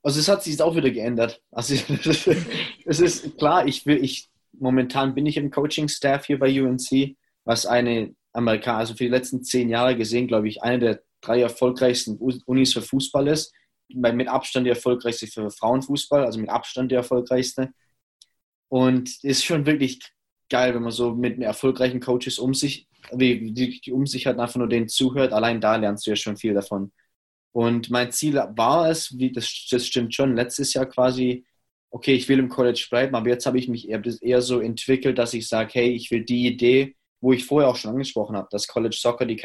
Also 0.05 0.21
es 0.21 0.29
hat 0.29 0.45
sich 0.45 0.63
auch 0.63 0.77
wieder 0.77 0.91
geändert. 0.91 1.43
Also 1.51 1.75
es 2.85 3.01
ist 3.01 3.37
klar, 3.37 3.67
ich 3.67 3.85
will, 3.85 4.03
ich 4.03 4.31
momentan 4.53 5.15
bin 5.15 5.27
ich 5.27 5.37
im 5.37 5.51
Coaching-Staff 5.51 6.27
hier 6.27 6.39
bei 6.39 6.63
UNC, 6.63 7.17
was 7.45 7.67
eine 7.67 8.15
Amerikaner, 8.33 8.79
also 8.79 8.95
für 8.95 9.05
die 9.05 9.11
letzten 9.11 9.43
zehn 9.43 9.69
Jahre 9.69 9.97
gesehen, 9.97 10.29
glaube 10.29 10.47
ich, 10.47 10.63
eine 10.63 10.79
der 10.79 11.03
drei 11.21 11.41
erfolgreichsten 11.41 12.17
Unis 12.19 12.73
für 12.73 12.83
Fußball 12.83 13.27
ist 13.27 13.53
mit 13.95 14.29
Abstand 14.29 14.67
die 14.67 14.71
erfolgreichste 14.71 15.27
für 15.27 15.51
Frauenfußball, 15.51 16.25
also 16.25 16.41
mit 16.41 16.51
Abstand 16.51 16.91
die 16.91 16.97
erfolgreichste. 16.97 17.73
Und 18.69 19.23
ist 19.23 19.45
schon 19.45 19.67
wirklich 19.67 20.01
geil, 20.49 20.75
wenn 20.75 20.83
man 20.83 20.93
so 20.93 21.15
mit 21.15 21.41
erfolgreichen 21.41 22.01
Coaches 22.01 22.39
um 22.39 22.55
sich, 22.55 22.89
die, 23.13 23.53
die 23.53 23.93
um 23.93 24.07
sich 24.07 24.27
hat, 24.27 24.39
einfach 24.39 24.57
nur 24.57 24.69
denen 24.69 24.89
zuhört. 24.89 25.33
Allein 25.33 25.61
da 25.61 25.77
lernst 25.77 26.07
du 26.07 26.11
ja 26.11 26.17
schon 26.17 26.37
viel 26.37 26.55
davon. 26.55 26.93
Und 27.53 27.91
mein 27.91 28.13
Ziel 28.13 28.35
war 28.35 28.91
es, 28.91 29.19
wie 29.19 29.31
das, 29.31 29.67
das 29.71 29.87
stimmt 29.87 30.15
schon, 30.15 30.35
letztes 30.35 30.73
Jahr 30.73 30.87
quasi, 30.87 31.45
okay, 31.91 32.15
ich 32.15 32.29
will 32.29 32.39
im 32.39 32.49
College 32.49 32.87
bleiben, 32.91 33.15
aber 33.15 33.29
jetzt 33.29 33.45
habe 33.45 33.59
ich 33.59 33.69
mich 33.69 33.89
eher, 33.89 34.03
eher 34.23 34.41
so 34.41 34.61
entwickelt, 34.61 35.19
dass 35.19 35.35
ich 35.35 35.49
sage, 35.49 35.71
hey, 35.75 35.91
ich 35.91 36.11
will 36.11 36.25
die 36.25 36.47
Idee, 36.47 36.97
wo 37.21 37.33
ich 37.33 37.45
vorher 37.45 37.69
auch 37.69 37.77
schon 37.77 37.91
angesprochen 37.91 38.37
habe, 38.37 38.49
das 38.51 38.67
College 38.67 38.97
Soccer, 38.99 39.27
die 39.27 39.41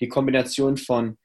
die 0.00 0.08
Kombination 0.08 0.76
von 0.78 1.18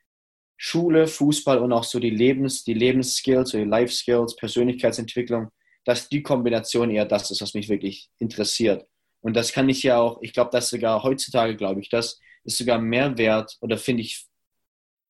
Schule, 0.58 1.08
Fußball 1.08 1.60
und 1.60 1.72
auch 1.72 1.84
so 1.84 2.00
die 2.00 2.10
Lebens, 2.10 2.64
die 2.64 2.74
Lebensskills, 2.74 3.52
so 3.52 3.58
die 3.58 3.64
Life 3.64 3.94
Skills, 3.94 4.36
Persönlichkeitsentwicklung, 4.36 5.50
dass 5.86 6.10
die 6.10 6.24
Kombination 6.24 6.92
eher 6.92 7.06
das 7.06 7.32
ist, 7.32 7.42
was 7.42 7.54
mich 7.54 7.70
wirklich 7.70 8.10
interessiert. 8.18 8.86
Und 9.22 9.36
das 9.36 9.52
kann 9.52 9.70
ich 9.70 9.84
ja 9.84 10.00
auch, 10.00 10.22
ich 10.22 10.34
glaube, 10.34 10.52
dass 10.52 10.70
sogar 10.70 11.04
heutzutage, 11.04 11.56
glaube 11.56 11.82
ich, 11.82 11.90
das 11.90 12.20
ist 12.44 12.58
sogar 12.58 12.80
mehr 12.80 13.18
wert 13.18 13.58
oder 13.62 13.78
finde 13.78 14.02
ich, 14.02 14.26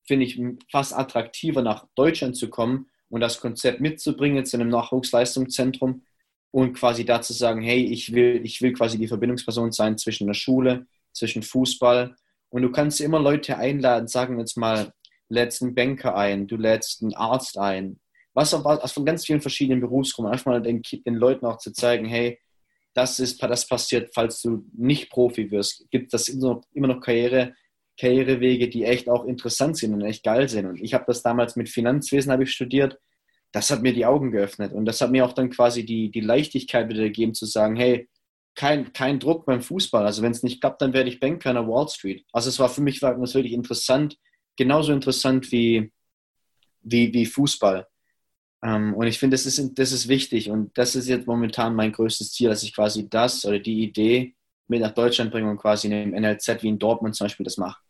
finde 0.05 0.25
ich 0.25 0.39
fast 0.69 0.93
attraktiver, 0.93 1.61
nach 1.61 1.87
Deutschland 1.95 2.35
zu 2.35 2.49
kommen 2.49 2.89
und 3.09 3.21
das 3.21 3.39
Konzept 3.39 3.79
mitzubringen 3.79 4.45
zu 4.45 4.57
einem 4.57 4.69
Nachwuchsleistungszentrum 4.69 6.03
und 6.51 6.73
quasi 6.73 7.05
da 7.05 7.21
zu 7.21 7.33
sagen, 7.33 7.61
hey, 7.61 7.83
ich 7.83 8.13
will, 8.13 8.41
ich 8.43 8.61
will 8.61 8.73
quasi 8.73 8.97
die 8.97 9.07
Verbindungsperson 9.07 9.71
sein 9.71 9.97
zwischen 9.97 10.27
der 10.27 10.33
Schule, 10.33 10.87
zwischen 11.13 11.43
Fußball. 11.43 12.15
Und 12.49 12.61
du 12.61 12.71
kannst 12.71 13.01
immer 13.01 13.19
Leute 13.19 13.57
einladen, 13.57 14.07
sagen 14.07 14.39
jetzt 14.39 14.57
mal, 14.57 14.93
lädst 15.29 15.61
einen 15.61 15.75
Banker 15.75 16.15
ein, 16.15 16.47
du 16.47 16.57
lädst 16.57 17.01
einen 17.01 17.13
Arzt 17.15 17.57
ein. 17.57 17.99
Was, 18.33 18.53
was 18.53 18.91
von 18.91 19.05
ganz 19.05 19.25
vielen 19.25 19.41
verschiedenen 19.41 19.81
Berufsgruppen. 19.81 20.31
Einfach 20.31 20.61
den, 20.61 20.81
den 20.83 21.15
Leuten 21.15 21.45
auch 21.45 21.57
zu 21.57 21.73
zeigen, 21.73 22.05
hey, 22.05 22.39
das 22.93 23.19
ist, 23.19 23.41
das 23.41 23.67
passiert, 23.67 24.11
falls 24.13 24.41
du 24.41 24.65
nicht 24.73 25.09
Profi 25.09 25.51
wirst. 25.51 25.89
Gibt 25.91 26.13
das 26.13 26.29
immer 26.29 26.87
noch, 26.87 26.99
Karriere, 26.99 27.53
Karrierewege, 27.99 28.69
die 28.69 28.85
echt 28.85 29.09
auch 29.09 29.25
interessant 29.25 29.77
sind 29.77 29.93
und 29.93 30.01
echt 30.01 30.23
geil 30.23 30.49
sind. 30.49 30.65
Und 30.65 30.81
ich 30.81 30.93
habe 30.93 31.05
das 31.07 31.21
damals 31.21 31.55
mit 31.55 31.69
Finanzwesen 31.69 32.39
ich 32.41 32.51
studiert. 32.51 32.99
Das 33.51 33.69
hat 33.69 33.81
mir 33.81 33.93
die 33.93 34.05
Augen 34.05 34.31
geöffnet 34.31 34.73
und 34.73 34.85
das 34.85 34.99
hat 35.01 35.09
mir 35.09 35.25
auch 35.25 35.33
dann 35.33 35.49
quasi 35.49 35.85
die, 35.85 36.11
die 36.11 36.21
Leichtigkeit 36.21 36.89
wieder 36.89 37.03
gegeben 37.03 37.33
zu 37.33 37.45
sagen, 37.45 37.75
hey, 37.75 38.09
kein, 38.55 38.91
kein 38.91 39.19
Druck 39.19 39.45
beim 39.45 39.61
Fußball. 39.61 40.05
Also 40.05 40.21
wenn 40.23 40.31
es 40.31 40.43
nicht 40.43 40.59
klappt, 40.59 40.81
dann 40.81 40.93
werde 40.93 41.09
ich 41.09 41.19
Banker 41.19 41.51
an 41.51 41.55
der 41.55 41.67
Wall 41.67 41.87
Street. 41.87 42.25
Also 42.33 42.49
es 42.49 42.59
war 42.59 42.69
für 42.69 42.81
mich 42.81 43.01
war 43.01 43.15
das 43.15 43.35
wirklich 43.35 43.53
interessant, 43.53 44.17
genauso 44.57 44.91
interessant 44.91 45.51
wie, 45.51 45.91
wie, 46.81 47.13
wie 47.13 47.25
Fußball. 47.25 47.87
Ähm, 48.63 48.93
und 48.93 49.07
ich 49.07 49.19
finde, 49.19 49.35
das 49.35 49.45
ist, 49.45 49.77
das 49.77 49.91
ist 49.91 50.07
wichtig 50.07 50.49
und 50.49 50.77
das 50.77 50.95
ist 50.95 51.07
jetzt 51.07 51.27
momentan 51.27 51.75
mein 51.75 51.91
größtes 51.91 52.31
Ziel, 52.31 52.49
dass 52.49 52.63
ich 52.63 52.73
quasi 52.73 53.07
das 53.09 53.45
oder 53.45 53.59
die 53.59 53.83
Idee 53.83 54.35
mit 54.67 54.81
nach 54.81 54.93
Deutschland 54.93 55.31
bringe 55.31 55.49
und 55.49 55.57
quasi 55.57 55.87
in 55.87 56.11
dem 56.11 56.21
NLZ 56.21 56.63
wie 56.63 56.69
in 56.69 56.79
Dortmund 56.79 57.15
zum 57.15 57.25
Beispiel 57.25 57.43
das 57.43 57.57
mache. 57.57 57.81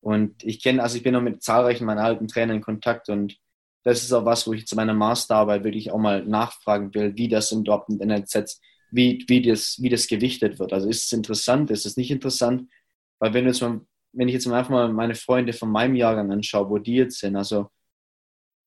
Und 0.00 0.42
ich 0.44 0.62
kenne, 0.62 0.82
also 0.82 0.96
ich 0.96 1.02
bin 1.02 1.12
noch 1.12 1.22
mit 1.22 1.42
zahlreichen 1.42 1.84
meiner 1.84 2.04
alten 2.04 2.26
Trainern 2.28 2.56
in 2.56 2.62
Kontakt 2.62 3.08
und 3.08 3.36
das 3.82 4.02
ist 4.02 4.12
auch 4.12 4.24
was, 4.24 4.46
wo 4.46 4.52
ich 4.52 4.66
zu 4.66 4.76
meiner 4.76 4.94
Masterarbeit 4.94 5.64
wirklich 5.64 5.90
auch 5.90 5.98
mal 5.98 6.24
nachfragen 6.26 6.92
will, 6.94 7.16
wie 7.16 7.28
das 7.28 7.52
in 7.52 7.64
Dortmund 7.64 8.04
NLZ, 8.04 8.60
wie, 8.90 9.24
wie, 9.28 9.42
das, 9.42 9.78
wie 9.80 9.88
das 9.88 10.06
gewichtet 10.06 10.58
wird. 10.58 10.72
Also 10.72 10.88
ist 10.88 11.06
es 11.06 11.12
interessant, 11.12 11.70
ist 11.70 11.86
es 11.86 11.96
nicht 11.96 12.10
interessant? 12.10 12.68
Weil 13.18 13.32
wenn 13.32 13.44
du 13.44 13.50
jetzt 13.50 13.62
mal 13.62 13.80
wenn 14.12 14.28
ich 14.28 14.34
jetzt 14.34 14.46
einfach 14.46 14.70
mal 14.70 14.92
meine 14.92 15.14
Freunde 15.14 15.52
von 15.52 15.70
meinem 15.70 15.94
Jahrgang 15.94 16.30
anschaue, 16.32 16.68
wo 16.70 16.78
die 16.78 16.94
jetzt 16.94 17.20
sind, 17.20 17.36
also 17.36 17.70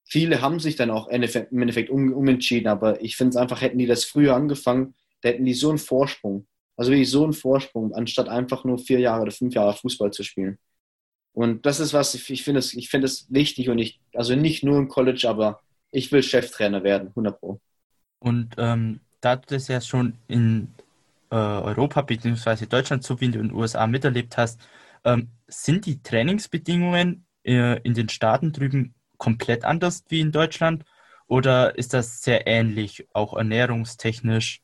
viele 0.06 0.42
haben 0.42 0.60
sich 0.60 0.76
dann 0.76 0.92
auch 0.92 1.08
im 1.08 1.24
Endeffekt 1.52 1.90
um, 1.90 2.14
umentschieden, 2.14 2.68
aber 2.68 3.02
ich 3.02 3.16
finde 3.16 3.32
es 3.32 3.36
einfach, 3.36 3.62
hätten 3.62 3.78
die 3.78 3.86
das 3.86 4.06
früher 4.06 4.36
angefangen, 4.36 4.96
da 5.22 5.30
hätten 5.30 5.46
die 5.46 5.54
so 5.54 5.70
einen 5.70 5.80
Vorsprung. 5.80 6.48
Also 6.76 6.92
wirklich 6.92 7.10
so 7.10 7.24
einen 7.24 7.34
Vorsprung, 7.34 7.94
anstatt 7.94 8.30
einfach 8.30 8.64
nur 8.64 8.80
vier 8.80 9.00
Jahre 9.00 9.24
oder 9.24 9.32
fünf 9.32 9.54
Jahre 9.54 9.74
Fußball 9.74 10.12
zu 10.12 10.24
spielen. 10.24 10.58
Und 11.34 11.66
das 11.66 11.80
ist 11.80 11.94
was, 11.94 12.14
ich 12.16 12.44
finde 12.44 12.60
es, 12.60 12.76
es 12.76 13.28
wichtig 13.30 13.70
und 13.70 13.80
ich, 13.80 14.00
also 14.14 14.36
nicht 14.36 14.64
nur 14.64 14.78
im 14.78 14.88
College, 14.88 15.28
aber 15.28 15.62
ich 15.92 16.12
will 16.12 16.24
Cheftrainer 16.24 16.84
werden, 16.84 17.10
100 17.10 17.40
Pro. 17.40 17.60
Und 18.20 18.54
ähm, 18.58 19.00
da 19.22 19.36
du 19.36 19.56
das 19.56 19.68
ja 19.68 19.82
schon 19.82 20.14
in 20.28 20.68
äh, 21.32 21.36
Europa 21.36 22.02
bzw. 22.02 22.66
Deutschland 22.68 23.04
sowie 23.04 23.26
in 23.26 23.32
den 23.32 23.52
USA 23.52 23.88
miterlebt 23.88 24.38
hast, 24.38 24.62
ähm, 25.04 25.30
sind 25.47 25.86
die 25.86 26.01
Trainingsbedingungen 26.01 27.26
äh, 27.43 27.80
in 27.82 27.93
den 27.93 28.10
Staaten 28.10 28.51
drüben 28.51 28.95
komplett 29.18 29.64
anders 29.64 30.04
wie 30.10 30.20
in 30.20 30.32
Deutschland 30.32 30.84
oder 31.28 31.78
ist 31.78 31.93
das 31.93 32.22
sehr 32.22 32.47
ähnlich, 32.47 33.08
auch 33.14 33.34
ernährungstechnisch? 33.34 34.62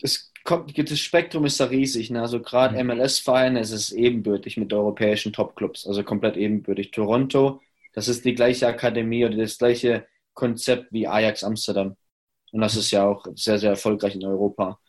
Das, 0.00 0.32
kommt, 0.44 0.76
das 0.78 0.98
Spektrum 0.98 1.44
ist 1.44 1.60
da 1.60 1.66
riesig. 1.66 2.10
Ne? 2.10 2.20
Also 2.20 2.40
gerade 2.40 2.82
mhm. 2.82 2.88
MLS-Vereine 2.88 3.60
ist 3.60 3.72
es 3.72 3.92
ebenbürtig 3.92 4.56
mit 4.56 4.72
europäischen 4.72 5.32
Topclubs, 5.32 5.86
also 5.86 6.02
komplett 6.02 6.36
ebenbürtig. 6.36 6.90
Toronto, 6.90 7.60
das 7.92 8.08
ist 8.08 8.24
die 8.24 8.34
gleiche 8.34 8.66
Akademie 8.66 9.24
oder 9.24 9.36
das 9.36 9.58
gleiche 9.58 10.06
Konzept 10.32 10.92
wie 10.92 11.06
Ajax 11.06 11.44
Amsterdam. 11.44 11.96
Und 12.52 12.60
das 12.60 12.76
ist 12.76 12.90
ja 12.90 13.04
auch 13.06 13.26
sehr, 13.34 13.58
sehr 13.58 13.70
erfolgreich 13.70 14.14
in 14.14 14.24
Europa. 14.24 14.80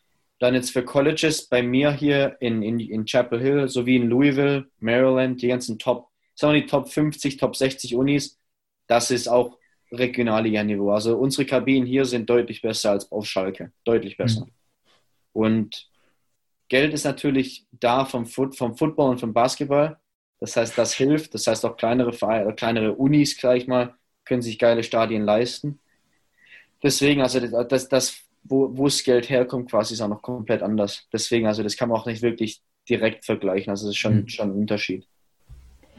Dann 0.42 0.54
jetzt 0.54 0.72
für 0.72 0.84
Colleges 0.84 1.46
bei 1.46 1.62
mir 1.62 1.92
hier 1.92 2.36
in, 2.40 2.62
in, 2.62 2.80
in 2.80 3.04
Chapel 3.04 3.40
Hill 3.40 3.68
sowie 3.68 3.94
in 3.94 4.08
Louisville, 4.08 4.66
Maryland, 4.80 5.40
die 5.40 5.46
ganzen 5.46 5.78
Top, 5.78 6.08
sagen 6.34 6.54
wir 6.54 6.62
die 6.62 6.66
Top 6.66 6.90
50, 6.90 7.36
Top 7.36 7.54
60 7.54 7.94
Unis. 7.94 8.40
Das 8.88 9.12
ist 9.12 9.28
auch 9.28 9.56
Regionalliga-Niveau. 9.92 10.90
Also 10.90 11.16
unsere 11.16 11.46
Kabinen 11.46 11.86
hier 11.86 12.04
sind 12.06 12.28
deutlich 12.28 12.60
besser 12.60 12.90
als 12.90 13.12
auf 13.12 13.24
Schalke. 13.24 13.70
Deutlich 13.84 14.16
besser. 14.16 14.46
Mhm. 14.46 14.52
Und 15.32 15.88
Geld 16.68 16.92
ist 16.92 17.04
natürlich 17.04 17.64
da 17.70 18.04
vom, 18.04 18.26
Foot, 18.26 18.56
vom 18.56 18.76
Football 18.76 19.10
und 19.10 19.20
vom 19.20 19.32
Basketball. 19.32 20.00
Das 20.40 20.56
heißt, 20.56 20.76
das 20.76 20.92
hilft. 20.92 21.34
Das 21.34 21.46
heißt, 21.46 21.64
auch 21.64 21.76
kleinere 21.76 22.12
Vereine, 22.12 22.52
kleinere 22.52 22.94
Unis, 22.94 23.36
gleich 23.36 23.68
mal, 23.68 23.94
können 24.24 24.42
sich 24.42 24.58
geile 24.58 24.82
Stadien 24.82 25.24
leisten. 25.24 25.78
Deswegen, 26.82 27.20
also 27.20 27.38
das, 27.62 27.88
das 27.88 28.21
wo, 28.44 28.76
wo 28.76 28.84
das 28.84 29.02
Geld 29.02 29.28
herkommt, 29.28 29.70
quasi 29.70 29.94
ist 29.94 30.00
auch 30.00 30.08
noch 30.08 30.22
komplett 30.22 30.62
anders. 30.62 31.06
Deswegen, 31.12 31.46
also 31.46 31.62
das 31.62 31.76
kann 31.76 31.88
man 31.88 31.98
auch 31.98 32.06
nicht 32.06 32.22
wirklich 32.22 32.62
direkt 32.88 33.24
vergleichen. 33.24 33.70
Also 33.70 33.86
das 33.86 33.94
ist 33.94 34.00
schon, 34.00 34.22
mhm. 34.22 34.28
schon 34.28 34.50
ein 34.50 34.56
Unterschied. 34.56 35.06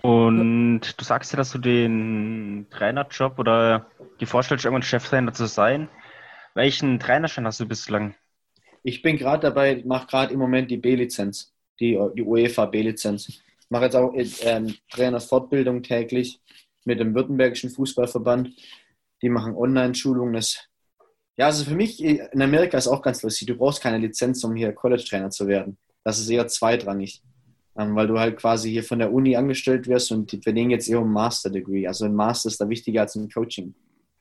Und 0.02 0.82
du 0.98 1.04
sagst 1.06 1.32
ja, 1.32 1.38
dass 1.38 1.52
du 1.52 1.60
den 1.60 2.68
Trainerjob 2.72 3.40
oder 3.40 3.88
die 4.20 4.26
vorstellst, 4.26 4.66
irgendwann 4.66 4.84
Cheftrainer 4.84 5.32
zu 5.32 5.46
sein. 5.46 5.88
Welchen 6.56 7.00
Trainerschein 7.00 7.46
hast 7.46 7.62
du 7.62 7.66
bislang? 7.66 8.14
Ich 8.84 9.02
bin 9.02 9.18
gerade 9.18 9.44
dabei, 9.44 9.82
mache 9.86 10.08
gerade 10.08 10.34
im 10.34 10.40
Moment 10.40 10.70
die 10.70 10.78
B-Lizenz, 10.78 11.54
die, 11.80 11.98
die 12.18 12.22
UEFA 12.22 12.66
B-Lizenz. 12.66 13.30
Ich 13.30 13.42
mache 13.70 13.86
jetzt 13.86 13.96
auch 13.96 14.14
ähm, 14.14 14.76
Trainerfortbildung 14.92 15.84
täglich 15.84 16.42
mit 16.84 17.00
dem 17.00 17.16
Württembergischen 17.16 17.70
Fußballverband. 17.70 18.50
Die 19.22 19.30
machen 19.30 19.56
Online-Schulungen. 19.56 20.34
Ja, 21.38 21.48
also 21.48 21.66
für 21.66 21.76
mich 21.76 22.04
in 22.04 22.42
Amerika 22.42 22.78
ist 22.78 22.88
auch 22.88 23.02
ganz 23.02 23.24
lustig. 23.24 23.48
Du 23.48 23.56
brauchst 23.56 23.82
keine 23.82 23.98
Lizenz, 23.98 24.44
um 24.44 24.56
hier 24.56 24.72
College-Trainer 24.72 25.32
zu 25.32 25.48
werden. 25.48 25.78
Das 26.04 26.20
ist 26.20 26.30
eher 26.30 26.48
zweitrangig, 26.48 27.24
ähm, 27.76 27.96
weil 27.96 28.08
du 28.08 28.20
halt 28.20 28.38
quasi 28.38 28.70
hier 28.70 28.84
von 28.84 29.00
der 29.00 29.12
Uni 29.12 29.36
angestellt 29.36 29.88
wirst 29.88 30.12
und 30.12 30.32
die 30.32 30.42
verdienen 30.42 30.70
jetzt 30.70 30.88
eher 30.88 31.02
um 31.02 31.12
Master 31.12 31.50
Degree. 31.50 31.88
Also 31.88 32.06
ein 32.06 32.14
Master 32.14 32.50
ist 32.50 32.62
da 32.62 32.70
wichtiger 32.70 33.02
als 33.02 33.16
ein 33.16 33.30
Coaching 33.30 33.74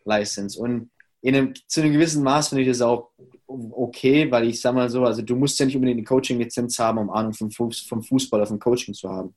License. 0.04 0.58
Und 0.58 0.90
in 1.20 1.36
einem, 1.36 1.54
zu 1.66 1.82
einem 1.82 1.92
gewissen 1.92 2.22
Maß 2.22 2.48
finde 2.48 2.62
ich 2.62 2.68
das 2.68 2.80
auch 2.80 3.10
okay, 3.46 4.30
weil 4.30 4.48
ich 4.48 4.60
sage 4.60 4.76
mal 4.76 4.88
so, 4.88 5.04
also 5.04 5.20
du 5.20 5.36
musst 5.36 5.58
ja 5.58 5.66
nicht 5.66 5.76
unbedingt 5.76 5.98
eine 5.98 6.06
Coaching-Lizenz 6.06 6.78
haben, 6.78 6.98
um 6.98 7.10
Ahnung 7.10 7.34
vom, 7.34 7.50
vom 7.50 8.02
Fußball 8.02 8.40
oder 8.40 8.46
vom 8.46 8.58
Coaching 8.58 8.94
zu 8.94 9.10
haben. 9.10 9.34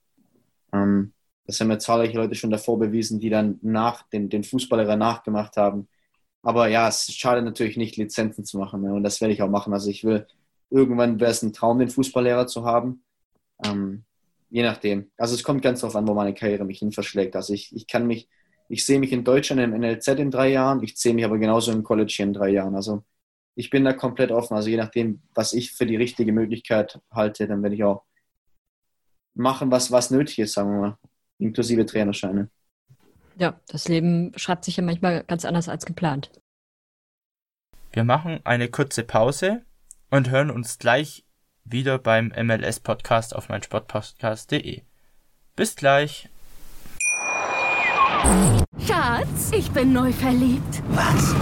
Ähm, 0.71 1.11
das 1.45 1.59
haben 1.59 1.67
mir 1.67 1.77
zahlreiche 1.77 2.17
Leute 2.17 2.35
schon 2.35 2.49
davor 2.49 2.79
bewiesen, 2.79 3.19
die 3.19 3.29
dann 3.29 3.59
nach 3.61 4.07
den, 4.09 4.29
den 4.29 4.43
Fußballlehrer 4.43 4.95
nachgemacht 4.95 5.57
haben. 5.57 5.87
Aber 6.45 6.67
ja, 6.67 6.87
es 6.87 7.09
ist 7.09 7.19
schade 7.19 7.41
natürlich 7.41 7.75
nicht, 7.75 7.97
Lizenzen 7.97 8.45
zu 8.45 8.59
machen. 8.59 8.83
Ne? 8.83 8.93
Und 8.93 9.01
das 9.01 9.19
werde 9.19 9.33
ich 9.33 9.41
auch 9.41 9.49
machen. 9.49 9.73
Also 9.73 9.89
ich 9.89 10.03
will, 10.03 10.27
irgendwann 10.69 11.19
wäre 11.19 11.31
es 11.31 11.41
ein 11.41 11.53
Traum, 11.53 11.79
den 11.79 11.89
Fußballlehrer 11.89 12.45
zu 12.45 12.65
haben. 12.65 13.03
Ähm, 13.65 14.03
je 14.51 14.61
nachdem. 14.61 15.09
Also 15.17 15.33
es 15.33 15.41
kommt 15.43 15.63
ganz 15.63 15.81
darauf 15.81 15.95
an, 15.95 16.07
wo 16.07 16.13
meine 16.13 16.35
Karriere 16.35 16.63
mich 16.63 16.79
hin 16.79 16.91
verschlägt. 16.91 17.35
Also 17.35 17.51
ich, 17.51 17.75
ich 17.75 17.87
kann 17.87 18.05
mich, 18.05 18.29
ich 18.69 18.85
sehe 18.85 18.99
mich 18.99 19.11
in 19.11 19.23
Deutschland 19.23 19.59
im 19.59 19.71
NLZ 19.71 20.07
in 20.19 20.29
drei 20.29 20.49
Jahren, 20.49 20.83
ich 20.83 20.95
sehe 20.97 21.15
mich 21.15 21.25
aber 21.25 21.39
genauso 21.39 21.71
im 21.71 21.81
College 21.81 22.13
hier 22.15 22.25
in 22.27 22.33
drei 22.33 22.49
Jahren. 22.49 22.75
Also 22.75 23.03
ich 23.55 23.71
bin 23.71 23.83
da 23.83 23.93
komplett 23.93 24.31
offen. 24.31 24.53
Also 24.53 24.69
je 24.69 24.77
nachdem, 24.77 25.23
was 25.33 25.51
ich 25.51 25.71
für 25.71 25.87
die 25.87 25.95
richtige 25.95 26.31
Möglichkeit 26.31 26.99
halte, 27.09 27.47
dann 27.47 27.63
werde 27.63 27.75
ich 27.75 27.83
auch 27.83 28.03
machen, 29.33 29.71
was, 29.71 29.91
was 29.91 30.11
nötig 30.11 30.37
ist, 30.37 30.53
sagen 30.53 30.69
wir 30.69 30.79
mal 30.79 30.97
inklusive 31.39 31.87
Trainerscheine. 31.87 32.51
Ja, 33.37 33.59
das 33.67 33.87
Leben 33.87 34.31
schreibt 34.37 34.65
sich 34.65 34.77
ja 34.77 34.83
manchmal 34.83 35.23
ganz 35.23 35.45
anders 35.45 35.67
als 35.67 35.85
geplant. 35.85 36.31
Wir 37.91 38.03
machen 38.03 38.39
eine 38.43 38.69
kurze 38.69 39.03
Pause 39.03 39.63
und 40.09 40.29
hören 40.29 40.51
uns 40.51 40.77
gleich 40.77 41.25
wieder 41.63 41.97
beim 41.97 42.27
MLS-Podcast 42.27 43.35
auf 43.35 43.49
meinsportpodcast.de. 43.49 44.81
Bis 45.55 45.75
gleich. 45.75 46.29
Schatz, 48.85 49.51
ich 49.51 49.71
bin 49.71 49.93
neu 49.93 50.11
verliebt. 50.11 50.81
Was? 50.89 51.35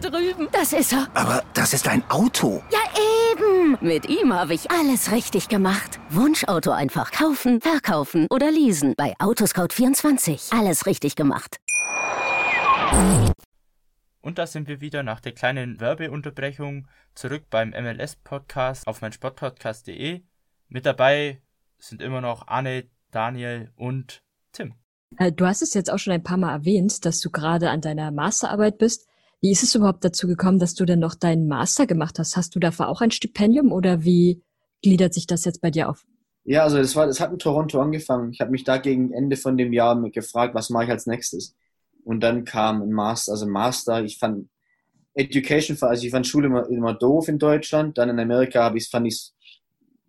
Da 0.00 0.10
drüben. 0.10 0.48
Das 0.52 0.74
ist 0.74 0.92
er. 0.92 1.08
Aber 1.14 1.42
das 1.54 1.72
ist 1.72 1.88
ein 1.88 2.02
Auto. 2.10 2.62
Ja, 2.70 2.80
eben. 3.32 3.78
Mit 3.80 4.06
ihm 4.10 4.34
habe 4.34 4.52
ich 4.52 4.70
alles 4.70 5.10
richtig 5.10 5.48
gemacht. 5.48 5.98
Wunschauto 6.10 6.70
einfach 6.70 7.10
kaufen, 7.12 7.62
verkaufen 7.62 8.26
oder 8.28 8.50
leasen. 8.50 8.92
Bei 8.94 9.14
Autoscout24. 9.14 10.54
Alles 10.54 10.84
richtig 10.84 11.16
gemacht. 11.16 11.56
Und 14.20 14.36
da 14.36 14.46
sind 14.46 14.68
wir 14.68 14.82
wieder 14.82 15.02
nach 15.02 15.20
der 15.20 15.32
kleinen 15.32 15.80
Werbeunterbrechung 15.80 16.88
zurück 17.14 17.44
beim 17.48 17.70
MLS-Podcast 17.70 18.86
auf 18.86 19.00
meinsportpodcast.de. 19.00 20.24
Mit 20.68 20.84
dabei 20.84 21.40
sind 21.78 22.02
immer 22.02 22.20
noch 22.20 22.48
Anne, 22.48 22.84
Daniel 23.12 23.72
und 23.76 24.22
Tim. 24.52 24.74
Äh, 25.16 25.32
du 25.32 25.46
hast 25.46 25.62
es 25.62 25.72
jetzt 25.72 25.90
auch 25.90 25.98
schon 25.98 26.12
ein 26.12 26.22
paar 26.22 26.36
Mal 26.36 26.52
erwähnt, 26.52 27.06
dass 27.06 27.20
du 27.20 27.30
gerade 27.30 27.70
an 27.70 27.80
deiner 27.80 28.10
Masterarbeit 28.10 28.76
bist. 28.76 29.06
Wie 29.40 29.52
ist 29.52 29.62
es 29.62 29.74
überhaupt 29.74 30.04
dazu 30.04 30.26
gekommen, 30.26 30.58
dass 30.58 30.74
du 30.74 30.84
denn 30.84 30.98
noch 30.98 31.14
deinen 31.14 31.46
Master 31.46 31.86
gemacht 31.86 32.18
hast? 32.18 32.36
Hast 32.36 32.54
du 32.54 32.58
dafür 32.58 32.88
auch 32.88 33.00
ein 33.00 33.10
Stipendium 33.10 33.70
oder 33.70 34.04
wie 34.04 34.42
gliedert 34.82 35.14
sich 35.14 35.26
das 35.26 35.44
jetzt 35.44 35.60
bei 35.60 35.70
dir 35.70 35.88
auf? 35.90 36.04
Ja, 36.44 36.62
also 36.62 36.78
das, 36.78 36.94
war, 36.96 37.06
das 37.06 37.20
hat 37.20 37.32
in 37.32 37.38
Toronto 37.38 37.80
angefangen. 37.80 38.32
Ich 38.32 38.40
habe 38.40 38.50
mich 38.50 38.64
da 38.64 38.78
gegen 38.78 39.12
Ende 39.12 39.36
von 39.36 39.56
dem 39.56 39.72
Jahr 39.72 40.00
gefragt, 40.10 40.54
was 40.54 40.70
mache 40.70 40.84
ich 40.84 40.90
als 40.90 41.06
nächstes? 41.06 41.54
Und 42.04 42.20
dann 42.20 42.44
kam 42.44 42.82
ein 42.82 42.92
Master, 42.92 43.32
also 43.32 43.46
Master. 43.46 44.04
Ich 44.04 44.18
fand 44.18 44.48
Education, 45.14 45.76
also 45.80 46.04
ich 46.04 46.10
fand 46.10 46.26
Schule 46.26 46.46
immer, 46.46 46.68
immer 46.68 46.94
doof 46.94 47.28
in 47.28 47.38
Deutschland. 47.38 47.98
Dann 47.98 48.10
in 48.10 48.20
Amerika 48.20 48.62
habe 48.62 48.78
ich 48.78 48.88
fand 48.88 49.08
ich 49.08 49.32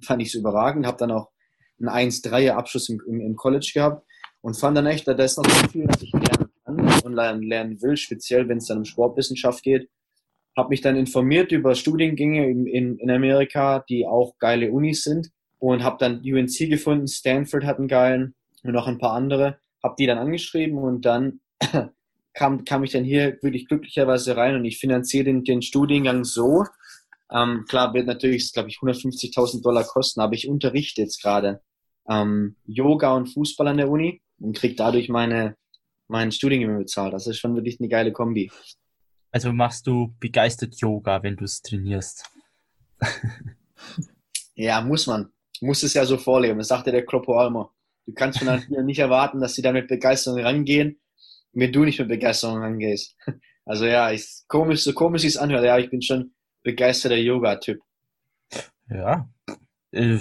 fand 0.03 0.21
ich 0.21 0.35
überragend. 0.35 0.85
Habe 0.85 0.97
dann 0.97 1.11
auch 1.11 1.31
einen 1.79 2.11
1-3er 2.11 2.51
Abschluss 2.51 2.89
im, 2.89 3.01
im, 3.07 3.35
College 3.35 3.71
gehabt 3.73 4.05
und 4.41 4.55
fand 4.55 4.77
dann 4.77 4.85
echt, 4.85 5.07
da 5.07 5.13
ist 5.13 5.37
noch 5.37 5.45
so 5.45 5.67
viel, 5.69 5.87
was 5.87 6.01
ich 6.01 6.11
lernen 6.11 6.46
und 7.15 7.43
lernen 7.43 7.81
will, 7.81 7.97
speziell 7.97 8.47
wenn 8.47 8.57
es 8.57 8.67
dann 8.67 8.79
um 8.79 8.85
Sportwissenschaft 8.85 9.63
geht. 9.63 9.89
Habe 10.55 10.69
mich 10.69 10.81
dann 10.81 10.95
informiert 10.95 11.51
über 11.51 11.75
Studiengänge 11.75 12.49
in, 12.49 12.65
in, 12.65 12.97
in 12.97 13.11
Amerika, 13.11 13.83
die 13.87 14.05
auch 14.05 14.37
geile 14.39 14.71
Unis 14.71 15.03
sind. 15.03 15.29
Und 15.59 15.83
habe 15.83 15.97
dann 15.99 16.19
UNC 16.19 16.69
gefunden, 16.69 17.07
Stanford 17.07 17.63
hat 17.63 17.79
einen 17.79 17.87
geilen 17.87 18.35
und 18.63 18.73
noch 18.73 18.87
ein 18.87 18.99
paar 18.99 19.13
andere, 19.13 19.57
habe 19.83 19.95
die 19.97 20.05
dann 20.05 20.19
angeschrieben 20.19 20.77
und 20.77 21.05
dann 21.05 21.39
kam, 22.33 22.63
kam 22.63 22.83
ich 22.83 22.91
dann 22.91 23.03
hier 23.03 23.37
wirklich 23.41 23.67
glücklicherweise 23.67 24.37
rein 24.37 24.55
und 24.55 24.65
ich 24.65 24.77
finanziere 24.77 25.25
den, 25.25 25.43
den 25.43 25.61
Studiengang 25.61 26.23
so. 26.23 26.63
Ähm, 27.31 27.65
klar 27.67 27.93
wird 27.93 28.05
natürlich, 28.05 28.53
glaube 28.53 28.69
ich, 28.69 28.77
150.000 28.77 29.63
Dollar 29.63 29.83
kosten, 29.83 30.21
aber 30.21 30.33
ich 30.33 30.47
unterrichte 30.47 31.01
jetzt 31.01 31.21
gerade 31.21 31.61
ähm, 32.07 32.55
Yoga 32.65 33.15
und 33.15 33.27
Fußball 33.27 33.67
an 33.67 33.77
der 33.77 33.89
Uni 33.89 34.21
und 34.39 34.55
kriege 34.55 34.75
dadurch 34.75 35.09
meine, 35.09 35.55
meinen 36.07 36.31
Studiengang 36.31 36.77
bezahlt. 36.77 37.13
Das 37.13 37.27
ist 37.27 37.37
schon 37.37 37.55
wirklich 37.55 37.79
eine 37.79 37.89
geile 37.89 38.11
Kombi. 38.11 38.51
Also 39.31 39.51
machst 39.51 39.87
du 39.87 40.15
begeistert 40.19 40.79
Yoga, 40.79 41.21
wenn 41.23 41.35
du 41.35 41.45
es 41.45 41.61
trainierst? 41.61 42.29
ja, 44.55 44.81
muss 44.81 45.07
man. 45.07 45.31
Muss 45.61 45.83
es 45.83 45.93
ja 45.93 46.05
so 46.05 46.17
vorleben. 46.17 46.57
Das 46.57 46.69
sagte 46.69 46.91
der 46.91 47.05
Kloppo 47.05 47.37
Almer. 47.37 47.71
Du 48.05 48.13
kannst 48.13 48.39
von 48.39 48.47
anderen 48.47 48.85
nicht 48.85 48.99
erwarten, 48.99 49.41
dass 49.41 49.55
sie 49.55 49.61
da 49.61 49.71
mit 49.71 49.87
Begeisterung 49.87 50.39
rangehen, 50.39 50.99
wenn 51.51 51.71
du 51.71 51.83
nicht 51.83 51.99
mit 51.99 52.07
Begeisterung 52.07 52.59
rangehst. 52.59 53.15
Also 53.69 53.85
ja, 53.85 54.11
ich, 54.11 54.45
komisch, 54.47 54.83
so 54.83 54.93
komisch 54.93 55.25
es 55.25 55.35
anhört, 55.35 55.65
ja, 55.65 55.77
ich 55.77 55.89
bin 55.89 56.01
schon 56.01 56.33
begeisterter 56.63 57.17
Yoga-Typ. 57.17 57.81
Ja, 58.89 59.29
äh, 59.91 60.19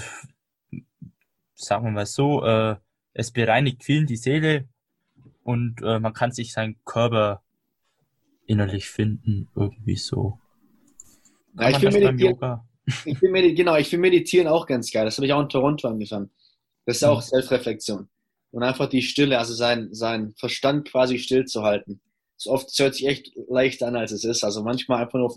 sagen 1.54 1.84
wir 1.84 1.92
mal 1.92 2.06
so, 2.06 2.44
äh, 2.44 2.74
es 3.12 3.30
bereinigt 3.30 3.84
vielen 3.84 4.06
die 4.06 4.16
Seele 4.16 4.68
und 5.46 5.80
äh, 5.82 6.00
man 6.00 6.12
kann 6.12 6.32
sich 6.32 6.52
seinen 6.52 6.76
Körper 6.84 7.40
innerlich 8.46 8.88
finden, 8.88 9.48
irgendwie 9.54 9.94
so. 9.94 10.40
Ja, 11.54 11.70
ich 11.70 11.78
finde 11.78 12.00
meditieren, 12.12 12.60
ich 13.04 13.18
find 13.18 13.32
meditieren, 13.32 13.54
genau, 13.54 13.76
ich 13.76 13.88
finde 13.88 14.08
meditieren 14.08 14.48
auch 14.48 14.66
ganz 14.66 14.90
geil. 14.90 15.04
Das 15.04 15.16
habe 15.16 15.26
ich 15.26 15.32
auch 15.32 15.40
in 15.40 15.48
Toronto 15.48 15.86
angefangen. 15.86 16.30
Das 16.84 16.96
ist 16.96 17.04
auch 17.04 17.18
mhm. 17.18 17.26
Selbstreflexion. 17.26 18.08
Und 18.50 18.62
einfach 18.64 18.88
die 18.88 19.02
Stille, 19.02 19.38
also 19.38 19.54
sein, 19.54 19.88
sein 19.92 20.34
Verstand 20.36 20.88
quasi 20.88 21.18
still 21.20 21.44
zu 21.44 21.62
halten. 21.62 22.00
Das 22.38 22.48
oft 22.48 22.66
das 22.66 22.78
hört 22.80 22.94
sich 22.96 23.06
echt 23.06 23.30
leicht 23.48 23.84
an, 23.84 23.94
als 23.94 24.10
es 24.10 24.24
ist. 24.24 24.42
Also 24.42 24.64
manchmal 24.64 25.04
einfach 25.04 25.18
nur 25.18 25.26
auf, 25.26 25.36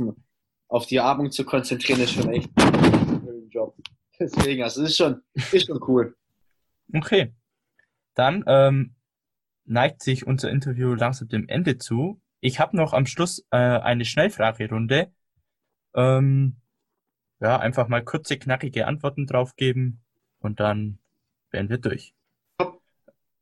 auf 0.70 0.88
die 0.88 1.00
Atmung 1.00 1.30
zu 1.30 1.46
konzentrieren, 1.46 2.02
ist 2.02 2.14
schon 2.14 2.32
echt 2.32 2.50
ein 2.58 3.48
Job. 3.52 3.76
Deswegen, 4.20 4.64
also 4.64 4.82
es 4.82 4.90
ist 4.90 4.98
schon, 4.98 5.22
ist 5.34 5.68
schon 5.68 5.80
cool. 5.88 6.16
Okay. 6.96 7.32
Dann 8.16 8.44
ähm, 8.48 8.96
neigt 9.70 10.02
sich 10.02 10.26
unser 10.26 10.50
Interview 10.50 10.94
langsam 10.96 11.28
dem 11.28 11.48
Ende 11.48 11.78
zu. 11.78 12.20
Ich 12.40 12.60
habe 12.60 12.76
noch 12.76 12.94
am 12.94 13.06
Schluss 13.06 13.46
äh, 13.52 13.58
eine 13.58 14.06
Schnellfragerunde. 14.06 15.12
Ähm, 15.94 16.58
ja, 17.40 17.58
einfach 17.58 17.88
mal 17.88 18.04
kurze, 18.04 18.38
knackige 18.38 18.88
Antworten 18.88 19.28
drauf 19.28 19.56
geben 19.56 20.02
und 20.40 20.60
dann 20.60 21.00
wären 21.52 21.70
wir 21.70 21.78
durch. 21.78 22.14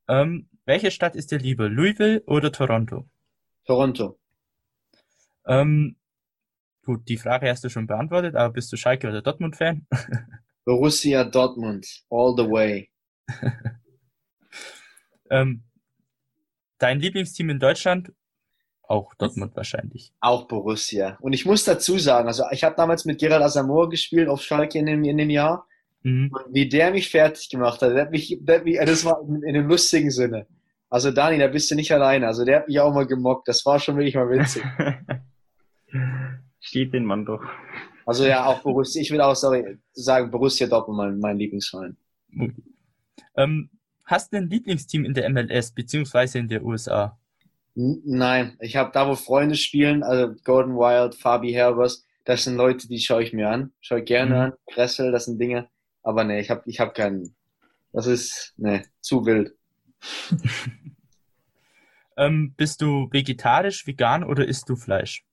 Ähm, 0.08 0.50
welche 0.66 0.92
Stadt 0.92 1.16
ist 1.16 1.32
dir 1.32 1.40
lieber, 1.40 1.70
Louisville 1.70 2.24
oder 2.26 2.52
Toronto? 2.52 3.08
Toronto. 3.66 4.20
Ähm, 5.46 5.96
gut, 6.84 7.08
die 7.08 7.18
Frage 7.18 7.50
hast 7.50 7.64
du 7.64 7.70
schon 7.70 7.88
beantwortet, 7.88 8.36
aber 8.36 8.54
bist 8.54 8.72
du 8.72 8.78
Schalke 8.78 9.08
oder 9.08 9.22
Dortmund-Fan? 9.22 9.88
Borussia 10.66 11.24
Dortmund, 11.24 11.88
all 12.10 12.34
the 12.36 12.50
way. 12.50 12.90
ähm, 15.30 15.64
dein 16.78 17.00
Lieblingsteam 17.00 17.50
in 17.50 17.60
Deutschland 17.60 18.12
Auch 18.84 19.14
Dortmund 19.16 19.56
wahrscheinlich. 19.56 20.14
Auch 20.20 20.48
Borussia. 20.48 21.18
Und 21.22 21.34
ich 21.34 21.46
muss 21.46 21.66
dazu 21.66 21.98
sagen, 21.98 22.28
also 22.28 22.44
ich 22.52 22.64
habe 22.64 22.76
damals 22.76 23.06
mit 23.06 23.20
Gerald 23.20 23.44
Asamoah 23.44 23.90
gespielt 23.90 24.30
auf 24.30 24.42
Schalke 24.42 24.80
in 24.80 24.86
dem, 24.86 25.04
in 25.04 25.18
dem 25.18 25.30
Jahr. 25.30 25.68
Mhm. 26.04 26.32
Und 26.32 26.54
wie 26.54 26.70
der 26.70 26.92
mich 26.92 27.10
fertig 27.10 27.50
gemacht 27.50 27.82
hat, 27.82 27.92
der 27.92 28.04
hat 28.04 28.12
mich, 28.12 28.38
der 28.42 28.58
hat 28.58 28.64
mich, 28.64 28.78
das 28.78 29.04
war 29.04 29.22
in, 29.28 29.44
in 29.44 29.56
einem 29.56 29.68
lustigen 29.68 30.12
Sinne. 30.12 30.48
Also 30.90 31.12
Dani, 31.12 31.38
da 31.38 31.48
bist 31.48 31.70
du 31.70 31.76
nicht 31.76 31.92
alleine. 31.92 32.28
Also 32.28 32.46
der 32.46 32.60
hat 32.60 32.68
mich 32.68 32.80
auch 32.80 32.94
mal 32.94 33.06
gemockt. 33.06 33.48
Das 33.48 33.66
war 33.66 33.80
schon 33.80 33.98
wirklich 33.98 34.16
mal 34.16 34.30
witzig. 34.30 34.64
Steht 36.60 36.94
den 36.94 37.06
Mann 37.06 37.26
doch. 37.26 37.44
Also 38.06 38.26
ja, 38.26 38.46
auch 38.46 38.62
Borussia. 38.62 39.02
Ich 39.02 39.12
will 39.12 39.20
auch 39.20 39.36
sorry, 39.36 39.78
sagen, 39.92 40.32
Borussia 40.32 40.66
Dortmund 40.68 40.98
mein, 40.98 41.20
mein 41.20 41.38
Lieblingsverein. 41.38 41.98
Ähm, 43.36 43.70
hast 44.08 44.34
du 44.34 44.38
ein 44.38 44.50
Lieblingsteam 44.50 45.06
in 45.06 45.14
der 45.14 45.30
MLS 45.30 45.72
beziehungsweise 45.72 46.40
in 46.40 46.48
der 46.48 46.64
USA? 46.66 47.18
Nein, 47.76 48.58
ich 48.60 48.76
habe 48.76 48.90
da, 48.92 49.08
wo 49.08 49.14
Freunde 49.14 49.54
spielen, 49.54 50.02
also 50.02 50.34
Gordon 50.44 50.76
Wild, 50.76 51.14
Fabi 51.14 51.52
Herbers, 51.52 52.04
das 52.26 52.44
sind 52.44 52.56
Leute, 52.58 52.88
die 52.88 53.00
schaue 53.00 53.22
ich 53.24 53.34
mir 53.34 53.50
an. 53.50 53.72
Schaue 53.80 54.00
ich 54.00 54.06
gerne 54.06 54.32
Mhm. 54.32 54.42
an. 54.42 54.54
Kressel, 54.74 55.12
das 55.12 55.26
sind 55.26 55.40
Dinge. 55.40 55.70
Aber 56.02 56.24
nee, 56.24 56.40
ich 56.40 56.50
habe 56.50 56.64
ich 56.66 56.80
hab 56.80 56.96
keinen. 56.96 57.36
Das 57.94 58.08
ist, 58.08 58.54
nee, 58.58 58.82
zu 59.02 59.26
wild. 59.26 59.54
Ähm, 62.20 62.56
bist 62.58 62.82
du 62.82 63.10
vegetarisch, 63.12 63.86
vegan 63.86 64.24
oder 64.24 64.48
isst 64.48 64.70
du 64.70 64.76
Fleisch? 64.76 65.24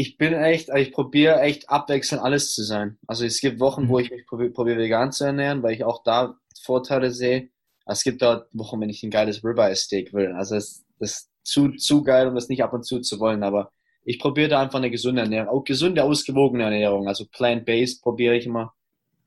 Ich 0.00 0.16
bin 0.16 0.32
echt, 0.32 0.68
ich 0.68 0.92
probiere 0.92 1.40
echt 1.40 1.68
abwechselnd 1.68 2.22
alles 2.22 2.54
zu 2.54 2.62
sein. 2.62 2.98
Also 3.08 3.24
es 3.24 3.40
gibt 3.40 3.58
Wochen, 3.58 3.88
wo 3.88 3.98
Mhm. 3.98 4.04
ich 4.04 4.10
mich 4.12 4.26
probiere, 4.28 4.50
probiere 4.50 4.78
vegan 4.78 5.10
zu 5.10 5.24
ernähren, 5.24 5.60
weil 5.64 5.74
ich 5.74 5.82
auch 5.82 6.04
da 6.04 6.36
Vorteile 6.62 7.10
sehe. 7.10 7.48
Es 7.84 8.04
gibt 8.04 8.22
dort 8.22 8.48
Wochen, 8.52 8.80
wenn 8.80 8.90
ich 8.90 9.02
ein 9.02 9.10
geiles 9.10 9.42
Ribeye 9.42 9.74
Steak 9.74 10.12
will. 10.12 10.32
Also 10.34 10.54
es 10.54 10.84
das 11.00 11.10
ist 11.10 11.30
zu, 11.42 11.70
zu 11.70 12.04
geil, 12.04 12.28
um 12.28 12.36
das 12.36 12.48
nicht 12.48 12.62
ab 12.62 12.74
und 12.74 12.84
zu 12.84 13.00
zu 13.00 13.18
wollen. 13.18 13.42
Aber 13.42 13.72
ich 14.04 14.20
probiere 14.20 14.48
da 14.48 14.60
einfach 14.60 14.78
eine 14.78 14.90
gesunde 14.92 15.22
Ernährung, 15.22 15.48
auch 15.48 15.64
gesunde, 15.64 16.04
ausgewogene 16.04 16.62
Ernährung. 16.62 17.08
Also 17.08 17.24
plant-based 17.26 18.00
probiere 18.00 18.36
ich 18.36 18.46
immer. 18.46 18.74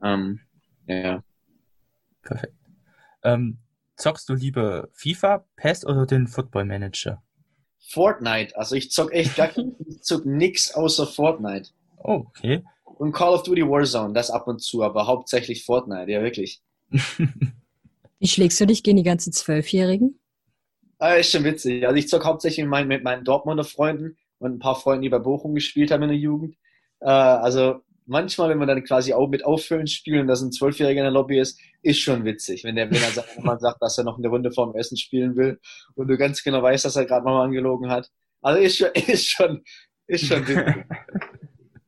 Ähm, 0.01 0.39
ja. 0.88 1.22
Perfekt. 2.22 2.55
Ähm, 3.24 3.57
zockst 3.97 4.30
du 4.30 4.36
lieber 4.36 4.88
FIFA, 4.93 5.45
PES 5.57 5.86
oder 5.86 6.05
den 6.05 6.28
Football 6.28 6.63
Manager? 6.63 7.22
Fortnite, 7.89 8.57
also 8.57 8.75
ich 8.75 8.91
zock 8.91 9.13
echt 9.13 9.36
gar 9.36 9.49
ich 9.88 10.01
zock 10.01 10.25
nix 10.25 10.73
außer 10.73 11.07
Fortnite. 11.07 11.71
Oh, 11.97 12.25
okay. 12.27 12.63
Und 12.84 13.11
Call 13.11 13.34
of 13.34 13.43
Duty 13.43 13.67
Warzone, 13.67 14.13
das 14.13 14.29
ab 14.29 14.47
und 14.47 14.61
zu, 14.61 14.84
aber 14.84 15.07
hauptsächlich 15.07 15.65
Fortnite, 15.65 16.11
ja 16.11 16.21
wirklich. 16.21 16.61
Wie 18.19 18.27
schlägst 18.27 18.59
du 18.61 18.65
dich 18.65 18.84
gegen 18.84 18.97
die 18.97 19.03
ganzen 19.03 19.34
Zwölfjährigen? 19.34 20.19
Ah, 20.99 21.15
ist 21.15 21.32
schon 21.32 21.43
witzig. 21.43 21.86
Also 21.88 21.97
ich 21.97 22.07
zock 22.07 22.25
hauptsächlich 22.25 22.63
mit 22.63 22.69
meinen, 22.69 22.88
mit 22.88 23.03
meinen 23.03 23.25
Dortmunder 23.25 23.63
Freunden 23.63 24.17
und 24.38 24.53
ein 24.53 24.59
paar 24.59 24.75
Freunden, 24.75 25.01
die 25.01 25.09
bei 25.09 25.17
Bochum 25.17 25.55
gespielt 25.55 25.89
haben 25.89 26.03
in 26.03 26.09
der 26.09 26.17
Jugend. 26.17 26.55
Äh, 26.99 27.09
also 27.09 27.82
manchmal, 28.06 28.49
wenn 28.49 28.58
man 28.58 28.68
dann 28.68 28.84
quasi 28.84 29.14
auch 29.14 29.30
mit 29.30 29.45
Auffüllen 29.45 29.88
spielt 29.88 30.22
und 30.22 30.28
dass 30.28 30.41
ein 30.41 30.52
Zwölfjähriger 30.52 31.02
in 31.02 31.06
der 31.06 31.12
Lobby 31.12 31.39
ist, 31.39 31.60
ist 31.82 31.99
schon 31.99 32.26
witzig. 32.26 32.64
Wenn 32.64 32.76
der, 32.76 32.91
er 32.91 33.26
wenn 33.36 33.43
man 33.43 33.60
sagt, 33.60 33.82
dass 33.82 33.97
er 33.97 34.04
noch 34.04 34.18
eine 34.18 34.28
Runde 34.28 34.52
vorm 34.52 34.76
Essen 34.76 34.97
spielen 34.97 35.36
will 35.36 35.60
und 35.95 36.08
du 36.08 36.18
ganz 36.18 36.43
genau 36.43 36.62
weißt, 36.62 36.86
dass 36.86 36.95
er 36.95 37.06
gerade 37.06 37.26
nochmal 37.26 37.45
angelogen 37.45 37.89
hat. 37.89 38.10
Also 38.41 38.60
ist 38.62 38.78
schon, 38.78 38.89
ist 38.95 39.30
schon, 39.30 39.64
ist 40.08 40.26
schon 40.26 40.47
witzig. 40.47 40.86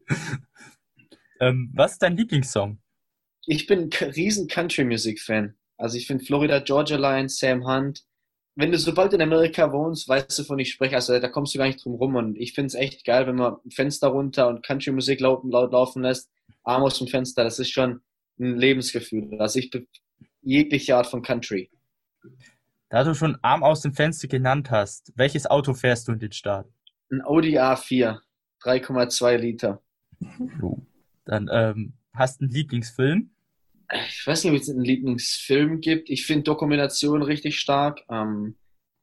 ähm, 1.39 1.71
was 1.75 1.93
ist 1.93 2.01
dein 2.01 2.17
Lieblingssong? 2.17 2.79
Ich 3.45 3.67
bin 3.67 3.89
ein 3.89 4.09
riesen 4.11 4.47
Country-Music-Fan. 4.47 5.55
Also 5.77 5.97
ich 5.97 6.07
finde 6.07 6.23
Florida 6.23 6.59
Georgia 6.59 6.97
Line, 6.97 7.27
Sam 7.27 7.67
Hunt. 7.67 8.03
Wenn 8.55 8.71
du 8.71 8.77
sobald 8.77 9.13
in 9.13 9.21
Amerika 9.21 9.71
wohnst, 9.71 10.07
weißt 10.07 10.37
du, 10.37 10.43
wovon 10.43 10.59
ich 10.59 10.71
spreche. 10.71 10.95
Also 10.95 11.17
da 11.19 11.27
kommst 11.27 11.53
du 11.53 11.57
gar 11.57 11.65
nicht 11.65 11.83
drum 11.83 11.95
rum. 11.95 12.15
Und 12.15 12.37
ich 12.37 12.53
finde 12.53 12.67
es 12.67 12.75
echt 12.75 13.03
geil, 13.03 13.25
wenn 13.25 13.35
man 13.35 13.57
ein 13.65 13.71
Fenster 13.71 14.09
runter 14.09 14.47
und 14.47 14.63
Country-Musik 14.63 15.19
laut, 15.21 15.43
laut 15.43 15.71
laufen 15.71 16.03
lässt, 16.03 16.29
Arm 16.63 16.83
aus 16.83 16.99
dem 16.99 17.07
Fenster. 17.07 17.43
Das 17.43 17.57
ist 17.57 17.71
schon 17.71 18.01
ein 18.39 18.57
Lebensgefühl. 18.57 19.39
Also 19.39 19.59
ich 19.59 19.71
jegliche 20.41 20.95
Art 20.95 21.07
von 21.07 21.21
Country. 21.21 21.71
Da 22.89 23.03
du 23.03 23.15
schon 23.15 23.37
Arm 23.41 23.63
aus 23.63 23.81
dem 23.81 23.93
Fenster 23.93 24.27
genannt 24.27 24.69
hast, 24.69 25.11
welches 25.15 25.47
Auto 25.47 25.73
fährst 25.73 26.07
du 26.07 26.11
in 26.11 26.19
den 26.19 26.31
Start? 26.31 26.71
Ein 27.11 27.23
Audi 27.23 27.57
A4, 27.57 28.19
3,2 28.61 29.37
Liter. 29.37 29.81
Dann 31.25 31.49
ähm, 31.51 31.93
hast 32.13 32.39
du 32.39 32.45
einen 32.45 32.53
Lieblingsfilm? 32.53 33.32
Ich 34.07 34.25
weiß 34.25 34.43
nicht, 34.43 34.53
ob 34.53 34.59
es 34.59 34.69
einen 34.69 34.83
Lieblingsfilm 34.83 35.81
gibt. 35.81 36.09
Ich 36.09 36.25
finde 36.25 36.43
Dokumentation 36.43 37.21
richtig 37.21 37.59
stark. 37.59 38.01
Ähm, 38.09 38.55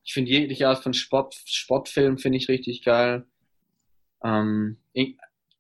ich 0.03 0.13
finde 0.15 0.31
jegliche 0.31 0.69
Art 0.69 0.83
von 0.83 0.95
Sport, 0.95 1.35
Sportfilm 1.45 2.19
finde 2.19 2.39
ich 2.39 2.49
richtig 2.49 2.83
geil. 2.83 3.25
Ähm, 4.25 4.79
ich, 4.93 5.17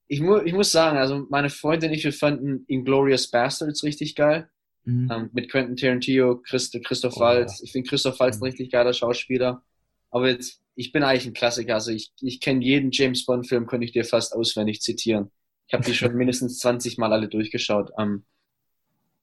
ich, 0.08 0.20
mu 0.20 0.38
ich 0.38 0.52
muss 0.52 0.72
sagen, 0.72 0.98
also 0.98 1.26
meine 1.30 1.50
Freundin 1.50 1.90
und 1.90 1.96
ich, 1.96 2.04
wir 2.04 2.12
fanden 2.12 2.64
Inglorious 2.66 3.30
Bastards 3.30 3.84
richtig 3.84 4.16
geil. 4.16 4.50
Mhm. 4.84 5.10
Ähm, 5.12 5.30
mit 5.32 5.50
Quentin 5.50 5.76
Tarantino, 5.76 6.36
Christ 6.36 6.76
Christoph 6.84 7.16
Oh, 7.16 7.20
Waltz. 7.20 7.62
Ich 7.62 7.72
finde 7.72 7.88
Christoph 7.88 8.18
Waltz 8.18 8.36
ein 8.36 8.40
Mhm. 8.40 8.44
richtig 8.46 8.70
geiler 8.70 8.92
Schauspieler. 8.92 9.62
Aber 10.10 10.28
jetzt, 10.28 10.62
ich 10.74 10.92
bin 10.92 11.02
eigentlich 11.02 11.26
ein 11.26 11.34
Klassiker. 11.34 11.74
Also 11.74 11.92
ich, 11.92 12.12
ich 12.20 12.40
kenne 12.40 12.64
jeden 12.64 12.90
James 12.90 13.24
Bond-Film, 13.26 13.66
könnte 13.66 13.84
ich 13.84 13.92
dir 13.92 14.04
fast 14.04 14.34
auswendig 14.34 14.80
zitieren. 14.80 15.30
Ich 15.68 15.74
habe 15.74 15.84
die 15.84 15.94
schon 15.94 16.14
mindestens 16.16 16.58
20 16.58 16.98
Mal 16.98 17.12
alle 17.12 17.28
durchgeschaut. 17.28 17.90
Ähm, 17.98 18.24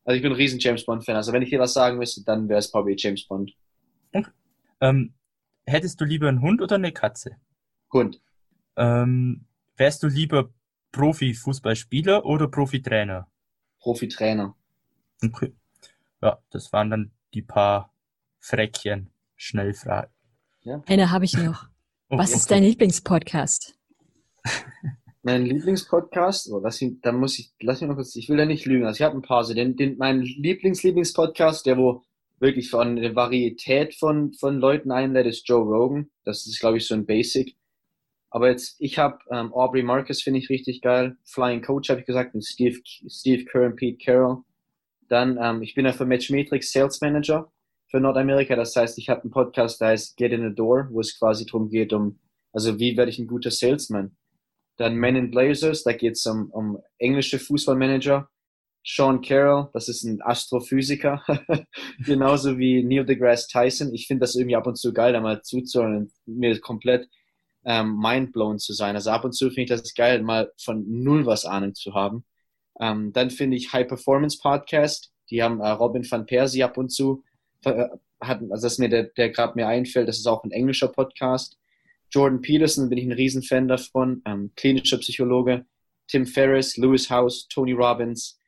also 0.08 0.16
ich 0.16 0.22
bin 0.22 0.32
ein 0.32 0.38
riesen 0.38 0.58
James 0.58 0.86
Bond-Fan. 0.86 1.18
Also 1.18 1.34
wenn 1.34 1.42
ich 1.42 1.50
dir 1.50 1.60
was 1.60 1.74
sagen 1.74 1.98
müsste, 1.98 2.24
dann 2.24 2.48
wäre 2.48 2.60
es 2.60 2.72
probably 2.72 2.96
James 2.98 3.28
Bond. 3.28 3.52
Ähm, 4.80 5.14
hättest 5.66 6.00
du 6.00 6.06
lieber 6.06 6.30
einen 6.30 6.42
Hund 6.42 6.62
oder 6.62 6.76
eine 6.76 6.94
Katze? 6.94 7.36
Hund. 7.92 8.22
Ähm, 8.78 9.46
wärst 9.76 10.04
du 10.04 10.08
lieber 10.08 10.54
Profi-Fußballspieler 10.94 12.26
oder 12.26 12.48
Profitrainer? 12.48 13.28
Profi-Trainer. 13.82 14.56
Okay. 15.22 15.54
Ja, 16.22 16.42
das 16.52 16.72
waren 16.72 16.90
dann 16.90 17.12
die 17.34 17.42
paar 17.42 17.94
Freckchen. 18.40 19.12
Schnellfragen. 19.36 20.12
Eine 20.86 21.12
habe 21.12 21.26
ich 21.26 21.34
noch. 21.34 21.68
Oh, 22.10 22.18
Was 22.18 22.30
ist 22.32 22.46
okay. 22.46 22.54
dein 22.54 22.64
Lieblingspodcast? 22.64 23.78
Mein 25.28 25.46
Lieblingspodcast, 25.46 26.50
oh, 26.54 26.62
lass 26.64 26.82
ihn, 26.82 27.02
dann 27.02 27.18
muss 27.18 27.38
ich, 27.38 27.52
lass 27.60 27.82
mich 27.82 27.90
mal 27.90 27.96
kurz, 27.96 28.16
ich 28.16 28.30
will 28.30 28.38
da 28.38 28.46
nicht 28.46 28.66
lügen. 28.66 28.86
Also 28.86 29.00
ich 29.00 29.02
habe 29.02 29.18
ein 29.18 29.22
paar, 29.22 29.40
also 29.40 29.54
den, 29.54 29.76
den, 29.76 29.98
mein 29.98 30.22
Lieblings-Lieblingspodcast, 30.22 31.66
der 31.66 31.78
wo 31.78 32.02
wirklich 32.40 32.70
von 32.70 32.96
der 32.96 33.14
Varietät 33.14 33.94
von, 33.94 34.32
von 34.32 34.58
Leuten 34.58 34.90
einlädt, 34.90 35.26
ist 35.26 35.46
Joe 35.46 35.66
Rogan. 35.66 36.10
Das 36.24 36.48
ist, 36.48 36.62
glaube 36.62 36.78
ich, 36.78 36.88
so 36.88 36.94
ein 36.94 37.06
Basic. 37.06 37.58
Aber 38.30 38.50
jetzt, 38.50 38.78
ich 38.80 39.00
habe 39.00 39.18
ähm, 39.30 39.52
Aubrey 39.52 39.84
Marcus, 39.84 40.22
finde 40.22 40.40
ich 40.40 40.50
richtig 40.50 40.80
geil. 40.82 41.18
Flying 41.26 41.62
Coach, 41.62 41.90
habe 41.90 42.00
ich 42.00 42.06
gesagt, 42.06 42.34
und 42.34 42.46
Steve, 42.46 42.80
Steve 42.86 43.44
Kerr 43.44 43.66
und 43.66 43.76
Pete 43.76 43.98
Carroll. 44.02 44.44
Dann, 45.10 45.38
ähm, 45.44 45.62
ich 45.62 45.76
bin 45.76 45.86
ja 45.86 45.92
für 45.92 46.06
Matchmetrics 46.06 46.72
Sales 46.72 47.02
Manager 47.02 47.52
für 47.92 48.00
Nordamerika. 48.00 48.56
Das 48.56 48.74
heißt, 48.78 48.98
ich 48.98 49.10
habe 49.10 49.24
einen 49.24 49.32
Podcast, 49.32 49.82
der 49.82 49.90
heißt 49.90 50.16
Get 50.16 50.32
in 50.32 50.48
the 50.48 50.56
Door, 50.56 50.88
wo 50.92 51.02
es 51.02 51.20
quasi 51.20 51.46
darum 51.46 51.68
geht, 51.68 51.92
um, 51.92 52.18
also 52.54 52.80
wie 52.80 52.96
werde 52.96 53.12
ich 53.12 53.20
ein 53.20 53.28
guter 53.28 53.52
Salesman? 53.52 54.16
Dann 54.78 54.96
Men 54.96 55.16
in 55.16 55.32
Blazers, 55.32 55.84
da 55.84 55.94
geht 55.94 56.14
es 56.14 56.26
um, 56.26 56.50
um 56.52 56.80
englische 56.98 57.40
Fußballmanager. 57.40 58.30
Sean 58.86 59.22
Carroll, 59.22 59.70
das 59.74 59.90
ist 59.90 60.04
ein 60.04 60.22
Astrophysiker, 60.22 61.22
genauso 62.06 62.58
wie 62.58 62.84
Neil 62.84 63.06
deGrasse 63.06 63.48
Tyson. 63.50 63.94
Ich 63.94 64.08
finde 64.08 64.22
das 64.22 64.36
irgendwie 64.36 64.56
ab 64.56 64.66
und 64.66 64.78
zu 64.78 64.94
geil, 64.94 65.12
da 65.12 65.20
mal 65.20 65.42
zuzuhören 65.42 65.98
und 65.98 66.12
mir 66.26 66.58
komplett 66.62 67.10
ähm, 67.66 67.98
mindblown 68.00 68.60
zu 68.60 68.72
sein. 68.72 68.96
Also 68.96 69.10
ab 69.10 69.26
und 69.26 69.34
zu 69.34 69.50
finde 69.50 69.62
ich 69.64 69.82
das 69.82 69.94
geil, 69.94 70.24
mal 70.24 70.54
von 70.58 70.86
null 70.88 71.26
was 71.26 71.44
Ahnung 71.44 71.76
zu 71.76 71.94
haben. 71.94 72.24
Ähm, 72.80 73.12
dann 73.12 73.30
finde 73.30 73.58
ich 73.58 73.74
High 73.74 73.90
Performance 73.90 74.38
Podcast. 74.42 75.12
Die 75.30 75.44
haben 75.44 75.60
äh, 75.60 75.70
Robin 75.70 76.10
van 76.10 76.26
Persie 76.26 76.64
ab 76.64 76.78
und 76.78 76.90
zu. 76.90 77.24
Äh, 77.66 77.90
hat, 78.22 78.42
also 78.42 78.66
das 78.66 78.74
ist 78.74 78.80
mir 78.80 78.90
der, 78.90 79.04
der 79.04 79.32
gerade 79.32 79.54
mir 79.56 79.68
einfällt, 79.68 80.08
das 80.08 80.18
ist 80.18 80.28
auch 80.28 80.44
ein 80.44 80.52
englischer 80.52 80.88
Podcast. 80.88 81.58
Jordan 82.12 82.42
Peterson 82.42 82.90
bin 82.90 82.98
ich 82.98 83.06
ein 83.06 83.12
Riesenfan 83.12 83.68
davon. 83.68 84.22
Ähm, 84.26 84.52
klinischer 84.56 84.98
Psychologe. 84.98 85.66
Tim 86.08 86.26
Ferriss, 86.26 86.78
Lewis 86.78 87.10
House, 87.10 87.48
Tony 87.50 87.74
Robbins. 87.74 88.40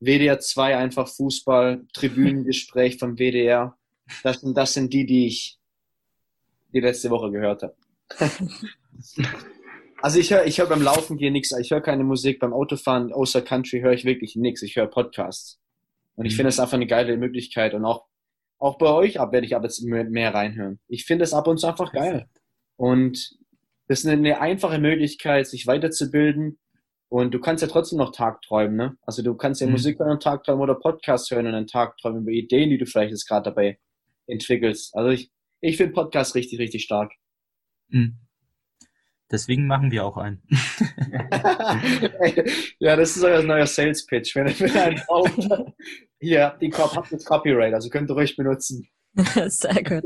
WDR 0.00 0.38
2 0.38 0.76
einfach 0.76 1.08
Fußball, 1.08 1.84
Tribünengespräch 1.92 2.98
vom 2.98 3.16
WDR. 3.18 3.76
Das, 4.22 4.40
sind- 4.40 4.56
das 4.56 4.72
sind 4.72 4.92
die, 4.92 5.04
die 5.06 5.26
ich 5.26 5.58
die 6.72 6.80
letzte 6.80 7.10
Woche 7.10 7.30
gehört 7.30 7.62
habe. 7.62 7.76
also 10.02 10.18
ich 10.18 10.32
höre 10.32 10.46
ich 10.46 10.58
hör 10.58 10.66
beim 10.66 10.82
Laufen 10.82 11.16
gehen 11.18 11.32
nichts. 11.32 11.52
Ich 11.58 11.70
höre 11.70 11.80
keine 11.80 12.04
Musik. 12.04 12.38
Beim 12.40 12.52
Autofahren 12.52 13.12
außer 13.12 13.42
Country 13.42 13.80
höre 13.80 13.92
ich 13.92 14.04
wirklich 14.04 14.36
nichts. 14.36 14.62
Ich 14.62 14.76
höre 14.76 14.86
Podcasts. 14.86 15.58
Und 16.16 16.26
ich 16.26 16.32
Mhm. 16.32 16.36
finde 16.36 16.48
das 16.48 16.60
einfach 16.60 16.74
eine 16.74 16.86
geile 16.86 17.16
Möglichkeit. 17.16 17.74
Und 17.74 17.84
auch, 17.84 18.06
auch 18.58 18.78
bei 18.78 18.86
euch 18.92 19.20
ab 19.20 19.32
werde 19.32 19.46
ich 19.46 19.54
ab 19.56 19.62
jetzt 19.64 19.82
mehr, 19.82 20.04
mehr 20.04 20.32
reinhören. 20.34 20.78
Ich 20.88 21.04
finde 21.04 21.24
es 21.24 21.32
ab 21.34 21.46
und 21.48 21.58
zu 21.58 21.66
einfach 21.66 21.92
geil. 21.92 22.28
Und 22.78 23.36
das 23.88 24.00
ist 24.00 24.06
eine, 24.06 24.40
einfache 24.40 24.78
Möglichkeit, 24.78 25.46
sich 25.46 25.66
weiterzubilden. 25.66 26.58
Und 27.08 27.32
du 27.32 27.40
kannst 27.40 27.62
ja 27.62 27.68
trotzdem 27.68 27.98
noch 27.98 28.12
tagträumen, 28.12 28.76
ne? 28.76 28.96
Also 29.02 29.22
du 29.22 29.34
kannst 29.34 29.60
ja 29.60 29.66
Mhm. 29.66 29.72
Musik 29.72 29.98
hören 29.98 30.12
und 30.12 30.22
tagträumen 30.22 30.62
oder 30.62 30.74
Podcast 30.74 31.30
hören 31.30 31.46
und 31.46 31.54
einen 31.54 31.66
Tag 31.66 31.96
träumen 31.98 32.22
über 32.22 32.30
Ideen, 32.30 32.70
die 32.70 32.78
du 32.78 32.86
vielleicht 32.86 33.10
jetzt 33.10 33.26
gerade 33.26 33.50
dabei 33.50 33.78
entwickelst. 34.26 34.94
Also 34.94 35.10
ich, 35.10 35.30
ich 35.60 35.76
finde 35.76 35.94
Podcast 35.94 36.34
richtig, 36.34 36.60
richtig 36.60 36.84
stark. 36.84 37.12
Mhm. 37.88 38.18
Deswegen 39.30 39.66
machen 39.66 39.90
wir 39.90 40.04
auch 40.04 40.18
einen. 40.18 40.42
ja, 42.78 42.94
das 42.94 43.16
ist 43.16 43.24
euer 43.24 43.42
neuer 43.42 43.66
Sales 43.66 44.06
Pitch. 44.06 44.36
Wenn 44.36 44.46
ihr 44.46 44.82
einen 44.82 45.02
braucht, 45.06 45.74
hier 46.20 46.44
habt 46.44 46.62
ihr 46.62 46.70
habt 46.72 47.12
das 47.12 47.24
Copyright, 47.24 47.74
also 47.74 47.90
könnt 47.90 48.10
ihr 48.10 48.14
ruhig 48.14 48.36
benutzen. 48.36 48.86
Sehr 49.46 49.82
gut. 49.82 50.04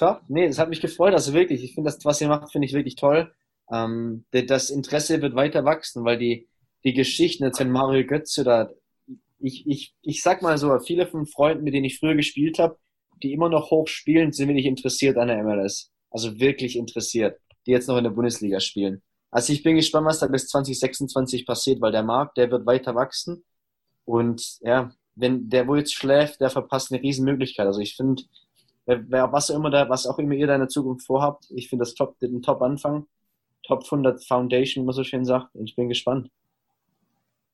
Top. 0.00 0.22
Nee, 0.28 0.46
das 0.48 0.58
hat 0.58 0.70
mich 0.70 0.80
gefreut. 0.80 1.12
Also 1.12 1.34
wirklich, 1.34 1.62
ich 1.62 1.74
finde 1.74 1.90
das, 1.90 2.02
was 2.06 2.22
ihr 2.22 2.28
macht, 2.28 2.52
finde 2.52 2.66
ich 2.66 2.72
wirklich 2.72 2.96
toll. 2.96 3.30
Ähm, 3.70 4.24
das 4.32 4.70
Interesse 4.70 5.20
wird 5.20 5.34
weiter 5.34 5.66
wachsen, 5.66 6.06
weil 6.06 6.16
die, 6.16 6.48
die 6.84 6.94
Geschichten, 6.94 7.44
jetzt 7.44 7.60
wenn 7.60 7.70
Mario 7.70 8.06
Götze 8.06 8.40
oder 8.40 8.72
ich, 9.38 9.66
ich, 9.66 9.94
ich 10.00 10.22
sag 10.22 10.40
mal 10.40 10.56
so, 10.56 10.78
viele 10.78 11.06
von 11.06 11.26
Freunden, 11.26 11.64
mit 11.64 11.74
denen 11.74 11.84
ich 11.84 11.98
früher 11.98 12.14
gespielt 12.14 12.58
habe, 12.58 12.78
die 13.22 13.34
immer 13.34 13.50
noch 13.50 13.70
hoch 13.70 13.88
spielen, 13.88 14.32
sind 14.32 14.48
wirklich 14.48 14.64
interessiert 14.64 15.18
an 15.18 15.28
der 15.28 15.44
MLS. 15.44 15.90
Also 16.10 16.40
wirklich 16.40 16.76
interessiert, 16.76 17.38
die 17.66 17.72
jetzt 17.72 17.86
noch 17.86 17.98
in 17.98 18.04
der 18.04 18.10
Bundesliga 18.10 18.58
spielen. 18.58 19.02
Also 19.30 19.52
ich 19.52 19.62
bin 19.62 19.76
gespannt, 19.76 20.06
was 20.06 20.20
da 20.20 20.28
bis 20.28 20.48
2026 20.48 21.44
passiert, 21.44 21.82
weil 21.82 21.92
der 21.92 22.04
Markt, 22.04 22.38
der 22.38 22.50
wird 22.50 22.64
weiter 22.64 22.94
wachsen. 22.94 23.44
Und 24.06 24.60
ja, 24.62 24.94
wenn 25.14 25.50
der, 25.50 25.68
wo 25.68 25.76
jetzt 25.76 25.92
schläft, 25.92 26.40
der 26.40 26.48
verpasst 26.48 26.90
eine 26.90 27.02
Riesenmöglichkeit. 27.02 27.66
Also 27.66 27.80
ich 27.80 27.96
finde, 27.96 28.22
was 29.08 29.50
auch 29.50 29.56
immer 29.56 29.70
da, 29.70 29.88
was 29.88 30.06
auch 30.06 30.18
immer 30.18 30.34
ihr 30.34 30.46
da 30.46 30.54
in 30.54 30.60
der 30.60 30.68
Zukunft 30.68 31.06
vorhabt, 31.06 31.46
ich 31.50 31.68
finde 31.68 31.84
das 31.84 31.94
top, 31.94 32.16
ein 32.22 32.42
Top-Anfang. 32.42 33.06
Top 33.62 33.84
100 33.84 34.24
Foundation, 34.24 34.82
wie 34.82 34.86
man 34.86 34.94
so 34.94 35.04
schön 35.04 35.24
sagt. 35.24 35.54
Und 35.54 35.68
ich 35.68 35.76
bin 35.76 35.88
gespannt. 35.88 36.30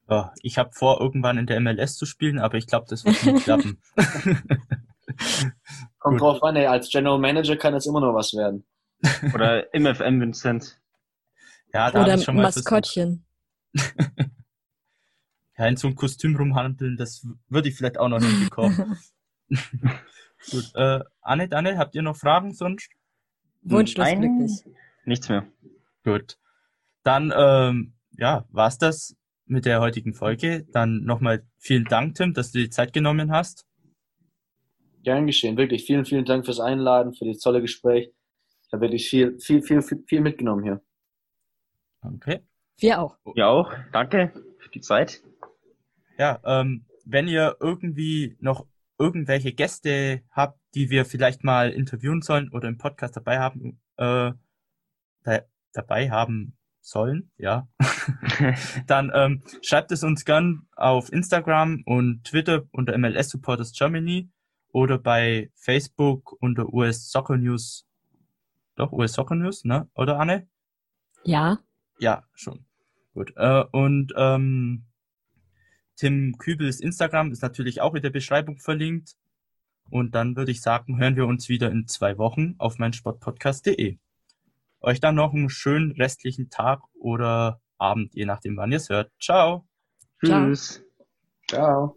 Ja, 0.08 0.32
ich 0.42 0.56
habe 0.56 0.70
vor, 0.72 1.00
irgendwann 1.00 1.36
in 1.36 1.46
der 1.46 1.60
MLS 1.60 1.96
zu 1.96 2.06
spielen, 2.06 2.38
aber 2.38 2.56
ich 2.58 2.66
glaube, 2.66 2.86
das 2.88 3.04
wird 3.04 3.24
nicht 3.24 3.44
klappen. 3.44 3.80
Kommt 5.98 6.20
drauf 6.20 6.42
an, 6.42 6.56
ey, 6.56 6.66
als 6.66 6.90
General 6.90 7.18
Manager 7.18 7.56
kann 7.56 7.74
es 7.74 7.86
immer 7.86 8.00
noch 8.00 8.14
was 8.14 8.34
werden. 8.34 8.64
Oder 9.34 9.72
im 9.74 9.92
FM 9.92 10.20
Vincent. 10.20 10.80
Ja, 11.72 11.90
da 11.90 12.02
Oder 12.02 12.14
ich 12.14 12.24
schon 12.24 12.36
mal 12.36 12.42
Maskottchen. 12.42 13.24
ja, 15.58 15.66
in 15.66 15.76
so 15.76 15.88
einem 15.88 15.96
Kostüm 15.96 16.36
rumhandeln, 16.36 16.96
das 16.96 17.26
würde 17.48 17.68
ich 17.68 17.76
vielleicht 17.76 17.98
auch 17.98 18.08
noch 18.08 18.22
hinbekommen. 18.22 18.96
Gut, 20.50 20.70
äh, 20.74 21.00
Anne, 21.20 21.48
Anne, 21.50 21.78
habt 21.78 21.94
ihr 21.94 22.02
noch 22.02 22.16
Fragen 22.16 22.52
sonst? 22.52 22.90
Wunschlos 23.62 24.06
Nein, 24.06 24.20
glücklich. 24.20 24.64
Nichts 25.04 25.28
mehr. 25.28 25.46
Gut. 26.04 26.38
Dann, 27.02 27.32
ähm, 27.36 27.94
ja, 28.12 28.46
war's 28.50 28.78
das 28.78 29.16
mit 29.46 29.64
der 29.64 29.80
heutigen 29.80 30.14
Folge. 30.14 30.66
Dann 30.72 31.04
nochmal 31.04 31.44
vielen 31.58 31.84
Dank, 31.84 32.14
Tim, 32.14 32.34
dass 32.34 32.52
du 32.52 32.58
die 32.58 32.70
Zeit 32.70 32.92
genommen 32.92 33.32
hast. 33.32 33.66
Gern 35.02 35.26
geschehen, 35.26 35.56
wirklich. 35.56 35.84
Vielen, 35.84 36.04
vielen 36.04 36.24
Dank 36.24 36.44
fürs 36.44 36.60
Einladen, 36.60 37.14
für 37.14 37.26
das 37.26 37.38
tolle 37.38 37.60
Gespräch. 37.60 38.12
Ich 38.66 38.72
habe 38.72 38.82
wirklich 38.82 39.08
viel, 39.08 39.38
viel, 39.38 39.62
viel, 39.62 39.82
viel, 39.82 40.02
viel 40.06 40.20
mitgenommen 40.20 40.64
hier. 40.64 40.80
Okay. 42.02 42.40
Wir 42.78 43.00
auch. 43.00 43.16
Ja 43.34 43.48
auch. 43.48 43.72
Danke 43.92 44.32
für 44.58 44.68
die 44.70 44.80
Zeit. 44.80 45.22
Ja, 46.18 46.40
ähm, 46.44 46.84
wenn 47.04 47.28
ihr 47.28 47.56
irgendwie 47.60 48.36
noch 48.40 48.66
irgendwelche 48.98 49.52
Gäste 49.52 50.22
habt, 50.30 50.58
die 50.74 50.90
wir 50.90 51.04
vielleicht 51.04 51.44
mal 51.44 51.70
interviewen 51.70 52.22
sollen 52.22 52.50
oder 52.50 52.68
im 52.68 52.78
Podcast 52.78 53.16
dabei 53.16 53.38
haben, 53.38 53.80
äh, 53.96 54.32
da, 55.24 55.40
dabei 55.72 56.10
haben 56.10 56.56
sollen, 56.80 57.30
ja, 57.36 57.68
dann 58.86 59.10
ähm, 59.12 59.42
schreibt 59.60 59.90
es 59.90 60.04
uns 60.04 60.24
gern 60.24 60.68
auf 60.76 61.12
Instagram 61.12 61.82
und 61.84 62.22
Twitter 62.24 62.62
unter 62.70 62.96
MLS 62.96 63.30
Supporters 63.30 63.72
Germany 63.72 64.30
oder 64.68 64.98
bei 64.98 65.50
Facebook 65.56 66.36
unter 66.40 66.72
US 66.72 67.10
Soccer 67.10 67.38
News. 67.38 67.86
Doch, 68.76 68.92
US 68.92 69.14
Soccer 69.14 69.34
News, 69.34 69.64
ne? 69.64 69.88
Oder 69.94 70.20
Anne? 70.20 70.46
Ja. 71.24 71.58
Ja, 71.98 72.24
schon. 72.34 72.66
Gut. 73.14 73.32
Äh, 73.36 73.64
und 73.72 74.12
ähm, 74.16 74.84
Tim 75.96 76.36
Kübels 76.38 76.80
Instagram 76.80 77.32
ist 77.32 77.42
natürlich 77.42 77.80
auch 77.80 77.94
in 77.94 78.02
der 78.02 78.10
Beschreibung 78.10 78.58
verlinkt. 78.58 79.16
Und 79.88 80.14
dann 80.14 80.36
würde 80.36 80.50
ich 80.50 80.60
sagen, 80.60 80.98
hören 80.98 81.16
wir 81.16 81.26
uns 81.26 81.48
wieder 81.48 81.70
in 81.70 81.86
zwei 81.86 82.18
Wochen 82.18 82.54
auf 82.58 82.78
meinsportpodcast.de. 82.78 83.98
Euch 84.80 85.00
dann 85.00 85.14
noch 85.14 85.32
einen 85.32 85.48
schönen 85.48 85.92
restlichen 85.92 86.50
Tag 86.50 86.82
oder 86.94 87.60
Abend, 87.78 88.14
je 88.14 88.24
nachdem, 88.24 88.56
wann 88.56 88.72
ihr 88.72 88.78
es 88.78 88.88
hört. 88.88 89.10
Ciao. 89.20 89.66
Ciao. 90.24 90.46
Tschüss. 90.46 90.82
Ciao. 91.48 91.96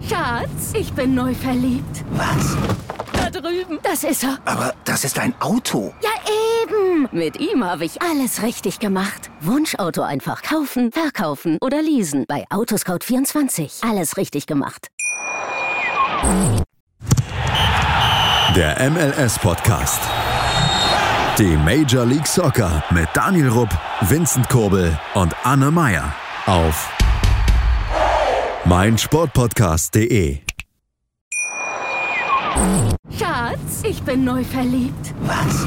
Schatz, 0.00 0.74
ich 0.74 0.92
bin 0.92 1.14
neu 1.14 1.34
verliebt. 1.34 2.04
Was? 2.12 2.56
Da 3.12 3.30
drüben. 3.30 3.78
Das 3.82 4.04
ist 4.04 4.24
er. 4.24 4.38
Aber 4.44 4.74
das 4.84 5.04
ist 5.04 5.18
ein 5.18 5.34
Auto. 5.40 5.94
Ja, 6.02 6.10
Mit 7.12 7.40
ihm 7.40 7.64
habe 7.64 7.84
ich 7.84 8.02
alles 8.02 8.42
richtig 8.42 8.78
gemacht. 8.78 9.30
Wunschauto 9.40 10.02
einfach 10.02 10.42
kaufen, 10.42 10.92
verkaufen 10.92 11.58
oder 11.60 11.82
leasen. 11.82 12.24
Bei 12.26 12.44
Autoscout24. 12.50 13.88
Alles 13.88 14.16
richtig 14.16 14.46
gemacht. 14.46 14.88
Der 18.54 18.90
MLS-Podcast. 18.90 20.00
Die 21.38 21.56
Major 21.56 22.06
League 22.06 22.26
Soccer 22.26 22.82
mit 22.90 23.08
Daniel 23.12 23.48
Rupp, 23.48 23.68
Vincent 24.00 24.48
Kurbel 24.48 24.98
und 25.14 25.34
Anne 25.44 25.70
Meyer 25.70 26.14
auf 26.46 26.90
meinsportpodcast.de. 28.64 30.38
Schatz, 33.18 33.82
ich 33.82 34.02
bin 34.02 34.24
neu 34.24 34.42
verliebt. 34.42 35.14
Was? 35.20 35.66